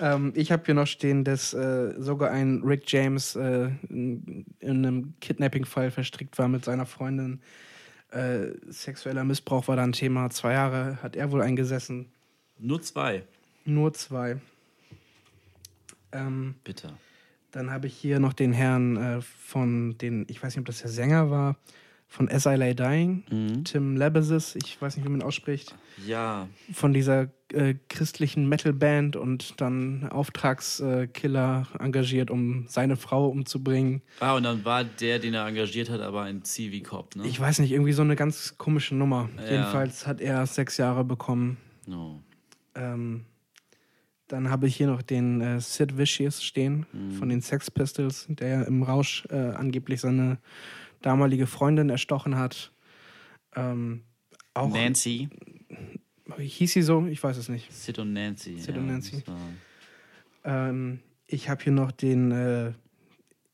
[0.00, 4.84] Ähm, ich habe hier noch stehen, dass äh, sogar ein Rick James äh, in, in
[4.86, 7.40] einem Kidnapping-Fall verstrickt war mit seiner Freundin.
[8.10, 10.30] Äh, sexueller Missbrauch war da ein Thema.
[10.30, 12.06] Zwei Jahre hat er wohl eingesessen.
[12.58, 13.22] Nur zwei.
[13.64, 14.38] Nur zwei.
[16.12, 16.92] Ähm, Bitte.
[17.52, 20.80] dann habe ich hier noch den Herrn äh, von den, ich weiß nicht, ob das
[20.80, 21.56] der Sänger war,
[22.08, 23.64] von As I Lay Dying, Mhm.
[23.64, 29.16] Tim Lebesis, ich weiß nicht, wie man ihn ausspricht, Ja, von dieser äh, christlichen Metalband
[29.16, 34.02] und dann Auftragskiller engagiert, um seine Frau umzubringen.
[34.20, 37.26] Ah, und dann war der, den er engagiert hat, aber ein Zivi-Cop, ne?
[37.26, 39.28] Ich weiß nicht, irgendwie so eine ganz komische Nummer.
[39.36, 39.50] Ja.
[39.50, 41.56] Jedenfalls hat er sechs Jahre bekommen.
[41.86, 42.22] No.
[42.74, 43.24] Ähm,
[44.28, 47.12] dann habe ich hier noch den äh, Sid Vicious stehen Mhm.
[47.12, 50.38] von den Sex Pistols, der im Rausch äh, angeblich seine
[51.02, 52.72] damalige Freundin erstochen hat.
[53.56, 54.02] Ähm,
[54.54, 55.28] auch Nancy.
[56.38, 57.06] Hieß sie so?
[57.06, 57.72] Ich weiß es nicht.
[57.72, 58.58] Sid und Nancy.
[58.58, 59.22] Sid ja, und Nancy.
[60.44, 62.72] Ähm, ich habe hier noch den äh,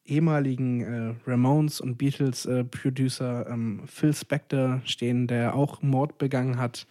[0.04, 6.58] ehemaligen äh, Ramones und Beatles äh, Producer ähm, Phil Spector stehen, der auch Mord begangen
[6.58, 6.86] hat,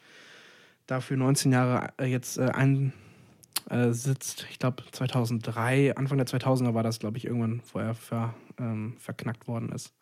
[0.88, 2.94] dafür 19 Jahre äh, jetzt äh, ein
[3.70, 4.46] äh, sitzt.
[4.52, 8.96] Ich glaube 2003, Anfang der 2000er war das, glaube ich, irgendwann, wo er ver, ähm,
[9.00, 9.94] verknackt worden ist.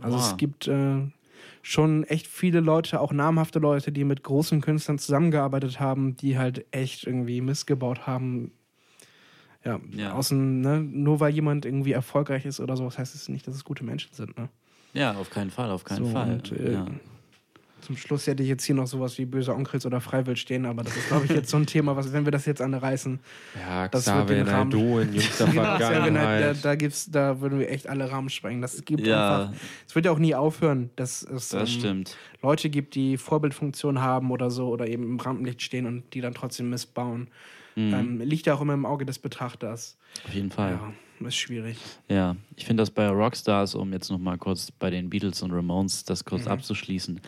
[0.00, 0.26] Also Wow.
[0.30, 0.70] es gibt
[1.66, 6.66] schon echt viele Leute, auch namhafte Leute, die mit großen Künstlern zusammengearbeitet haben, die halt
[6.72, 8.52] echt irgendwie missgebaut haben.
[9.64, 10.12] Ja, Ja.
[10.12, 13.64] außen, ne, nur weil jemand irgendwie erfolgreich ist oder sowas, heißt es nicht, dass es
[13.64, 14.36] gute Menschen sind.
[14.36, 14.50] Ne?
[14.92, 16.32] Ja, auf keinen Fall, auf keinen So, Fall.
[16.34, 16.86] und, äh, ja.
[17.84, 20.82] Zum Schluss hätte ich jetzt hier noch sowas wie böse Onkels oder Freiwild stehen, aber
[20.82, 23.20] das ist, glaube ich, jetzt so ein Thema, was, wenn wir das jetzt anreißen,
[23.60, 26.64] Ja, Das wird den Xavier Rahmen- Naidoo in jüngster da, Vergangenheit.
[26.64, 28.62] da, gibt's, da würden wir echt alle Rahmen sprengen.
[28.62, 29.42] Das gibt Ja.
[29.48, 29.60] einfach.
[29.86, 32.16] Es wird ja auch nie aufhören, dass es Das ähm, stimmt.
[32.42, 36.34] Leute gibt, die Vorbildfunktion haben oder so oder eben im Rampenlicht stehen und die dann
[36.34, 37.28] trotzdem missbauen.
[37.76, 37.92] Mhm.
[37.94, 39.96] Ähm, liegt ja auch immer im Auge des Betrachters.
[40.26, 40.78] Auf jeden Fall.
[41.20, 41.76] Ja, ist schwierig.
[42.08, 46.04] Ja, ich finde das bei Rockstars, um jetzt nochmal kurz bei den Beatles und Ramones
[46.04, 47.20] das kurz abzuschließen,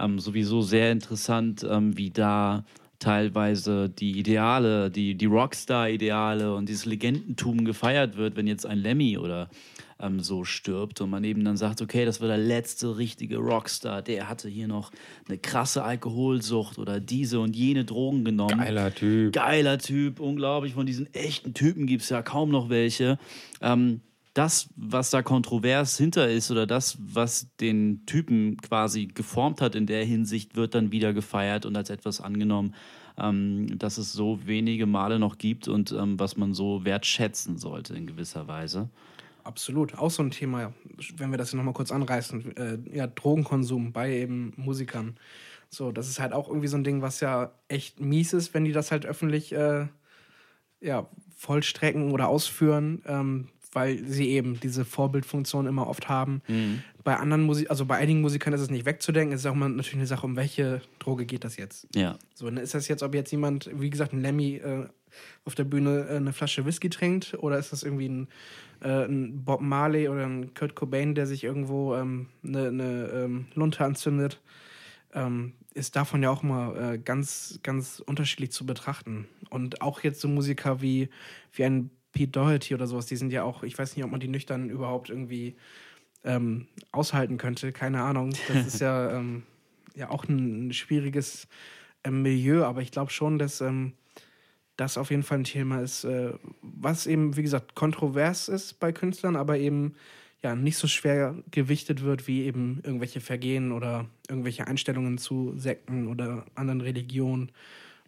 [0.00, 2.64] ähm, sowieso sehr interessant, ähm, wie da
[2.98, 9.16] teilweise die Ideale, die, die Rockstar-Ideale und dieses Legendentum gefeiert wird, wenn jetzt ein Lemmy
[9.16, 9.48] oder
[9.98, 14.02] ähm, so stirbt und man eben dann sagt, okay, das war der letzte richtige Rockstar,
[14.02, 14.92] der hatte hier noch
[15.28, 19.32] eine krasse Alkoholsucht oder diese und jene Drogen genommen Geiler Typ.
[19.32, 20.74] geiler Typ, unglaublich.
[20.74, 23.18] Von diesen echten Typen gibt es ja kaum noch welche.
[23.62, 24.00] Ähm,
[24.34, 29.86] das, was da kontrovers hinter ist oder das, was den Typen quasi geformt hat in
[29.86, 32.74] der Hinsicht, wird dann wieder gefeiert und als etwas angenommen,
[33.18, 37.94] ähm, dass es so wenige Male noch gibt und ähm, was man so wertschätzen sollte
[37.94, 38.88] in gewisser Weise.
[39.42, 39.98] Absolut.
[39.98, 40.72] Auch so ein Thema,
[41.16, 42.56] wenn wir das hier nochmal kurz anreißen.
[42.56, 45.16] Äh, ja, Drogenkonsum bei eben Musikern.
[45.70, 48.64] So, das ist halt auch irgendwie so ein Ding, was ja echt mies ist, wenn
[48.64, 49.86] die das halt öffentlich äh,
[50.80, 56.42] ja, vollstrecken oder ausführen, ähm, weil sie eben diese Vorbildfunktion immer oft haben.
[57.04, 59.68] Bei anderen Musik, also bei einigen Musikern ist es nicht wegzudenken, es ist auch mal
[59.68, 61.86] natürlich eine Sache, um welche Droge geht das jetzt.
[61.94, 64.86] Ja, So, ne, ist das jetzt, ob jetzt jemand, wie gesagt, ein Lemmy äh,
[65.44, 68.28] auf der Bühne äh, eine Flasche Whisky trinkt oder ist das irgendwie ein,
[68.80, 73.46] äh, ein Bob Marley oder ein Kurt Cobain, der sich irgendwo ähm, eine, eine ähm,
[73.54, 74.40] Lunte anzündet?
[75.12, 79.28] Ähm, ist davon ja auch mal äh, ganz, ganz unterschiedlich zu betrachten.
[79.50, 81.08] Und auch jetzt so Musiker wie,
[81.52, 84.20] wie ein Pete Doherty oder sowas, die sind ja auch, ich weiß nicht, ob man
[84.20, 85.56] die nüchtern überhaupt irgendwie
[86.24, 88.34] ähm, aushalten könnte, keine Ahnung.
[88.48, 89.44] Das ist ja, ähm,
[89.94, 91.48] ja auch ein, schwieriges
[92.04, 93.92] ähm, Milieu, aber ich glaube schon, dass ähm,
[94.76, 96.32] das auf jeden Fall ein Thema ist, äh,
[96.62, 99.94] was eben, wie gesagt, kontrovers ist bei Künstlern, aber eben
[100.42, 106.08] ja nicht so schwer gewichtet wird wie eben irgendwelche Vergehen oder irgendwelche Einstellungen zu Sekten
[106.08, 107.52] oder anderen Religionen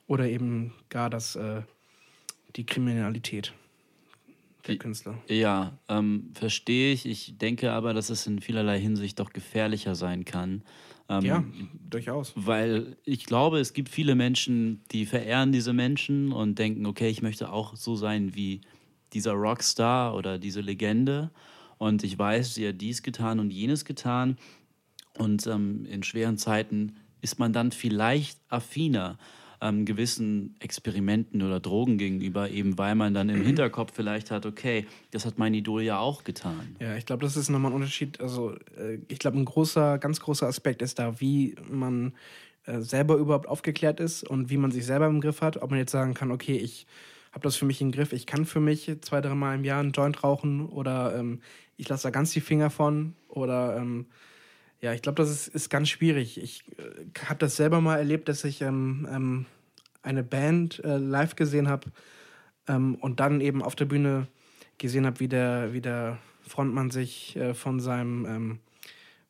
[0.07, 1.63] oder eben gar das äh,
[2.57, 3.53] die Kriminalität
[4.67, 5.19] der Künstler.
[5.29, 7.07] Ja, ähm, verstehe ich.
[7.07, 10.63] Ich denke aber, dass es in vielerlei Hinsicht doch gefährlicher sein kann.
[11.09, 11.45] Ähm, Ja,
[11.91, 12.33] durchaus.
[12.37, 17.23] Weil ich glaube, es gibt viele Menschen, die verehren diese Menschen und denken, okay, ich
[17.23, 18.61] möchte auch so sein wie
[19.13, 21.31] dieser Rockstar oder diese Legende.
[21.79, 24.37] Und ich weiß, sie hat dies getan und jenes getan.
[25.19, 29.19] Und ähm, in schweren Zeiten ist man dann vielleicht affiner
[29.63, 34.87] ähm, gewissen Experimenten oder Drogen gegenüber, eben weil man dann im Hinterkopf vielleicht hat, okay,
[35.13, 36.77] das hat mein Idol ja auch getan.
[36.81, 38.21] Ja, ich glaube, das ist nochmal ein Unterschied.
[38.21, 42.13] Also, äh, ich glaube, ein großer, ganz großer Aspekt ist da, wie man
[42.67, 45.63] äh, selber überhaupt aufgeklärt ist und wie man sich selber im Griff hat.
[45.63, 46.87] Ob man jetzt sagen kann, okay, ich
[47.31, 49.93] habe das für mich im Griff, ich kann für mich zwei, dreimal im Jahr einen
[49.93, 51.41] Joint rauchen oder ähm,
[51.77, 54.07] ich lasse da ganz die Finger von oder ähm,
[54.83, 56.43] ja, ich glaube, das ist, ist ganz schwierig.
[56.43, 59.47] Ich äh, habe das selber mal erlebt, dass ich ähm, ähm,
[60.03, 61.91] eine Band äh, live gesehen habe
[62.69, 64.27] ähm, und dann eben auf der Bühne
[64.79, 68.59] gesehen habe, wie der, wie der Frontmann sich äh, von seinem ähm,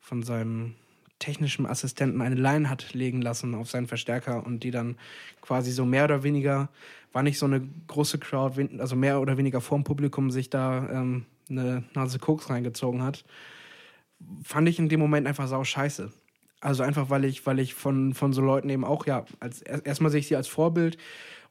[0.03, 0.75] von seinem
[1.19, 4.97] technischen Assistenten eine Line hat legen lassen auf seinen Verstärker und die dann
[5.41, 6.67] quasi so mehr oder weniger,
[7.13, 11.25] war nicht so eine große Crowd, also mehr oder weniger vorm Publikum sich da ähm,
[11.49, 13.23] eine Nase Koks reingezogen hat,
[14.43, 16.11] fand ich in dem Moment einfach sau scheiße.
[16.61, 20.11] Also einfach, weil ich, weil ich von, von so Leuten eben auch, ja, als erstmal
[20.11, 20.97] sehe ich sie als Vorbild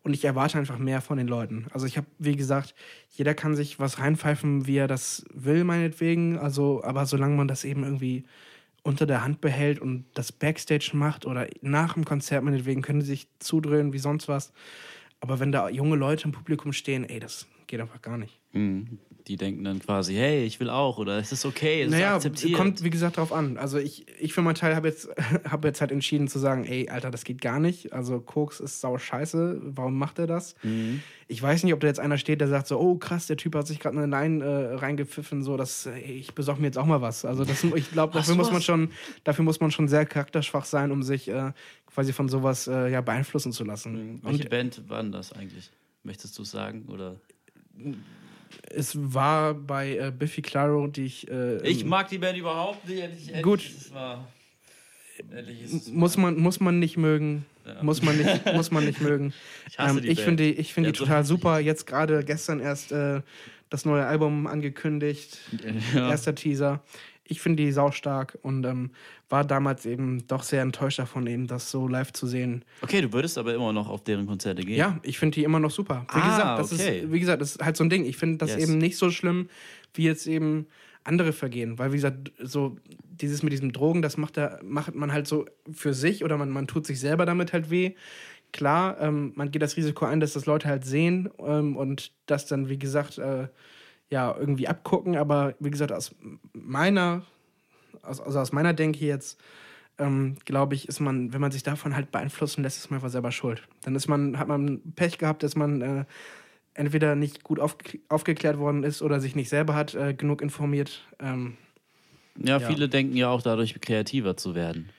[0.03, 1.67] und ich erwarte einfach mehr von den Leuten.
[1.73, 2.75] Also ich habe, wie gesagt,
[3.11, 6.39] jeder kann sich was reinpfeifen, wie er das will, meinetwegen.
[6.39, 8.25] Also, aber solange man das eben irgendwie
[8.83, 13.09] unter der Hand behält und das Backstage macht oder nach dem Konzert meinetwegen können sie
[13.09, 14.53] sich zudröhnen wie sonst was.
[15.21, 18.39] Aber wenn da junge Leute im Publikum stehen, ey, das geht einfach gar nicht.
[18.53, 22.17] Mhm die denken dann quasi, hey, ich will auch oder es ist okay, es naja,
[22.17, 22.55] ist akzeptiert.
[22.55, 23.57] kommt wie gesagt darauf an.
[23.57, 25.09] Also ich, ich für meinen Teil habe jetzt,
[25.51, 27.93] hab jetzt halt entschieden zu sagen, ey, Alter, das geht gar nicht.
[27.93, 30.55] Also Koks ist sau scheiße, warum macht er das?
[30.63, 31.03] Mhm.
[31.29, 33.55] Ich weiß nicht, ob da jetzt einer steht, der sagt so, oh krass, der Typ
[33.55, 36.87] hat sich gerade eine Line äh, reingepfiffen, so, dass ey, ich besorge mir jetzt auch
[36.87, 37.25] mal was.
[37.25, 38.91] Also das, ich glaube, dafür muss man schon,
[39.25, 41.53] dafür muss man schon sehr charakterschwach sein, um sich äh,
[41.87, 44.15] quasi von sowas äh, ja, beeinflussen zu lassen.
[44.15, 44.21] Mhm.
[44.23, 45.71] Welche Und, Band war denn das eigentlich?
[46.03, 46.87] Möchtest du sagen?
[46.89, 47.21] Oder?
[48.71, 51.31] Es war bei äh, Biffy Claro, die ich.
[51.31, 53.01] Äh, ich mag die Band überhaupt nicht.
[53.01, 53.61] Ehrlich, gut.
[53.61, 54.27] Es war,
[55.31, 57.45] ehrlich, muss, man, muss man nicht mögen.
[57.67, 57.83] Ja.
[57.83, 59.33] Muss, man nicht, muss man nicht mögen.
[59.69, 61.61] Ich, ähm, ich finde die, ich find die total super.
[61.61, 63.21] Jetzt gerade gestern erst äh,
[63.71, 65.39] das neue Album angekündigt.
[65.95, 66.11] Ja.
[66.11, 66.83] Erster Teaser
[67.33, 68.91] ich finde die saustark und ähm,
[69.29, 72.65] war damals eben doch sehr enttäuscht davon, eben das so live zu sehen.
[72.83, 74.77] Okay, du würdest aber immer noch auf deren Konzerte gehen.
[74.77, 76.07] Ja, ich finde die immer noch super.
[76.13, 77.01] Wie, ah, gesagt, das okay.
[77.01, 78.05] ist, wie gesagt, das ist halt so ein Ding.
[78.05, 78.63] Ich finde das yes.
[78.63, 79.49] eben nicht so schlimm,
[79.95, 80.67] wie jetzt eben
[81.05, 81.79] andere vergehen.
[81.79, 85.47] Weil, wie gesagt, so dieses mit diesem Drogen, das macht, da, macht man halt so
[85.73, 87.95] für sich oder man, man tut sich selber damit halt weh.
[88.53, 92.47] Klar, ähm, man geht das Risiko ein, dass das Leute halt sehen ähm, und das
[92.47, 93.49] dann, wie gesagt, äh,
[94.13, 96.15] ja, irgendwie abgucken, aber wie gesagt, aus
[96.53, 97.23] meiner,
[98.03, 99.41] also aus meiner Denke jetzt,
[99.99, 103.09] ähm, glaube ich, ist man, wenn man sich davon halt beeinflussen lässt, ist man einfach
[103.09, 103.63] selber schuld.
[103.85, 106.05] Dann ist man, hat man Pech gehabt, dass man äh,
[106.75, 111.07] entweder nicht gut aufge aufgeklärt worden ist oder sich nicht selber hat äh, genug informiert.
[111.19, 111.57] Ähm,
[112.37, 114.91] ja, ja, viele denken ja auch dadurch kreativer zu werden.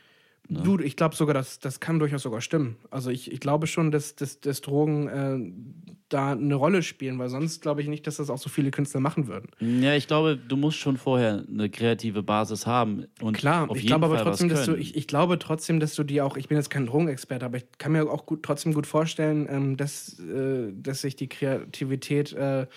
[0.49, 0.61] Ne?
[0.61, 2.75] Du, ich glaube sogar, das, das kann durchaus sogar stimmen.
[2.91, 7.29] Also ich, ich glaube schon, dass, dass, dass Drogen äh, da eine Rolle spielen, weil
[7.29, 9.47] sonst glaube ich nicht, dass das auch so viele Künstler machen würden.
[9.59, 13.05] Ja, ich glaube, du musst schon vorher eine kreative Basis haben.
[13.21, 16.21] Und Klar, ich glaube aber trotzdem, dass du, ich, ich glaube trotzdem, dass du die
[16.21, 19.47] auch, ich bin jetzt kein Drogenexperte, aber ich kann mir auch gut, trotzdem gut vorstellen,
[19.49, 22.67] ähm, dass, äh, dass sich die Kreativität äh,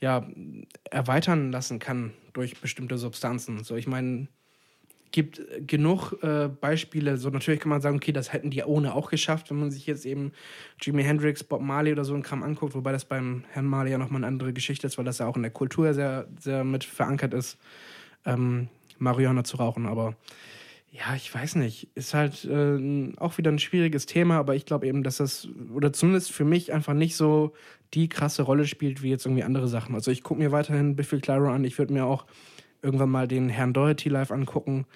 [0.00, 0.28] ja,
[0.90, 3.64] erweitern lassen kann durch bestimmte Substanzen.
[3.64, 4.28] So, ich meine,
[5.10, 7.16] gibt genug äh, Beispiele.
[7.16, 9.86] So natürlich kann man sagen, okay, das hätten die ohne auch geschafft, wenn man sich
[9.86, 10.32] jetzt eben
[10.80, 13.98] Jimi Hendrix, Bob Marley oder so ein Kram anguckt, wobei das beim Herrn Marley ja
[13.98, 16.84] nochmal eine andere Geschichte ist, weil das ja auch in der Kultur sehr, sehr mit
[16.84, 17.58] verankert ist,
[18.26, 18.68] ähm,
[18.98, 19.86] Marihuana zu rauchen.
[19.86, 20.14] Aber
[20.90, 24.86] ja, ich weiß nicht, ist halt äh, auch wieder ein schwieriges Thema, aber ich glaube
[24.86, 27.54] eben, dass das, oder zumindest für mich einfach nicht so
[27.94, 29.94] die krasse Rolle spielt wie jetzt irgendwie andere Sachen.
[29.94, 32.26] Also ich gucke mir weiterhin Biffy Clyro an, ich würde mir auch
[32.82, 34.86] irgendwann mal den Herrn Doherty live angucken.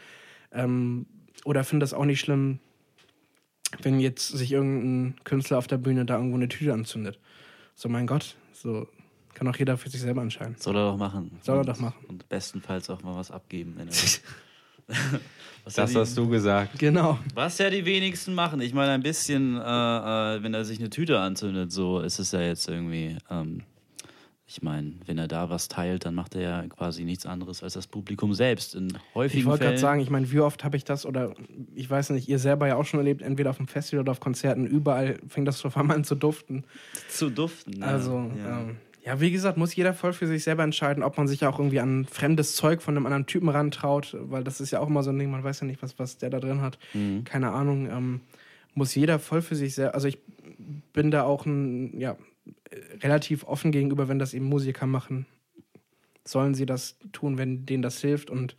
[0.53, 1.07] Ähm,
[1.45, 2.61] oder finde das auch nicht schlimm,
[3.81, 7.19] wenn jetzt sich irgendein Künstler auf der Bühne da irgendwo eine Tüte anzündet.
[7.75, 8.87] So, mein Gott, so
[9.35, 10.57] kann auch jeder für sich selber entscheiden.
[10.59, 11.39] Soll er doch machen.
[11.43, 12.05] Soll er doch machen.
[12.09, 13.75] Und bestenfalls auch mal was abgeben.
[15.65, 16.79] das ja die, hast du gesagt.
[16.79, 17.19] Genau.
[17.35, 18.61] Was ja die wenigsten machen.
[18.61, 22.33] Ich meine, ein bisschen, äh, äh, wenn er sich eine Tüte anzündet, so ist es
[22.33, 23.17] ja jetzt irgendwie.
[23.31, 23.63] Ähm,
[24.53, 27.73] ich meine, wenn er da was teilt, dann macht er ja quasi nichts anderes als
[27.73, 28.75] das Publikum selbst.
[28.75, 31.33] In häufigen ich wollte gerade sagen, ich meine, wie oft habe ich das oder
[31.75, 34.21] ich weiß nicht, ihr selber ja auch schon erlebt, entweder auf dem Festival oder auf
[34.21, 36.65] Konzerten, überall fängt das einmal an zu duften.
[37.09, 37.83] Zu duften.
[37.83, 38.61] Also, ja.
[38.61, 41.59] Ähm, ja, wie gesagt, muss jeder voll für sich selber entscheiden, ob man sich auch
[41.59, 45.03] irgendwie an fremdes Zeug von einem anderen Typen rantraut, weil das ist ja auch immer
[45.03, 46.79] so ein Ding, man weiß ja nicht, was, was der da drin hat.
[46.93, 47.25] Mhm.
[47.25, 47.89] Keine Ahnung.
[47.91, 48.21] Ähm,
[48.75, 50.19] muss jeder voll für sich selber, also ich
[50.93, 52.17] bin da auch ein, ja,
[53.03, 55.27] relativ offen gegenüber, wenn das eben Musiker machen.
[56.25, 58.57] Sollen sie das tun, wenn denen das hilft und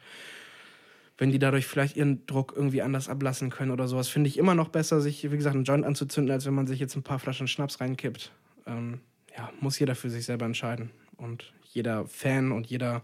[1.18, 4.56] wenn die dadurch vielleicht ihren Druck irgendwie anders ablassen können oder sowas, finde ich immer
[4.56, 7.20] noch besser, sich, wie gesagt, einen Joint anzuzünden, als wenn man sich jetzt ein paar
[7.20, 8.32] Flaschen Schnaps reinkippt.
[8.66, 9.00] Ähm,
[9.36, 10.90] ja, muss jeder für sich selber entscheiden.
[11.18, 13.04] Und jeder Fan und jeder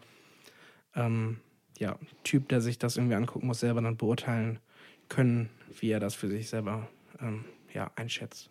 [0.96, 1.38] ähm,
[1.78, 4.60] ja, Typ, der sich das irgendwie anguckt, muss selber dann beurteilen
[5.08, 5.50] können,
[5.80, 6.90] wie er das für sich selber
[7.22, 8.50] ähm, ja, einschätzt.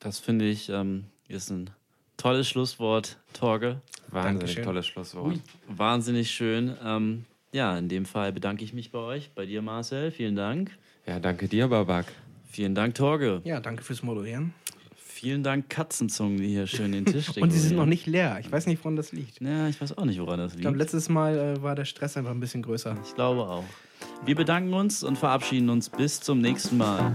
[0.00, 1.70] Das finde ich ähm, ist ein
[2.16, 3.80] Tolles Schlusswort, Torge.
[4.08, 4.64] Wahnsinnig Dankeschön.
[4.64, 5.40] tolles Schlusswort.
[5.68, 6.76] Wahnsinnig schön.
[6.84, 10.10] Ähm, ja, in dem Fall bedanke ich mich bei euch, bei dir, Marcel.
[10.10, 10.70] Vielen Dank.
[11.06, 12.06] Ja, danke dir, Babak.
[12.50, 13.40] Vielen Dank, Torge.
[13.44, 14.52] Ja, danke fürs Moderieren.
[14.96, 18.38] Vielen Dank, Katzenzungen, die hier schön den Tisch Und sie sind noch nicht leer.
[18.40, 19.40] Ich weiß nicht, woran das liegt.
[19.40, 20.84] Ja, ich weiß auch nicht, woran das Ich glaube, liegt.
[20.92, 22.96] letztes Mal äh, war der Stress einfach ein bisschen größer.
[23.04, 23.64] Ich glaube auch.
[24.24, 27.14] Wir bedanken uns und verabschieden uns bis zum nächsten Mal.